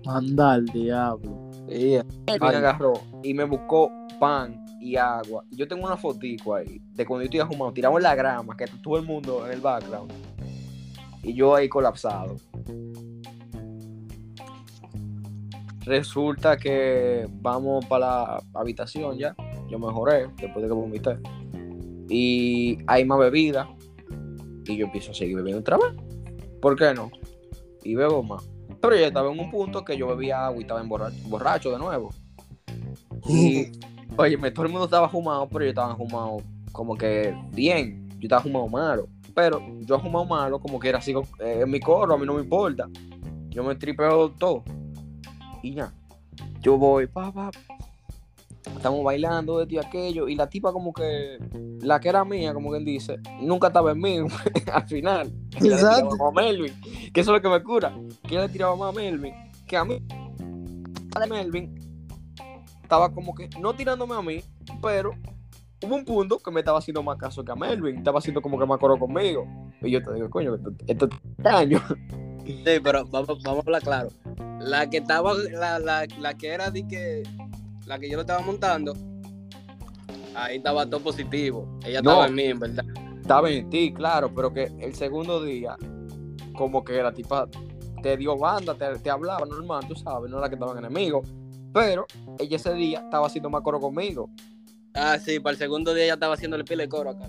Anda 0.07 0.53
al 0.53 0.67
diablo. 0.67 1.44
Sí, 1.69 1.99
me 2.27 2.35
agarró 2.35 2.95
y 3.23 3.35
me 3.35 3.45
buscó 3.45 3.91
pan 4.19 4.65
y 4.81 4.97
agua. 4.97 5.45
Yo 5.51 5.67
tengo 5.67 5.87
una 5.87 5.97
fotico 5.97 6.55
ahí 6.55 6.81
de 6.93 7.07
cuando 7.07 7.25
yo 7.25 7.31
estoy 7.31 7.55
fumado, 7.55 7.73
tirado 7.73 7.97
en 7.97 8.03
la 8.03 8.15
grama, 8.15 8.57
que 8.57 8.67
todo 8.83 8.99
el 8.99 9.07
mundo 9.07 9.47
en 9.47 9.53
el 9.53 9.61
background. 9.61 10.13
Y 11.23 11.35
yo 11.35 11.55
ahí 11.55 11.69
colapsado. 11.69 12.37
Resulta 15.87 16.57
que 16.57 17.27
vamos 17.41 17.85
para 17.87 18.07
la 18.07 18.43
habitación 18.55 19.19
ya. 19.19 19.35
Yo 19.71 19.79
mejoré 19.79 20.29
después 20.37 20.63
de 20.63 20.69
que 20.69 20.75
vomité. 20.75 21.19
Y 22.09 22.79
hay 22.87 23.05
más 23.05 23.19
bebida. 23.19 23.69
Y 24.67 24.77
yo 24.77 24.87
empiezo 24.87 25.11
a 25.11 25.15
seguir 25.15 25.37
bebiendo 25.37 25.61
otra 25.61 25.77
vez. 25.77 25.95
¿Por 26.61 26.77
qué 26.77 26.95
no? 26.95 27.11
Y 27.83 27.95
bebo 27.95 28.23
más. 28.23 28.54
Pero 28.85 28.97
ya 28.97 29.07
estaba 29.07 29.33
en 29.33 29.41
un 29.41 29.51
punto 29.51 29.83
que 29.83 29.97
yo 29.97 30.09
bebía 30.09 30.45
agua 30.45 30.59
y 30.59 30.61
estaba 30.61 30.83
emborracho, 30.83 31.17
borracho 31.27 31.71
de 31.71 31.79
nuevo. 31.79 32.11
Y, 33.27 33.73
oye, 34.19 34.37
todo 34.51 34.67
el 34.67 34.73
mundo 34.73 34.85
estaba 34.85 35.09
fumado, 35.09 35.49
pero 35.49 35.65
yo 35.65 35.71
estaba 35.71 35.97
fumado 35.97 36.43
como 36.71 36.95
que 36.95 37.35
bien. 37.53 38.07
Yo 38.19 38.27
estaba 38.27 38.43
fumado 38.43 38.69
malo. 38.69 39.09
Pero 39.35 39.63
yo 39.81 39.99
fumado 39.99 40.27
malo, 40.27 40.61
como 40.61 40.79
que 40.79 40.91
era 40.91 40.99
así 40.99 41.15
eh, 41.41 41.61
en 41.63 41.71
mi 41.71 41.81
coro, 41.81 42.13
a 42.13 42.19
mí 42.19 42.27
no 42.27 42.35
me 42.35 42.43
importa. 42.43 42.87
Yo 43.49 43.65
me 43.65 43.75
tripeo 43.75 44.31
todo. 44.33 44.63
Y 45.63 45.73
ya. 45.73 45.91
Yo 46.61 46.77
voy, 46.77 47.07
pa, 47.07 47.33
pa. 47.33 47.51
Estamos 48.67 49.05
bailando 49.05 49.61
esto 49.61 49.75
y 49.75 49.79
aquello. 49.79 50.29
Y 50.29 50.35
la 50.35 50.49
tipa, 50.49 50.73
como 50.73 50.93
que, 50.93 51.39
la 51.81 52.01
que 52.01 52.09
era 52.09 52.25
mía, 52.25 52.55
como 52.55 52.71
quien 52.71 52.85
dice, 52.85 53.19
nunca 53.41 53.69
estaba 53.69 53.93
en 53.93 54.01
mí 54.01 54.19
al 54.73 54.87
final. 54.87 55.33
Exacto. 55.57 56.17
a 56.27 56.33
Melvin. 56.33 56.73
Que 57.13 57.21
eso 57.21 57.31
es 57.31 57.37
lo 57.37 57.43
que 57.43 57.49
me 57.49 57.63
cura. 57.63 57.97
Que 58.27 58.39
le 58.39 58.49
tiraba 58.49 58.77
más 58.77 58.95
a 58.95 58.99
Melvin. 58.99 59.35
Que 59.67 59.77
a 59.77 59.85
mí. 59.85 60.03
A 61.15 61.27
Melvin 61.27 61.75
estaba 62.83 63.13
como 63.13 63.35
que 63.35 63.49
no 63.61 63.75
tirándome 63.75 64.15
a 64.15 64.23
mí, 64.23 64.43
pero 64.83 65.13
hubo 65.83 65.95
un 65.97 66.05
punto 66.05 66.39
que 66.39 66.51
me 66.51 66.61
estaba 66.61 66.79
haciendo 66.79 67.03
más 67.03 67.19
caso 67.19 67.45
que 67.45 67.53
a 67.53 67.57
Melvin. 67.57 67.99
Estaba 67.99 68.19
haciendo 68.19 68.41
como 68.41 68.59
que 68.59 68.67
más 68.67 68.79
coro 68.79 68.99
conmigo. 68.99 69.47
Y 69.83 69.91
yo 69.91 70.03
te 70.03 70.13
digo, 70.15 70.31
coño, 70.31 70.55
esto, 70.55 70.73
esto 70.87 71.07
es 71.07 71.31
extraño. 71.31 71.83
Sí, 72.47 72.79
pero 72.83 73.07
vamos, 73.07 73.43
vamos 73.43 73.47
a 73.47 73.67
hablar 73.67 73.83
claro. 73.83 74.09
La 74.61 74.89
que 74.89 74.99
estaba, 74.99 75.35
la, 75.35 75.79
la, 75.79 76.07
la 76.21 76.35
que 76.35 76.49
era 76.49 76.71
de 76.71 76.87
que, 76.87 77.23
la 77.87 77.99
que 77.99 78.09
yo 78.09 78.17
lo 78.17 78.23
estaba 78.23 78.41
montando, 78.41 78.95
ahí 80.35 80.57
estaba 80.57 80.87
todo 80.89 81.01
positivo. 81.01 81.79
Ella 81.85 82.01
No. 82.03 82.11
estaba 82.11 82.27
en 82.27 82.35
mí, 82.35 82.43
en 82.45 82.59
verdad. 82.59 82.85
Estaba 83.21 83.51
en 83.51 83.71
ti, 83.71 83.93
claro, 83.93 84.33
pero 84.35 84.53
que 84.53 84.71
el 84.81 84.95
segundo 84.95 85.43
día, 85.43 85.77
como 86.57 86.85
que 86.85 87.03
la 87.03 87.13
tipa 87.13 87.49
te 88.03 88.17
dio 88.17 88.37
banda, 88.37 88.75
te, 88.75 88.99
te 88.99 89.11
hablaba 89.11 89.47
normal, 89.47 89.87
tú 89.89 89.95
sabes, 89.97 90.31
no 90.31 90.39
era 90.39 90.49
que 90.49 90.57
estaban 90.57 90.77
enemigos. 90.79 91.27
Pero 91.73 92.07
ella 92.39 92.57
ese 92.57 92.75
día 92.75 93.01
estaba 93.01 93.27
haciendo 93.27 93.49
más 93.51 93.63
coro 93.63 93.81
conmigo. 93.81 94.29
Ah, 94.95 95.19
sí, 95.19 95.41
para 95.41 95.53
el 95.53 95.59
segundo 95.59 95.93
día 95.95 96.05
ella 96.05 96.15
estaba 96.15 96.35
haciendo 96.35 96.57
el 96.57 96.65
pile 96.65 96.85
de 96.85 96.89
coro 96.89 97.11
acá. 97.11 97.27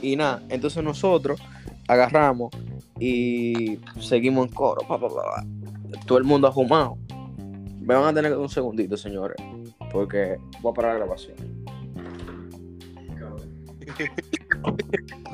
Y 0.00 0.16
nada, 0.16 0.42
entonces 0.50 0.82
nosotros 0.84 1.40
agarramos 1.88 2.50
y 3.00 3.78
seguimos 4.00 4.48
en 4.48 4.54
coro. 4.54 4.82
pa, 4.86 4.98
pa, 5.00 5.08
pa. 5.08 5.44
Todo 6.06 6.18
el 6.18 6.24
mundo 6.24 6.46
ha 6.46 6.52
fumado. 6.52 6.96
Me 7.82 7.94
van 7.94 8.04
a 8.04 8.14
tener 8.14 8.36
un 8.36 8.48
segundito, 8.48 8.96
señores, 8.96 9.36
porque 9.90 10.38
voy 10.60 10.70
a 10.70 10.74
parar 10.74 10.92
la 10.92 10.98
grabación. 11.00 11.36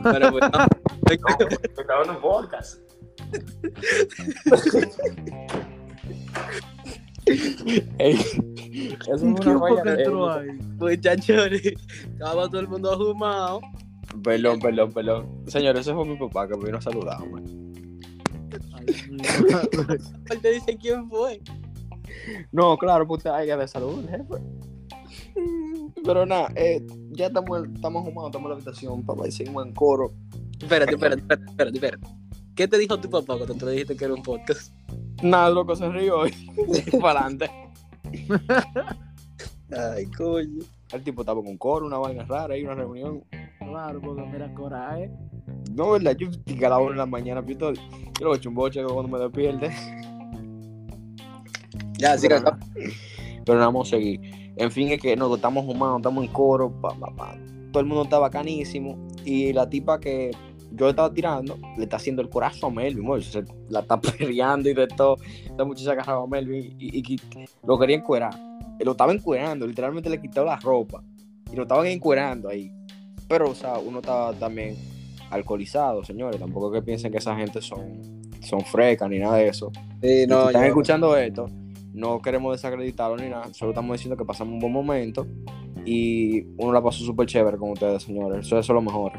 Pero 0.03 0.31
pues, 0.31 0.45
no. 0.53 0.67
Estoy 1.63 1.85
grabando 1.85 2.15
un 2.15 2.21
podcast. 2.21 2.81
Ey, 7.99 8.15
eso 8.15 9.15
es 9.15 9.23
una 9.23 9.59
valla 9.59 9.83
de- 9.85 10.59
muchachones, 10.79 11.63
estaba 11.67 12.49
todo 12.49 12.61
el 12.61 12.69
mundo 12.69 12.97
fumado. 12.97 13.61
Perdón, 14.23 14.59
perdón, 14.61 14.93
perdón. 14.93 15.45
Señores, 15.47 15.83
ese 15.83 15.93
fue 15.93 16.07
mi 16.07 16.17
papá 16.17 16.49
que 16.49 16.57
me 16.57 16.65
vino 16.65 16.79
a 16.79 16.81
saludarme. 16.81 17.43
Él 20.31 20.41
te 20.41 20.53
dice 20.53 20.79
quién 20.81 21.09
fue. 21.11 21.43
No, 22.53 22.77
claro, 22.77 23.07
puta, 23.07 23.37
hay 23.37 23.47
que 23.47 23.57
de 23.57 23.69
salud, 23.69 24.05
jefe. 24.09 24.43
Pero 26.05 26.27
nada, 26.27 26.49
eh, 26.55 26.85
ya 27.11 27.27
estamos, 27.27 27.65
estamos 27.75 28.05
fumados, 28.05 28.31
estamos 28.31 28.47
en 28.47 28.51
la 28.51 28.55
habitación, 28.55 29.05
papá, 29.05 29.29
y 29.29 29.33
seguimos 29.33 29.67
en 29.67 29.75
coro. 29.75 30.13
Espérate, 30.61 30.95
espérate, 30.95 31.21
espérate, 31.23 31.51
espérate, 31.51 31.77
espérate. 31.77 32.09
¿Qué 32.55 32.67
te 32.67 32.79
dijo 32.79 32.99
tu 32.99 33.09
papá 33.09 33.37
cuando 33.37 33.55
tú 33.55 33.67
le 33.67 33.73
dijiste 33.73 33.97
que 33.97 34.05
era 34.05 34.15
un 34.15 34.23
podcast? 34.23 34.73
Nada, 35.23 35.51
loco, 35.51 35.77
se 35.77 35.89
rió 35.89 36.27
y 36.27 36.33
para 37.01 37.21
adelante. 37.21 37.51
Ay, 39.71 40.07
coño. 40.07 40.65
El 40.93 41.03
tipo 41.03 41.23
estaba 41.23 41.43
con 41.43 41.57
coro, 41.59 41.87
una 41.87 41.99
vaina 41.99 42.25
rara, 42.25 42.55
ahí 42.55 42.65
una 42.65 42.75
reunión. 42.75 43.23
Claro, 43.59 44.01
porque 44.01 44.23
mira 44.23 44.53
coraje. 44.55 45.11
No, 45.73 45.91
verdad, 45.93 46.17
yo 46.17 46.29
estoy 46.31 46.65
a 46.65 46.69
la 46.71 46.79
hora 46.79 46.93
de 46.93 46.99
la 46.99 47.07
mañana, 47.07 47.45
yo, 47.45 47.59
todo, 47.59 47.75
yo 47.75 47.83
lo 48.21 48.35
he 48.35 48.37
hecho 48.39 48.49
un 48.49 48.55
boche 48.55 48.83
cuando 48.83 49.09
me 49.09 49.19
despierte. 49.19 49.71
Ya, 51.99 52.17
sí, 52.17 52.29
Pero, 52.29 52.41
nada, 53.59 53.67
vamos 53.67 53.89
a 53.89 53.91
seguir. 53.91 54.20
En 54.57 54.70
fin, 54.70 54.89
es 54.89 55.01
que 55.01 55.16
nos 55.16 55.35
estamos 55.37 55.64
fumando, 55.66 55.99
estamos 55.99 56.25
en 56.25 56.33
coro, 56.33 56.70
pa, 56.81 56.95
pa, 56.95 57.14
pa. 57.14 57.37
todo 57.72 57.81
el 57.81 57.87
mundo 57.87 58.05
está 58.05 58.18
bacanísimo. 58.18 59.09
Y 59.25 59.53
la 59.53 59.68
tipa 59.68 60.01
que 60.01 60.31
yo 60.72 60.87
le 60.87 60.91
estaba 60.91 61.12
tirando, 61.12 61.57
le 61.77 61.85
está 61.85 61.97
haciendo 61.97 62.22
el 62.22 62.29
corazón 62.29 62.72
a 62.72 62.75
Melvin, 62.77 63.05
mo, 63.05 63.20
se 63.20 63.43
la 63.68 63.81
está 63.81 64.01
perreando 64.01 64.68
y 64.68 64.75
de 64.75 64.87
todo. 64.89 65.16
La 65.57 65.64
muchacha 65.64 65.93
agarraba 65.93 66.25
a 66.25 66.27
Melvin 66.27 66.77
y, 66.79 66.99
y- 66.99 67.14
y 67.14 67.20
lo 67.66 67.79
quería 67.79 67.97
encuerar. 67.97 68.35
Lo 68.81 68.93
estaba 68.93 69.12
encuerando, 69.12 69.66
literalmente 69.66 70.09
le 70.09 70.20
quitaba 70.20 70.53
la 70.55 70.57
ropa. 70.61 71.03
Y 71.53 71.57
lo 71.57 71.62
estaban 71.62 71.87
encuerando 71.87 72.49
ahí. 72.49 72.70
Pero, 73.29 73.51
o 73.51 73.55
sea, 73.55 73.79
uno 73.79 73.99
estaba 74.01 74.33
también 74.35 74.77
alcoholizado, 75.31 76.05
señores. 76.05 76.39
Tampoco 76.41 76.70
que 76.70 76.83
piensen 76.83 77.11
que 77.12 77.18
esa 77.18 77.35
gente 77.37 77.61
son, 77.61 78.01
son 78.41 78.61
frecas 78.62 79.09
ni 79.11 79.18
nada 79.18 79.37
de 79.37 79.49
eso. 79.49 79.70
Sí, 80.03 80.27
no, 80.29 80.43
si 80.43 80.47
están 80.49 80.62
yo- 80.62 80.68
escuchando 80.68 81.16
esto, 81.16 81.47
no 81.99 82.22
queremos 82.22 82.53
desacreditarlo 82.53 83.16
ni 83.16 83.28
nada, 83.28 83.53
solo 83.53 83.72
estamos 83.72 83.94
diciendo 83.94 84.16
que 84.16 84.24
pasamos 84.24 84.55
un 84.55 84.61
buen 84.61 84.72
momento 84.72 85.26
y 85.84 86.44
uno 86.57 86.72
la 86.72 86.80
pasó 86.82 87.05
súper 87.05 87.26
chévere 87.26 87.57
con 87.59 87.70
ustedes, 87.72 88.05
señores. 88.05 88.46
Eso, 88.46 88.59
eso 88.59 88.72
es 88.72 88.74
lo 88.74 88.82
mejor. 88.82 89.12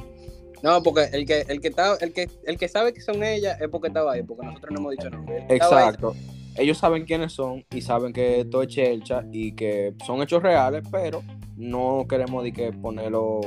No, 0.63 0.82
porque 0.82 1.05
el 1.11 1.25
que, 1.25 1.41
el 1.47 1.59
que 1.59 1.67
está, 1.69 1.95
el 1.99 2.13
que, 2.13 2.30
el 2.45 2.57
que 2.57 2.67
sabe 2.67 2.93
que 2.93 3.01
son 3.01 3.21
ellas 3.23 3.59
es 3.59 3.67
porque 3.69 3.88
estaba 3.88 4.13
ahí, 4.13 4.23
porque 4.23 4.45
nosotros 4.45 4.71
no 4.71 4.80
hemos 4.80 4.91
dicho 4.91 5.07
ahí. 5.07 5.45
Exacto. 5.49 6.15
Ellos 6.55 6.77
saben 6.77 7.05
quiénes 7.05 7.34
son 7.34 7.65
y 7.73 7.82
saben 7.82 8.13
que 8.13 8.41
esto 8.41 8.61
es 8.61 8.69
chelcha 8.69 9.23
y 9.32 9.53
que 9.53 9.93
son 10.05 10.21
hechos 10.21 10.41
reales, 10.41 10.84
pero 10.89 11.21
no 11.57 12.05
queremos 12.07 12.43
de 12.43 12.53
que 12.53 12.71
ponerlo 12.71 13.41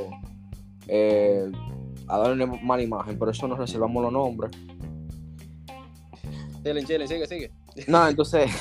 eh, 0.87 1.51
a 2.07 2.17
darle 2.19 2.43
una 2.43 2.57
mala 2.61 2.83
imagen, 2.83 3.17
por 3.17 3.29
eso 3.29 3.47
nos 3.47 3.57
reservamos 3.57 4.03
los 4.03 4.13
nombres. 4.13 4.51
Chile, 6.63 6.83
chile, 6.85 7.07
sigue, 7.07 7.27
sigue. 7.27 7.62
No, 7.87 8.07
entonces, 8.07 8.51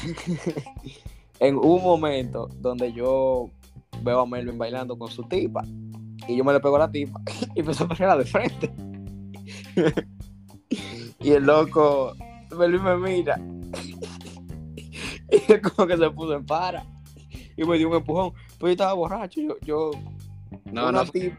en 1.41 1.57
un 1.57 1.83
momento 1.83 2.49
donde 2.61 2.93
yo 2.93 3.51
veo 4.03 4.21
a 4.21 4.27
Melvin 4.27 4.59
bailando 4.59 4.97
con 4.99 5.11
su 5.11 5.23
tipa, 5.25 5.65
y 6.29 6.37
yo 6.37 6.45
me 6.45 6.53
le 6.53 6.61
pego 6.61 6.77
a 6.77 6.81
la 6.81 6.91
tipa, 6.91 7.21
y 7.55 7.61
empezó 7.61 7.85
a 7.85 7.89
pegarla 7.89 8.17
de 8.17 8.25
frente. 8.25 8.73
y 11.21 11.31
el 11.31 11.45
loco, 11.45 12.15
Melvin 12.57 12.83
me 12.83 12.97
mira, 12.97 13.41
y 15.31 15.53
él 15.53 15.61
como 15.63 15.87
que 15.87 15.97
se 15.97 16.11
puso 16.11 16.35
en 16.35 16.47
para, 16.47 16.85
y 17.57 17.65
me 17.65 17.77
dio 17.79 17.89
un 17.89 17.97
empujón, 17.97 18.33
pues 18.59 18.71
yo 18.71 18.73
estaba 18.73 18.93
borracho, 18.95 19.41
yo, 19.41 19.57
yo 19.63 19.91
No, 20.73 20.91
no. 20.91 21.05
tipa, 21.05 21.37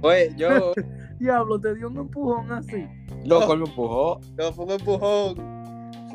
Pues 0.00 0.34
yo, 0.36 0.72
Diablo, 1.18 1.60
te 1.60 1.74
dio 1.74 1.88
un 1.88 1.98
empujón 1.98 2.50
así. 2.52 2.86
loco, 3.24 3.52
él 3.52 3.60
me 3.60 3.66
empujó, 3.66 4.20
no 4.36 4.52
fue 4.52 4.64
un 4.64 4.70
empujón. 4.72 5.53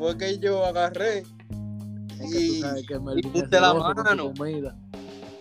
Fue 0.00 0.16
que 0.16 0.38
yo 0.38 0.64
agarré. 0.64 1.18
Es 1.18 1.26
que 2.18 2.24
tú 2.24 2.38
Y 2.38 2.60
sabes 2.60 2.86
que 2.86 2.98
Melvin 2.98 3.32
puse 3.32 3.60
la 3.60 3.74
mano. 3.74 4.32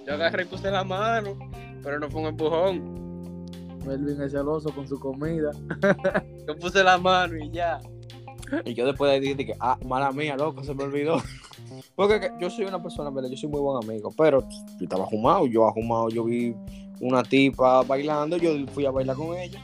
yo 0.05 0.13
agarré 0.13 0.43
y 0.43 0.45
puse 0.47 0.69
la 0.69 0.83
mano. 0.83 1.39
Pero 1.81 1.97
no 1.97 2.09
fue 2.09 2.21
un 2.21 2.27
empujón. 2.27 2.99
Melvin 3.85 4.21
es 4.21 4.33
celoso 4.33 4.69
con 4.75 4.85
su 4.85 4.99
comida. 4.99 5.51
Yo 6.47 6.57
puse 6.57 6.83
la 6.83 6.97
mano 6.97 7.37
y 7.37 7.49
ya. 7.51 7.79
Y 8.65 8.73
yo 8.73 8.85
después 8.85 9.09
de 9.09 9.15
ahí 9.15 9.21
dije 9.21 9.45
que, 9.45 9.55
ah, 9.59 9.77
mala 9.85 10.11
mía, 10.11 10.35
loco, 10.35 10.63
se 10.63 10.73
me 10.73 10.83
olvidó. 10.83 11.21
Porque 11.95 12.19
que 12.19 12.31
yo 12.39 12.49
soy 12.49 12.65
una 12.65 12.81
persona, 12.81 13.11
¿verdad? 13.11 13.29
Yo 13.29 13.37
soy 13.37 13.47
muy 13.49 13.61
buen 13.61 13.83
amigo, 13.83 14.11
pero 14.17 14.41
yo 14.41 14.83
estaba 14.83 15.05
fumado, 15.07 15.45
yo 15.45 15.65
ahumado, 15.65 16.09
yo 16.09 16.23
vi 16.23 16.55
una 16.99 17.21
tipa 17.21 17.83
bailando, 17.83 18.37
yo 18.37 18.51
fui 18.73 18.85
a 18.85 18.91
bailar 18.91 19.15
con 19.15 19.37
ella. 19.37 19.61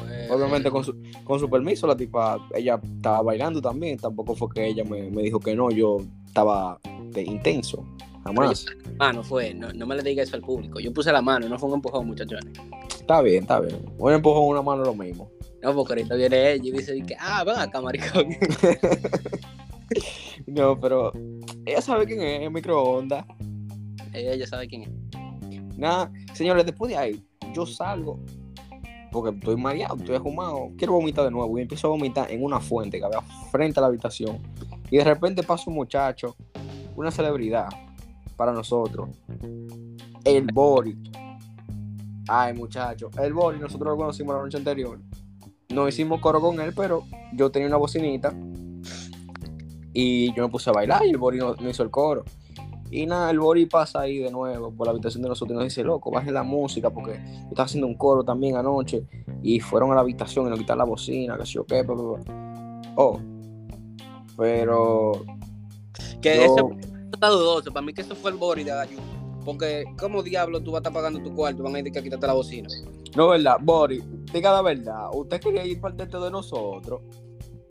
Pues, 0.00 0.30
Obviamente 0.30 0.70
con 0.70 0.84
su, 0.84 0.96
con 1.24 1.38
su 1.38 1.48
permiso, 1.48 1.86
la 1.86 1.96
tipa, 1.96 2.38
ella 2.54 2.80
estaba 2.96 3.22
bailando 3.22 3.60
también, 3.60 3.98
tampoco 3.98 4.34
fue 4.34 4.48
que 4.54 4.66
ella 4.66 4.84
me, 4.84 5.10
me 5.10 5.22
dijo 5.22 5.40
que 5.40 5.54
no, 5.54 5.70
yo 5.70 5.98
estaba 6.26 6.78
de 7.10 7.22
intenso, 7.22 7.84
jamás. 8.24 8.66
Mano 8.98 9.22
fue, 9.22 9.54
no, 9.54 9.72
no 9.72 9.86
me 9.86 9.96
le 9.96 10.02
diga 10.02 10.22
eso 10.22 10.36
al 10.36 10.42
público. 10.42 10.80
Yo 10.80 10.92
puse 10.92 11.12
la 11.12 11.22
mano, 11.22 11.48
no 11.48 11.58
fue 11.58 11.68
un 11.68 11.76
empujón, 11.76 12.06
muchachones. 12.06 12.58
Está 12.88 13.22
bien, 13.22 13.42
está 13.42 13.60
bien. 13.60 13.76
Un 13.98 14.12
empujón, 14.12 14.48
una 14.48 14.62
mano, 14.62 14.84
lo 14.84 14.94
mismo. 14.94 15.30
No, 15.62 15.74
porque 15.74 15.92
ahorita 15.92 16.14
viene 16.14 16.52
ella 16.52 16.64
y 16.64 16.70
dice 16.70 17.00
que, 17.02 17.16
ah, 17.18 17.44
ven 17.44 17.56
acá, 17.56 17.80
maricón. 17.80 18.28
No, 20.46 20.78
pero 20.78 21.12
ella 21.66 21.80
sabe 21.80 22.06
quién 22.06 22.22
es, 22.22 22.42
el 22.42 22.50
microondas. 22.50 23.24
ella 24.12 24.36
ya 24.36 24.46
sabe 24.46 24.68
quién 24.68 24.82
es. 24.82 24.90
Nada, 25.76 26.10
señores, 26.32 26.64
después 26.64 26.90
de 26.90 26.96
ahí, 26.96 27.24
yo 27.52 27.66
salgo 27.66 28.20
porque 29.10 29.36
estoy 29.36 29.56
mareado, 29.56 29.96
estoy 29.96 30.16
ahumado, 30.16 30.70
quiero 30.76 30.94
vomitar 30.94 31.24
de 31.24 31.30
nuevo 31.30 31.58
y 31.58 31.62
empiezo 31.62 31.88
a 31.88 31.90
vomitar 31.90 32.30
en 32.30 32.42
una 32.42 32.60
fuente 32.60 32.98
que 32.98 33.04
había 33.04 33.20
frente 33.50 33.80
a 33.80 33.82
la 33.82 33.88
habitación. 33.88 34.38
Y 34.90 34.98
de 34.98 35.04
repente 35.04 35.42
pasa 35.42 35.64
un 35.66 35.74
muchacho, 35.74 36.36
una 36.96 37.10
celebridad 37.10 37.68
para 38.36 38.52
nosotros, 38.52 39.08
el 40.24 40.46
Bori. 40.52 40.96
Ay, 42.28 42.54
muchacho, 42.54 43.10
el 43.20 43.32
Bori, 43.32 43.58
nosotros 43.58 43.92
lo 43.92 43.96
conocimos 43.96 44.34
la 44.34 44.42
noche 44.42 44.58
anterior. 44.58 45.00
No 45.70 45.88
hicimos 45.88 46.20
coro 46.20 46.40
con 46.40 46.60
él, 46.60 46.72
pero 46.74 47.04
yo 47.32 47.50
tenía 47.50 47.68
una 47.68 47.76
bocinita 47.76 48.32
y 49.92 50.32
yo 50.34 50.44
me 50.44 50.48
puse 50.48 50.70
a 50.70 50.72
bailar 50.72 51.04
y 51.06 51.10
el 51.10 51.18
Bori 51.18 51.38
no 51.38 51.68
hizo 51.68 51.82
el 51.82 51.90
coro. 51.90 52.24
Y 52.90 53.06
nada, 53.06 53.30
el 53.30 53.38
Bori 53.38 53.66
pasa 53.66 54.00
ahí 54.00 54.18
de 54.18 54.30
nuevo 54.30 54.72
por 54.72 54.86
la 54.86 54.90
habitación 54.92 55.22
de 55.22 55.28
nosotros 55.28 55.54
y 55.54 55.58
nos 55.58 55.64
dice, 55.64 55.84
loco, 55.84 56.10
bajen 56.10 56.34
la 56.34 56.42
música 56.42 56.90
porque 56.90 57.20
yo 57.24 57.48
estaba 57.50 57.64
haciendo 57.66 57.86
un 57.86 57.94
coro 57.94 58.24
también 58.24 58.56
anoche 58.56 59.04
y 59.42 59.60
fueron 59.60 59.92
a 59.92 59.94
la 59.94 60.00
habitación 60.00 60.46
y 60.46 60.50
nos 60.50 60.58
quitaron 60.58 60.78
la 60.78 60.84
bocina, 60.84 61.38
que 61.38 61.46
sé 61.46 61.52
yo 61.52 61.64
qué, 61.64 61.82
bla". 61.82 61.94
Oh, 62.96 63.20
pero 64.36 65.12
Que 66.20 66.36
yo- 66.36 66.42
eso 66.42 66.70
está 67.12 67.28
dudoso. 67.28 67.72
Para 67.72 67.84
mí 67.86 67.92
que 67.92 68.00
eso 68.02 68.14
fue 68.14 68.30
el 68.30 68.36
Boris 68.36 68.64
de 68.64 68.72
Gallo. 68.72 68.98
Porque, 69.44 69.84
¿cómo 69.98 70.22
diablo 70.22 70.60
tú 70.62 70.72
vas 70.72 70.78
a 70.78 70.80
estar 70.80 70.92
pagando 70.92 71.22
tu 71.22 71.34
cuarto? 71.34 71.62
Van 71.62 71.74
a 71.74 71.78
decir 71.78 71.92
que 71.92 72.02
quítate 72.02 72.26
la 72.26 72.34
bocina. 72.34 72.68
no, 73.16 73.28
verdad, 73.28 73.56
Bori, 73.60 74.02
diga 74.32 74.52
la 74.52 74.62
verdad, 74.62 75.08
usted 75.14 75.40
quería 75.40 75.64
ir 75.64 75.80
parte 75.80 76.06
de 76.06 76.30
nosotros. 76.30 77.00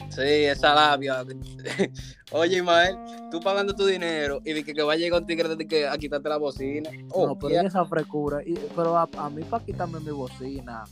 Sí, 0.09 0.21
esa 0.21 0.73
labia. 0.75 1.23
Oye, 2.31 2.57
Ismael, 2.57 2.95
tú 3.31 3.39
pagando 3.39 3.73
tu 3.75 3.85
dinero 3.85 4.41
y 4.43 4.53
de 4.53 4.63
que, 4.63 4.73
que 4.73 4.81
va 4.83 4.93
a 4.93 4.95
llegar 4.95 5.21
un 5.21 5.27
tigre 5.27 5.55
de 5.55 5.67
que 5.67 5.87
a 5.87 5.97
quitarte 5.97 6.29
la 6.29 6.37
bocina. 6.37 6.89
Oh, 7.11 7.27
no, 7.27 7.37
pero 7.37 7.53
ya. 7.53 7.61
esa 7.61 7.85
frescura. 7.85 8.41
Y, 8.45 8.53
pero 8.75 8.97
a, 8.97 9.07
a 9.17 9.29
mí, 9.29 9.43
para 9.43 9.63
quitarme 9.63 9.99
mi 9.99 10.11
bocina, 10.11 10.83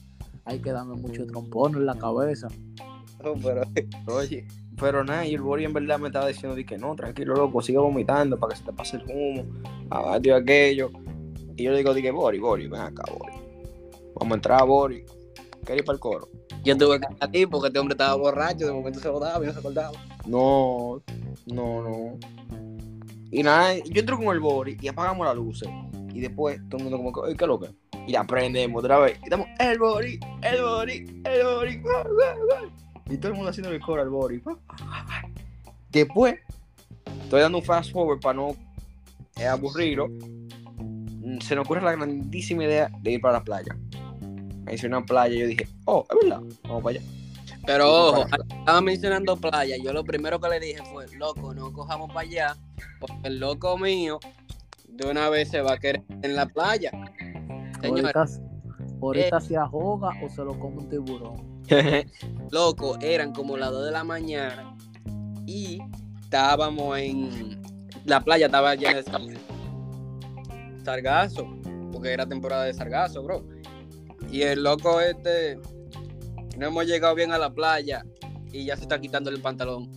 hay 0.46 0.60
que 0.60 0.72
darme 0.72 0.96
mucho 0.96 1.26
trompón 1.26 1.76
en 1.76 1.86
la 1.86 1.96
cabeza. 1.96 2.48
Oh, 3.24 3.34
pero- 3.42 3.64
Oye, 4.08 4.48
pero 4.80 5.04
nada, 5.04 5.26
y 5.26 5.34
el 5.34 5.42
Bori 5.42 5.66
en 5.66 5.74
verdad 5.74 6.00
me 6.00 6.08
estaba 6.08 6.28
diciendo 6.28 6.56
de 6.56 6.66
que 6.66 6.78
no, 6.78 6.96
tranquilo, 6.96 7.34
loco, 7.34 7.62
sigue 7.62 7.80
vomitando 7.80 8.40
para 8.40 8.54
que 8.54 8.60
se 8.60 8.66
te 8.66 8.74
pase 8.74 8.98
el 8.98 9.04
humo, 9.10 9.46
y 10.22 10.30
aquello. 10.30 10.92
Y 11.56 11.64
yo 11.64 11.72
le 11.72 11.78
digo, 11.78 11.94
dije, 11.94 12.12
Bori, 12.12 12.40
Bori, 12.40 12.68
ven 12.68 12.82
acá, 12.82 13.04
Bori. 13.12 13.34
Vamos 14.16 14.32
a 14.32 14.36
entrar, 14.36 14.66
Bori. 14.66 15.04
¿Quieres 15.68 15.82
ir 15.82 15.86
para 15.86 15.96
el 15.96 16.00
coro? 16.00 16.30
Yo 16.64 16.78
tuve 16.78 16.98
que 17.02 17.08
ir 17.12 17.18
a 17.20 17.28
ti 17.30 17.46
porque 17.46 17.68
este 17.68 17.80
hombre 17.80 17.94
estaba 17.94 18.16
borracho. 18.16 18.66
De 18.66 18.72
momento 18.72 19.02
se 19.02 19.08
acordaba 19.10 19.44
y 19.44 19.48
no 19.48 19.54
se 19.54 19.60
acordaba. 19.60 19.92
No, 20.26 21.02
no, 21.46 21.82
no. 21.82 22.18
Y 23.30 23.44
nada, 23.44 23.76
yo 23.76 24.00
entro 24.00 24.18
con 24.18 24.34
el 24.34 24.40
Bori 24.40 24.78
y 24.80 24.88
apagamos 24.88 25.28
las 25.28 25.36
luces. 25.36 25.68
Y 26.14 26.22
después 26.22 26.62
todo 26.70 26.78
el 26.78 26.84
mundo 26.86 26.98
como 26.98 27.12
que, 27.12 27.20
"Oye, 27.20 27.36
¿qué 27.36 27.44
es 27.44 27.48
lo 27.50 27.60
que? 27.60 27.70
Y 28.08 28.14
la 28.14 28.24
prendemos 28.24 28.82
otra 28.82 28.98
vez. 29.00 29.20
Y 29.20 29.24
estamos, 29.26 29.48
el 29.60 29.78
Bori, 29.78 30.20
el 30.42 30.62
Bori, 30.62 31.22
el 31.26 31.44
Bori. 31.44 31.78
guau, 31.82 32.04
guau, 32.04 32.46
guau". 32.48 32.72
Y 33.10 33.18
todo 33.18 33.32
el 33.32 33.36
mundo 33.36 33.50
haciendo 33.50 33.70
el 33.70 33.82
coro 33.82 34.02
al 34.02 34.10
Bori. 34.10 34.42
Después, 35.92 36.36
estoy 37.24 37.42
dando 37.42 37.58
un 37.58 37.64
fast 37.66 37.92
forward 37.92 38.22
para 38.22 38.36
no 38.36 38.56
aburrirlo. 39.50 40.08
Se 41.42 41.56
nos 41.56 41.66
ocurre 41.66 41.82
la 41.82 41.92
grandísima 41.92 42.64
idea 42.64 42.90
de 43.02 43.12
ir 43.12 43.20
para 43.22 43.40
la 43.40 43.44
playa. 43.44 43.76
Me 44.68 44.74
hice 44.76 44.86
una 44.88 45.04
playa 45.06 45.34
y 45.34 45.40
yo 45.40 45.48
dije, 45.48 45.68
oh, 45.86 46.06
es 46.10 46.18
verdad, 46.22 46.42
vamos 46.64 46.84
para 46.84 47.00
allá. 47.00 47.08
Pero 47.66 47.90
ojo, 47.90 48.26
estaba 48.60 48.82
mencionando 48.82 49.38
playa. 49.38 49.76
Yo 49.82 49.94
lo 49.94 50.04
primero 50.04 50.40
que 50.40 50.50
le 50.50 50.60
dije 50.60 50.84
fue, 50.92 51.06
loco, 51.18 51.54
no 51.54 51.72
cojamos 51.72 52.08
para 52.10 52.22
allá. 52.22 52.58
Porque 53.00 53.16
el 53.24 53.40
loco 53.40 53.78
mío 53.78 54.20
de 54.90 55.10
una 55.10 55.30
vez 55.30 55.50
se 55.50 55.62
va 55.62 55.74
a 55.74 55.78
querer 55.78 56.04
en 56.22 56.36
la 56.36 56.46
playa. 56.48 56.92
Señor, 57.82 58.12
Ahorita, 58.14 58.26
ahorita 59.02 59.40
se 59.42 59.56
ahoga 59.56 60.10
o 60.24 60.30
se 60.30 60.44
lo 60.44 60.60
come 60.60 60.78
un 60.78 60.90
tiburón. 60.90 61.64
loco, 62.52 62.98
eran 63.02 63.34
como 63.34 63.56
las 63.58 63.72
2 63.72 63.86
de 63.86 63.92
la 63.92 64.04
mañana 64.04 64.76
y 65.46 65.80
estábamos 66.22 66.98
en 66.98 67.62
la 68.06 68.20
playa, 68.22 68.48
estaba 68.48 68.76
llena 68.76 68.96
de 68.96 69.04
sar- 69.04 69.22
sargazo, 70.84 71.48
porque 71.92 72.12
era 72.14 72.26
temporada 72.26 72.64
de 72.66 72.74
sargazo, 72.74 73.24
bro. 73.24 73.46
Y 74.32 74.42
el 74.42 74.64
loco 74.64 75.00
este, 75.02 75.60
no 76.58 76.68
hemos 76.68 76.86
llegado 76.86 77.16
bien 77.16 77.32
a 77.32 77.38
la 77.38 77.50
playa 77.54 78.04
y 78.52 78.66
ya 78.66 78.76
se 78.76 78.84
está 78.84 79.00
quitando 79.00 79.30
el 79.30 79.42
pantalón. 79.42 79.92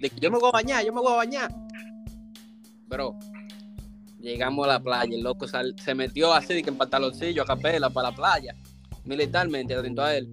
De 0.00 0.10
que 0.10 0.20
yo 0.20 0.30
me 0.30 0.38
voy 0.38 0.48
a 0.48 0.52
bañar, 0.52 0.84
yo 0.84 0.92
me 0.92 1.00
voy 1.00 1.12
a 1.12 1.16
bañar. 1.16 1.54
Bro, 2.86 3.18
llegamos 4.20 4.64
a 4.66 4.68
la 4.68 4.80
playa, 4.80 5.14
el 5.14 5.22
loco 5.22 5.46
sal- 5.46 5.74
se 5.82 5.94
metió 5.94 6.32
así 6.32 6.54
de 6.54 6.62
que 6.62 6.70
en 6.70 6.76
pantaloncillo 6.76 7.42
a 7.42 7.46
capela 7.46 7.90
para 7.90 8.10
la 8.10 8.14
playa, 8.16 8.54
militarmente, 9.04 9.74
atento 9.74 10.02
a 10.02 10.14
él 10.16 10.30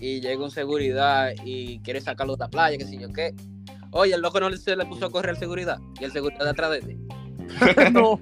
y 0.00 0.20
llega 0.20 0.44
un 0.44 0.50
seguridad 0.50 1.32
y 1.44 1.80
quiere 1.80 2.00
sacarlo 2.00 2.36
de 2.36 2.40
la 2.44 2.48
playa, 2.48 2.78
que 2.78 2.84
sé 2.84 2.98
yo 2.98 3.12
qué. 3.12 3.34
Oye, 3.90 4.14
el 4.14 4.20
loco 4.20 4.38
no 4.38 4.54
se 4.56 4.76
le 4.76 4.84
puso 4.86 5.06
a 5.06 5.10
correr 5.10 5.30
al 5.30 5.38
seguridad 5.38 5.78
y 6.00 6.04
el 6.04 6.12
seguridad 6.12 6.44
de 6.44 6.50
atrás 6.50 6.70
de 6.70 6.78
él. 6.78 6.98
no, 7.92 8.18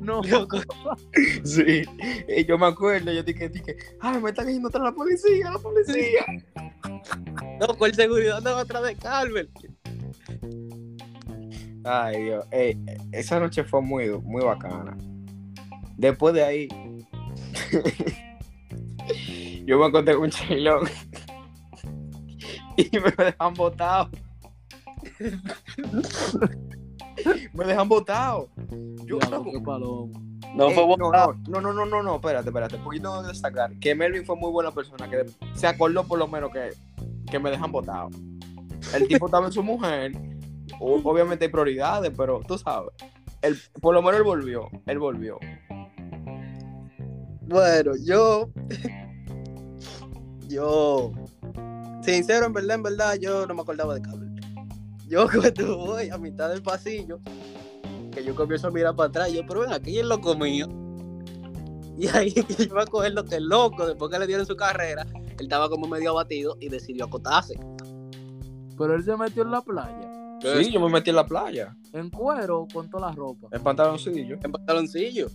no. 0.00 0.22
Loco, 0.28 0.58
Sí, 1.44 1.82
y 2.28 2.44
yo 2.44 2.58
me 2.58 2.66
acuerdo, 2.66 3.12
yo 3.12 3.22
dije, 3.22 3.48
dije, 3.48 3.76
ay, 4.00 4.20
me 4.20 4.30
está 4.30 4.44
cayendo 4.44 4.68
atrás 4.68 4.84
la 4.84 4.92
policía, 4.92 5.50
la 5.50 5.58
policía. 5.58 6.24
loco, 7.60 7.86
el 7.86 7.94
seguridad 7.94 8.38
andaba 8.38 8.62
atrás 8.62 8.82
de 8.84 8.96
Carver. 8.96 9.48
Ay, 11.84 12.24
Dios, 12.24 12.44
Ey, 12.50 12.78
esa 13.12 13.40
noche 13.40 13.64
fue 13.64 13.80
muy, 13.80 14.10
muy 14.20 14.42
bacana. 14.42 14.96
Después 15.96 16.34
de 16.34 16.44
ahí, 16.44 16.68
yo 19.64 19.78
me 19.78 19.86
encontré 19.86 20.14
con 20.14 20.24
un 20.24 20.30
chilón 20.30 20.88
y 22.76 22.90
me 22.98 23.10
dejan 23.24 23.54
botado. 23.54 24.10
me 27.54 27.64
dejan 27.64 27.88
botado. 27.88 28.48
Yo. 29.04 29.18
No 30.54 30.68
Eh, 30.68 30.74
fue 30.74 30.82
no, 30.96 31.06
botado. 31.06 31.34
no, 31.48 31.60
no, 31.60 31.72
no, 31.72 31.86
no, 31.86 32.02
no, 32.02 32.14
espérate, 32.16 32.48
espérate. 32.48 32.76
Porque 32.78 32.98
yo 32.98 33.02
tengo 33.04 33.22
que 33.22 33.28
destacar 33.28 33.72
que 33.78 33.94
Melvin 33.94 34.24
fue 34.24 34.36
muy 34.36 34.50
buena 34.50 34.72
persona, 34.72 35.08
que 35.08 35.26
se 35.54 35.66
acordó 35.66 36.04
por 36.04 36.18
lo 36.18 36.26
menos 36.26 36.50
que, 36.50 36.70
que 37.30 37.38
me 37.38 37.50
dejan 37.50 37.70
botado. 37.70 38.08
El 38.94 39.06
tipo 39.06 39.26
estaba 39.26 39.46
en 39.46 39.52
su 39.52 39.62
mujer. 39.62 40.12
Obviamente 40.80 41.44
hay 41.44 41.50
prioridades, 41.50 42.12
pero 42.16 42.40
tú 42.46 42.56
sabes. 42.58 42.90
Él, 43.42 43.56
por 43.80 43.94
lo 43.94 44.02
menos 44.02 44.18
él 44.18 44.24
volvió. 44.24 44.68
Él 44.86 44.98
volvió. 44.98 45.38
Bueno, 47.42 47.92
yo. 48.04 48.50
Yo. 50.48 51.12
Sincero, 52.02 52.46
en 52.46 52.52
verdad, 52.52 52.76
en 52.76 52.82
verdad, 52.82 53.14
yo 53.20 53.46
no 53.46 53.54
me 53.54 53.62
acordaba 53.62 53.94
de 53.94 54.02
Carlos. 54.02 54.19
Yo 55.10 55.26
cuando 55.40 55.76
voy 55.76 56.08
a 56.08 56.16
mitad 56.18 56.48
del 56.48 56.62
pasillo, 56.62 57.18
que 58.12 58.24
yo 58.24 58.34
comienzo 58.36 58.68
a 58.68 58.70
mirar 58.70 58.94
para 58.94 59.08
atrás, 59.08 59.32
yo, 59.32 59.42
pero 59.46 59.62
ven, 59.62 59.72
aquí 59.72 59.98
es 59.98 60.06
loco 60.06 60.36
mío. 60.36 60.68
Y 61.98 62.06
ahí 62.06 62.32
yo 62.58 62.74
me 62.74 62.82
acuerdo 62.82 63.24
que 63.24 63.34
el 63.34 63.48
loco, 63.48 63.86
después 63.86 64.10
que 64.10 64.20
le 64.20 64.28
dieron 64.28 64.46
su 64.46 64.54
carrera, 64.54 65.04
él 65.12 65.46
estaba 65.46 65.68
como 65.68 65.88
medio 65.88 66.10
abatido 66.10 66.56
y 66.60 66.68
decidió 66.68 67.06
acotarse. 67.06 67.58
Pero 68.78 68.94
él 68.94 69.02
se 69.04 69.16
metió 69.16 69.42
en 69.42 69.50
la 69.50 69.60
playa. 69.60 70.38
Sí, 70.40 70.70
yo 70.70 70.80
me 70.80 70.88
metí 70.88 71.10
en 71.10 71.16
la 71.16 71.26
playa, 71.26 71.76
En 71.92 72.08
cuero 72.08 72.66
con 72.72 72.88
toda 72.88 73.08
la 73.08 73.12
ropa. 73.14 73.48
en 73.52 73.62
pantaloncillo. 73.62 74.38
En 74.42 74.52
pantaloncillo. 74.52 75.26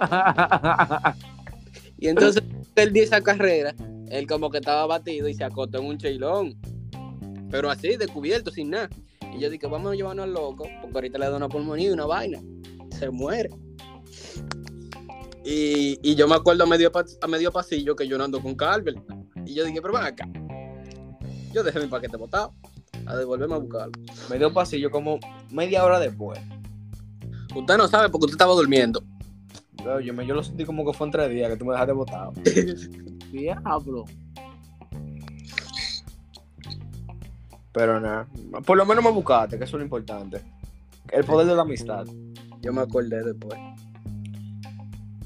Y 1.96 2.08
entonces 2.08 2.42
él 2.74 2.92
dio 2.92 3.02
esa 3.02 3.22
carrera, 3.22 3.74
él 4.10 4.26
como 4.26 4.50
que 4.50 4.58
estaba 4.58 4.82
abatido 4.82 5.26
y 5.26 5.32
se 5.32 5.44
acostó 5.44 5.78
en 5.78 5.86
un 5.86 5.96
cheilón. 5.96 6.54
Pero 7.54 7.70
así, 7.70 7.96
descubierto, 7.96 8.50
sin 8.50 8.70
nada. 8.70 8.88
Y 9.32 9.38
yo 9.38 9.48
dije, 9.48 9.68
vamos 9.68 9.92
a 9.92 9.94
llevarnos 9.94 10.24
al 10.24 10.32
loco, 10.32 10.64
porque 10.82 10.96
ahorita 10.98 11.18
le 11.18 11.26
da 11.26 11.36
una 11.36 11.48
pulmonía 11.48 11.88
y 11.88 11.92
una 11.92 12.04
vaina. 12.04 12.40
Se 12.98 13.08
muere. 13.10 13.48
Y, 15.44 16.00
y 16.02 16.16
yo 16.16 16.26
me 16.26 16.34
acuerdo 16.34 16.64
a 16.64 16.66
medio, 16.66 16.90
a 17.22 17.26
medio 17.28 17.52
pasillo 17.52 17.94
que 17.94 18.08
yo 18.08 18.18
no 18.18 18.24
ando 18.24 18.40
con 18.42 18.56
Carver. 18.56 18.96
Y 19.46 19.54
yo 19.54 19.64
dije, 19.64 19.80
pero 19.80 19.94
ven 19.94 20.02
acá. 20.02 20.28
Yo 21.52 21.62
dejé 21.62 21.78
mi 21.78 21.86
paquete 21.86 22.16
botado. 22.16 22.52
A 23.06 23.14
devolverme 23.14 23.54
a 23.54 23.58
buscarlo. 23.58 23.92
Me 24.28 24.36
dio 24.36 24.52
pasillo 24.52 24.90
como 24.90 25.20
media 25.52 25.84
hora 25.84 26.00
después. 26.00 26.40
Usted 27.54 27.76
no 27.76 27.86
sabe 27.86 28.08
porque 28.08 28.24
usted 28.24 28.34
estaba 28.34 28.54
durmiendo. 28.54 29.00
Oye, 29.86 30.12
me- 30.12 30.26
yo 30.26 30.34
lo 30.34 30.42
sentí 30.42 30.64
como 30.64 30.84
que 30.84 30.92
fue 30.92 31.06
en 31.06 31.12
tres 31.12 31.30
días 31.30 31.50
que 31.52 31.56
tú 31.56 31.66
me 31.66 31.72
dejaste 31.74 31.92
botado. 31.92 32.32
Diablo. 33.30 34.06
Pero 37.74 38.00
nada, 38.00 38.26
por 38.64 38.78
lo 38.78 38.86
menos 38.86 39.04
me 39.04 39.10
buscaste, 39.10 39.58
que 39.58 39.64
eso 39.64 39.76
es 39.76 39.80
lo 39.80 39.84
importante. 39.84 40.40
El 41.10 41.24
poder 41.24 41.46
de 41.48 41.54
la 41.56 41.62
amistad. 41.62 42.06
Yo 42.62 42.72
me 42.72 42.80
acordé 42.80 43.22
después. 43.22 43.58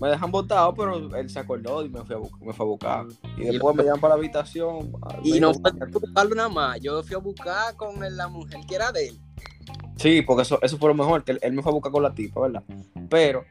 Me 0.00 0.08
dejan 0.08 0.30
botado, 0.30 0.74
pero 0.74 1.14
él 1.16 1.28
se 1.28 1.40
acordó 1.40 1.84
y 1.84 1.88
me 1.88 2.02
fue 2.04 2.16
a, 2.16 2.18
bu- 2.20 2.38
me 2.40 2.52
fue 2.52 2.64
a 2.64 2.68
buscar. 2.68 3.06
Y 3.36 3.44
después 3.44 3.74
me 3.76 3.82
llevan 3.82 4.00
para 4.00 4.14
la 4.14 4.18
habitación. 4.18 4.92
Y 5.24 5.40
no 5.40 5.52
fue 5.54 5.70
a 5.70 5.84
buscarlo 5.92 6.34
nada 6.36 6.48
más. 6.48 6.80
Yo 6.80 7.02
fui 7.02 7.14
a 7.16 7.18
buscar 7.18 7.74
con 7.76 7.94
la 8.16 8.28
mujer 8.28 8.60
que 8.66 8.74
era 8.76 8.92
de 8.92 9.08
él. 9.08 9.18
Sí, 9.96 10.22
porque 10.22 10.42
eso, 10.42 10.58
eso 10.62 10.78
fue 10.78 10.88
lo 10.88 10.94
mejor, 10.94 11.24
que 11.24 11.32
él, 11.32 11.38
él 11.42 11.52
me 11.52 11.62
fue 11.62 11.70
a 11.70 11.74
buscar 11.74 11.90
con 11.92 12.02
la 12.04 12.14
tipa, 12.14 12.40
¿verdad? 12.42 12.62
Pero 13.10 13.44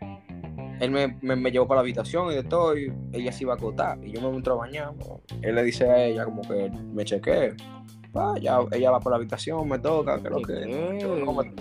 él 0.80 0.90
me, 0.90 1.18
me- 1.22 1.36
me 1.36 1.52
llevó 1.52 1.68
para 1.68 1.80
la 1.80 1.82
habitación 1.82 2.32
y 2.32 2.36
de 2.36 2.44
todo, 2.44 2.78
y 2.78 2.92
ella 3.12 3.32
se 3.34 3.44
iba 3.44 3.54
a 3.54 3.58
acotar. 3.58 4.00
Y 4.04 4.12
yo 4.14 4.22
me 4.22 4.36
entré 4.36 4.54
a 4.54 4.56
bañar. 4.56 4.94
Él 5.42 5.54
le 5.56 5.64
dice 5.64 5.90
a 5.90 6.04
ella 6.06 6.24
como 6.26 6.42
que 6.44 6.72
me 6.94 7.04
chequee. 7.06 7.56
Pa, 8.18 8.40
ya, 8.40 8.60
ella 8.72 8.92
va 8.92 9.00
por 9.00 9.12
la 9.12 9.18
habitación, 9.18 9.68
me 9.70 9.78
toca, 9.80 10.22
que 10.22 10.30
lo 10.30 10.42
que... 10.42 10.98
yo, 11.00 11.16
no, 11.24 11.34
me- 11.34 11.54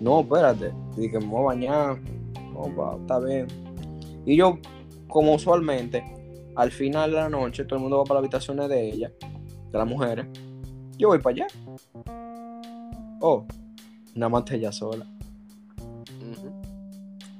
no, 0.00 0.20
espérate. 0.20 0.72
Y 0.96 1.00
dije, 1.02 1.18
me 1.20 1.26
voy 1.26 1.40
a 1.40 1.44
bañar. 1.44 2.00
No, 2.52 2.74
pa, 2.74 2.96
está 3.00 3.18
bien. 3.20 3.46
Y 4.24 4.36
yo, 4.36 4.58
como 5.08 5.34
usualmente, 5.34 6.02
al 6.56 6.70
final 6.70 7.10
de 7.10 7.16
la 7.18 7.28
noche, 7.28 7.64
todo 7.64 7.76
el 7.76 7.82
mundo 7.82 7.98
va 7.98 8.04
para 8.04 8.20
las 8.20 8.24
habitaciones 8.24 8.68
de 8.68 8.88
ella, 8.90 9.12
de 9.70 9.78
las 9.78 9.86
mujeres. 9.86 10.26
Yo 10.96 11.08
voy 11.08 11.18
para 11.18 11.34
allá. 11.34 11.46
Oh, 13.20 13.44
nada 14.14 14.28
más 14.30 14.40
está 14.44 14.54
ella 14.54 14.72
sola. 14.72 15.06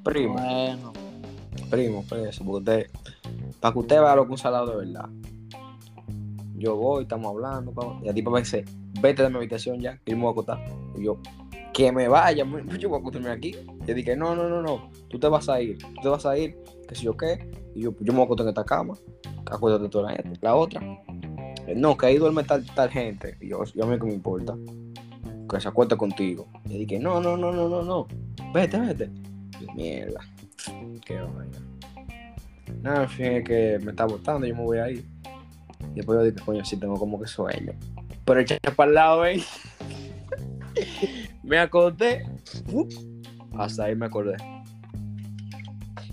Primo, 0.05 0.35
Bueno. 0.35 0.93
primo, 1.71 2.05
pues 2.09 2.27
eso, 2.29 2.45
porque 2.45 2.59
usted, 2.59 2.91
para 3.61 3.73
que 3.73 3.79
usted 3.79 4.01
vea 4.01 4.15
lo 4.17 4.27
que 4.27 4.33
un 4.33 4.39
salado 4.39 4.67
de 4.79 4.87
verdad. 4.87 5.09
Yo 6.59 6.77
voy, 6.77 7.03
estamos 7.05 7.31
hablando, 7.31 7.73
y 8.03 8.07
la 8.07 8.13
tipa 8.15 8.31
me 8.31 8.41
dice, 8.41 8.65
vete 9.01 9.23
de 9.23 9.31
mi 9.31 9.37
habitación 9.37 9.81
ya, 9.81 9.97
que 10.05 10.13
yo 10.13 10.17
me 10.17 10.23
voy 10.25 10.31
a 10.31 10.33
acostar. 10.33 10.65
Y 10.97 11.05
yo, 11.05 11.19
que 11.73 11.93
me 11.93 12.09
vaya, 12.09 12.45
yo 12.79 12.89
voy 12.89 12.99
a 12.99 13.01
acostarme 13.01 13.31
aquí. 13.31 13.55
Yo 13.87 13.95
dije, 13.95 14.17
no, 14.17 14.35
no, 14.35 14.49
no, 14.49 14.61
no, 14.63 14.91
tú 15.09 15.19
te 15.19 15.29
vas 15.29 15.49
a 15.49 15.61
ir, 15.61 15.79
tú 15.79 16.01
te 16.03 16.09
vas 16.09 16.27
a 16.27 16.37
ir, 16.37 16.57
que 16.89 16.95
si 16.95 17.05
yo 17.05 17.17
qué, 17.17 17.51
y 17.75 17.83
yo, 17.83 17.95
yo 18.01 18.13
me 18.13 18.19
voy 18.19 18.23
a 18.23 18.25
acostar 18.25 18.45
en 18.47 18.49
esta 18.51 18.65
cama, 18.65 18.95
acuérdate 19.51 19.89
tú 19.89 20.03
la, 20.03 20.21
la 20.41 20.55
otra. 20.57 20.81
"Eh, 21.67 21.75
No, 21.77 21.97
que 21.97 22.07
ahí 22.07 22.17
duerme 22.17 22.43
tal, 22.45 22.65
tal 22.75 22.89
gente. 22.91 23.37
Y 23.41 23.49
yo, 23.51 23.63
yo 23.75 23.85
a 23.85 23.87
mí 23.87 23.99
que 23.99 24.07
me 24.07 24.15
importa. 24.15 24.57
Que 25.51 25.61
se 25.61 25.69
acueste 25.69 25.97
contigo. 25.97 26.47
Y 26.65 26.79
dije, 26.85 26.99
no, 26.99 27.21
no, 27.21 27.37
no, 27.37 27.53
no, 27.53 27.69
no, 27.69 27.83
no. 27.83 28.07
Vete, 28.53 28.79
vete. 28.81 29.11
Y 29.61 29.73
mierda. 29.75 30.21
Qué 31.05 31.15
vaina. 31.21 31.59
Nada, 32.83 33.03
en 33.05 33.09
fin, 33.09 33.27
es 33.27 33.45
que 33.45 33.79
me 33.83 33.91
está 33.93 34.05
botando, 34.07 34.47
yo 34.47 34.55
me 34.55 34.63
voy 34.63 34.79
a 34.79 34.91
ir. 34.91 35.07
Y 35.93 35.97
después 35.97 36.19
yo 36.19 36.25
dije, 36.25 36.45
coño, 36.45 36.65
sí 36.65 36.77
tengo 36.77 36.99
como 36.99 37.21
que 37.21 37.27
sueño. 37.27 37.73
Pero 38.25 38.41
eché 38.41 38.59
para 38.77 38.89
el 38.89 38.95
lado, 38.95 39.27
¿eh? 39.27 39.43
me. 41.43 41.69
¡fup! 41.69 42.93
Hasta 43.57 43.85
ahí 43.85 43.95
me 43.95 44.07
acordé. 44.07 44.37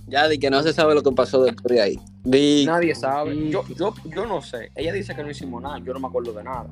Ya 0.08 0.28
di 0.28 0.38
que 0.38 0.50
no 0.50 0.62
se 0.62 0.72
sabe 0.72 0.94
lo 0.94 1.02
que 1.02 1.12
pasó 1.12 1.44
después 1.44 1.76
de 1.76 1.82
ahí. 1.82 2.00
Di, 2.24 2.66
Nadie 2.66 2.94
sabe. 2.96 3.50
Yo, 3.50 3.64
yo, 3.76 3.94
yo 4.06 4.26
no 4.26 4.42
sé. 4.42 4.72
Ella 4.76 4.94
dice 4.94 5.16
que 5.16 5.24
no 5.24 5.30
hicimos 5.30 5.62
nada. 5.62 5.80
Yo 5.80 5.94
no 5.94 6.00
me 6.00 6.08
acuerdo 6.08 6.32
de 6.34 6.44
nada. 6.44 6.68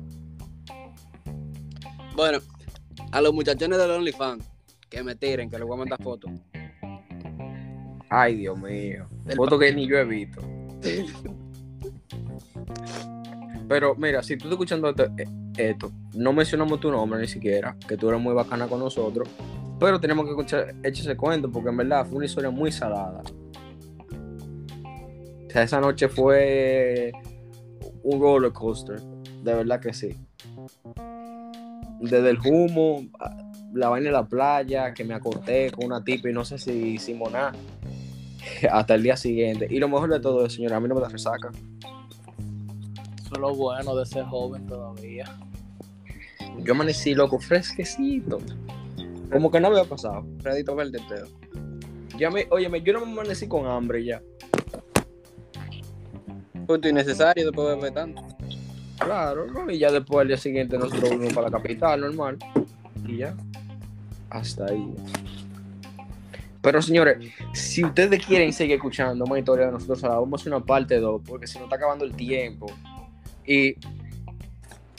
bueno, 2.14 2.38
a 3.10 3.20
los 3.20 3.34
muchachones 3.34 3.78
del 3.78 3.90
OnlyFans, 3.90 4.44
que 4.88 5.02
me 5.02 5.14
tiren, 5.14 5.50
que 5.50 5.58
les 5.58 5.66
voy 5.66 5.74
a 5.74 5.78
mandar 5.78 6.02
fotos. 6.02 6.30
Ay, 8.08 8.36
Dios 8.36 8.58
mío. 8.58 9.08
Del 9.24 9.36
Foto 9.36 9.58
que 9.58 9.72
ni 9.72 9.88
yo 9.88 9.98
he 9.98 10.04
visto. 10.04 10.40
Pero 13.74 13.96
mira, 13.96 14.22
si 14.22 14.36
tú 14.36 14.44
estás 14.44 14.52
escuchando 14.52 14.88
esto, 14.88 15.02
eh, 15.18 15.26
esto, 15.56 15.90
no 16.14 16.32
mencionamos 16.32 16.78
tu 16.78 16.92
nombre 16.92 17.20
ni 17.20 17.26
siquiera, 17.26 17.76
que 17.88 17.96
tú 17.96 18.08
eres 18.08 18.20
muy 18.20 18.32
bacana 18.32 18.68
con 18.68 18.78
nosotros, 18.78 19.28
pero 19.80 19.98
tenemos 19.98 20.26
que 20.26 20.30
escuchar, 20.30 20.76
ese 20.84 21.16
cuento, 21.16 21.50
porque 21.50 21.70
en 21.70 21.78
verdad 21.78 22.06
fue 22.06 22.18
una 22.18 22.26
historia 22.26 22.50
muy 22.50 22.70
salada. 22.70 23.20
O 24.80 25.50
sea, 25.50 25.64
esa 25.64 25.80
noche 25.80 26.06
fue 26.06 27.10
un 28.04 28.20
roller 28.20 28.52
coaster, 28.52 29.00
de 29.42 29.54
verdad 29.54 29.80
que 29.80 29.92
sí. 29.92 30.14
Desde 31.98 32.30
el 32.30 32.38
humo, 32.46 33.02
la 33.72 33.88
vaina 33.88 34.06
en 34.06 34.12
la 34.12 34.24
playa, 34.24 34.94
que 34.94 35.02
me 35.02 35.14
acosté 35.14 35.72
con 35.72 35.86
una 35.86 36.04
tipa 36.04 36.30
y 36.30 36.32
no 36.32 36.44
sé 36.44 36.58
si 36.58 36.70
hicimos 36.70 37.32
nada, 37.32 37.50
hasta 38.70 38.94
el 38.94 39.02
día 39.02 39.16
siguiente. 39.16 39.66
Y 39.68 39.80
lo 39.80 39.88
mejor 39.88 40.10
de 40.10 40.20
todo 40.20 40.46
es, 40.46 40.52
señora, 40.52 40.76
a 40.76 40.80
mí 40.80 40.86
no 40.86 40.94
me 40.94 41.00
da 41.00 41.08
resaca. 41.08 41.50
Eso 43.34 43.48
es 43.48 43.48
lo 43.48 43.54
bueno 43.56 43.96
de 43.96 44.06
ser 44.06 44.24
joven 44.26 44.64
todavía. 44.64 45.24
Yo 46.58 46.72
amanecí 46.72 47.14
loco, 47.16 47.40
fresquecito. 47.40 48.38
Como 49.32 49.50
que 49.50 49.58
no 49.58 49.68
había 49.68 49.82
pasado. 49.82 50.24
Crédito 50.40 50.76
verde, 50.76 51.00
pero. 51.08 51.26
Ya 52.16 52.30
me, 52.30 52.46
óyeme, 52.50 52.80
yo 52.82 52.92
no 52.92 53.04
me 53.04 53.10
amanecí 53.10 53.48
con 53.48 53.66
hambre 53.66 54.04
ya. 54.04 54.22
Punto 56.64 56.88
innecesario 56.88 57.46
después 57.46 57.68
de 57.70 57.74
beber 57.74 57.92
tanto. 57.92 58.22
Claro, 58.98 59.46
¿no? 59.46 59.68
Y 59.68 59.80
ya 59.80 59.90
después 59.90 60.20
al 60.20 60.28
día 60.28 60.36
siguiente 60.36 60.78
nosotros 60.78 61.10
volvimos 61.10 61.32
para 61.32 61.50
la 61.50 61.58
capital, 61.58 62.02
normal. 62.02 62.38
Y 63.04 63.16
ya. 63.16 63.34
Hasta 64.30 64.66
ahí. 64.66 64.94
Pero 66.62 66.80
señores, 66.80 67.18
si 67.52 67.84
ustedes 67.84 68.24
quieren 68.24 68.52
seguir 68.52 68.76
escuchando 68.76 69.26
más 69.26 69.40
historias 69.40 69.66
de 69.66 69.72
nosotros, 69.72 70.04
ahora 70.04 70.20
vamos 70.20 70.40
a 70.40 70.42
hacer 70.42 70.54
una 70.54 70.64
parte 70.64 71.00
2, 71.00 71.22
porque 71.26 71.48
se 71.48 71.58
nos 71.58 71.64
está 71.64 71.74
acabando 71.74 72.04
el 72.04 72.14
tiempo. 72.14 72.66
Y 73.46 73.76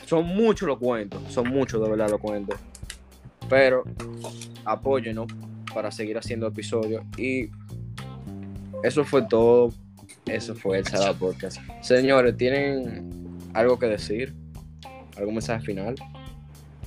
son 0.05 0.27
muchos 0.27 0.67
los 0.67 0.77
cuentos, 0.77 1.21
son 1.29 1.49
muchos 1.49 1.81
de 1.81 1.89
verdad 1.89 2.09
los 2.09 2.19
cuentos. 2.19 2.59
Pero 3.49 3.83
apóyenos 4.63 5.27
para 5.73 5.91
seguir 5.91 6.17
haciendo 6.17 6.47
episodios. 6.47 7.03
Y 7.17 7.49
eso 8.83 9.03
fue 9.03 9.23
todo. 9.23 9.69
Eso 10.25 10.55
fue 10.55 10.79
el 10.79 10.87
Sala 10.87 11.13
Podcast. 11.13 11.59
Señores, 11.81 12.35
¿tienen 12.35 13.11
algo 13.53 13.77
que 13.77 13.85
decir? 13.85 14.33
¿Algún 15.17 15.35
mensaje 15.35 15.63
final? 15.65 15.95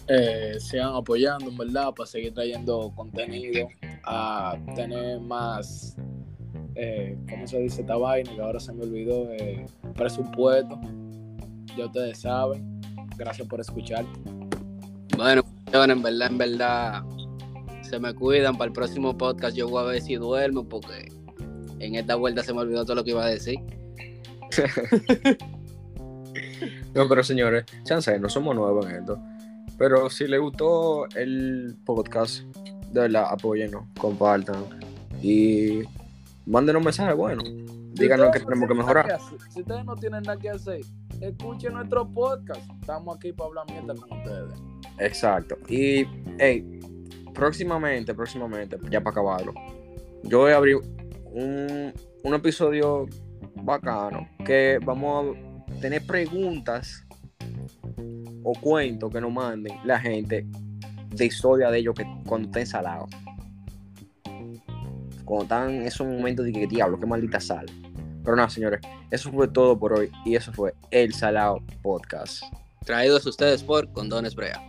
eh, 0.08 0.56
sigan 0.58 0.94
apoyando, 0.94 1.50
en 1.50 1.56
verdad, 1.56 1.92
para 1.94 2.06
seguir 2.06 2.32
trayendo 2.32 2.90
contenido, 2.94 3.68
a 4.04 4.56
tener 4.74 5.20
más, 5.20 5.96
eh, 6.74 7.16
¿cómo 7.28 7.46
se 7.46 7.58
dice 7.60 7.82
esta 7.82 7.96
vaina? 7.96 8.34
Que 8.34 8.40
ahora 8.40 8.58
se 8.58 8.72
me 8.72 8.84
olvidó, 8.84 9.30
eh, 9.32 9.66
presupuesto. 9.94 10.80
Ya 11.78 11.86
ustedes 11.86 12.18
saben. 12.18 12.80
Gracias 13.16 13.46
por 13.46 13.60
escuchar. 13.60 14.04
Bueno, 15.16 15.44
en 15.72 16.02
verdad, 16.02 16.28
en 16.28 16.38
verdad, 16.38 17.02
se 17.82 18.00
me 18.00 18.12
cuidan. 18.14 18.58
Para 18.58 18.66
el 18.66 18.72
próximo 18.72 19.16
podcast 19.16 19.56
yo 19.56 19.68
voy 19.68 19.84
a 19.84 19.86
ver 19.86 20.02
si 20.02 20.16
duermo, 20.16 20.68
porque 20.68 21.12
en 21.78 21.94
esta 21.94 22.16
vuelta 22.16 22.42
se 22.42 22.52
me 22.52 22.60
olvidó 22.60 22.84
todo 22.84 22.96
lo 22.96 23.04
que 23.04 23.10
iba 23.10 23.24
a 23.24 23.28
decir. 23.28 23.58
No, 26.94 27.08
pero 27.08 27.22
señores, 27.22 27.64
chance, 27.84 28.18
no 28.18 28.28
somos 28.28 28.56
nuevos 28.56 28.86
en 28.86 28.96
esto. 28.96 29.20
Pero 29.76 30.10
si 30.10 30.26
les 30.26 30.40
gustó 30.40 31.06
el 31.14 31.76
podcast, 31.84 32.40
de 32.92 33.02
verdad, 33.02 33.26
apóyennos, 33.30 33.84
compartan 33.98 34.64
y 35.22 35.82
mándenos 36.46 36.82
mensajes 36.82 37.14
buenos. 37.14 37.44
díganos 37.94 38.26
ustedes 38.26 38.46
tenemos 38.46 38.68
que 38.68 38.74
mejorar. 38.74 39.20
Si 39.50 39.60
ustedes 39.60 39.84
no 39.84 39.94
tienen 39.94 40.22
nada 40.22 40.38
que 40.38 40.50
hacer, 40.50 40.80
escuchen 41.20 41.74
nuestro 41.74 42.08
podcast. 42.08 42.60
Estamos 42.80 43.16
aquí 43.16 43.32
para 43.32 43.48
hablar 43.48 43.66
mierda 43.70 43.94
con 43.94 44.18
ustedes. 44.18 44.60
Exacto. 44.98 45.56
Y, 45.68 46.06
hey, 46.38 46.80
próximamente, 47.34 48.14
próximamente, 48.14 48.76
ya 48.90 49.00
para 49.00 49.10
acabarlo, 49.10 49.54
yo 50.24 50.40
voy 50.40 50.52
a 50.52 50.56
abrir 50.56 50.76
un, 51.32 51.92
un 52.24 52.34
episodio 52.34 53.06
bacano 53.62 54.28
que 54.44 54.78
vamos 54.84 55.36
a 55.36 55.80
tener 55.80 56.04
preguntas 56.06 57.06
o 58.42 58.52
cuentos 58.60 59.12
que 59.12 59.20
nos 59.20 59.32
manden 59.32 59.76
la 59.84 59.98
gente 60.00 60.46
de 61.10 61.26
historia 61.26 61.70
de 61.70 61.78
ellos 61.78 61.94
que 61.94 62.06
cuando 62.26 62.48
estén 62.48 62.66
salados. 62.66 63.10
Cuando 65.24 65.42
están 65.42 65.70
en 65.70 65.82
esos 65.82 66.06
momentos 66.06 66.46
de 66.46 66.52
que 66.52 66.66
diablo, 66.66 66.98
qué 66.98 67.06
maldita 67.06 67.38
sal. 67.38 67.66
Pero 68.28 68.36
nada, 68.36 68.50
señores, 68.50 68.82
eso 69.10 69.32
fue 69.32 69.48
todo 69.48 69.78
por 69.78 69.94
hoy 69.94 70.10
y 70.26 70.36
eso 70.36 70.52
fue 70.52 70.74
El 70.90 71.14
Salado 71.14 71.62
Podcast. 71.80 72.42
Traídos 72.84 73.24
ustedes 73.24 73.62
por 73.62 73.90
Condones 73.90 74.34
Brea. 74.34 74.60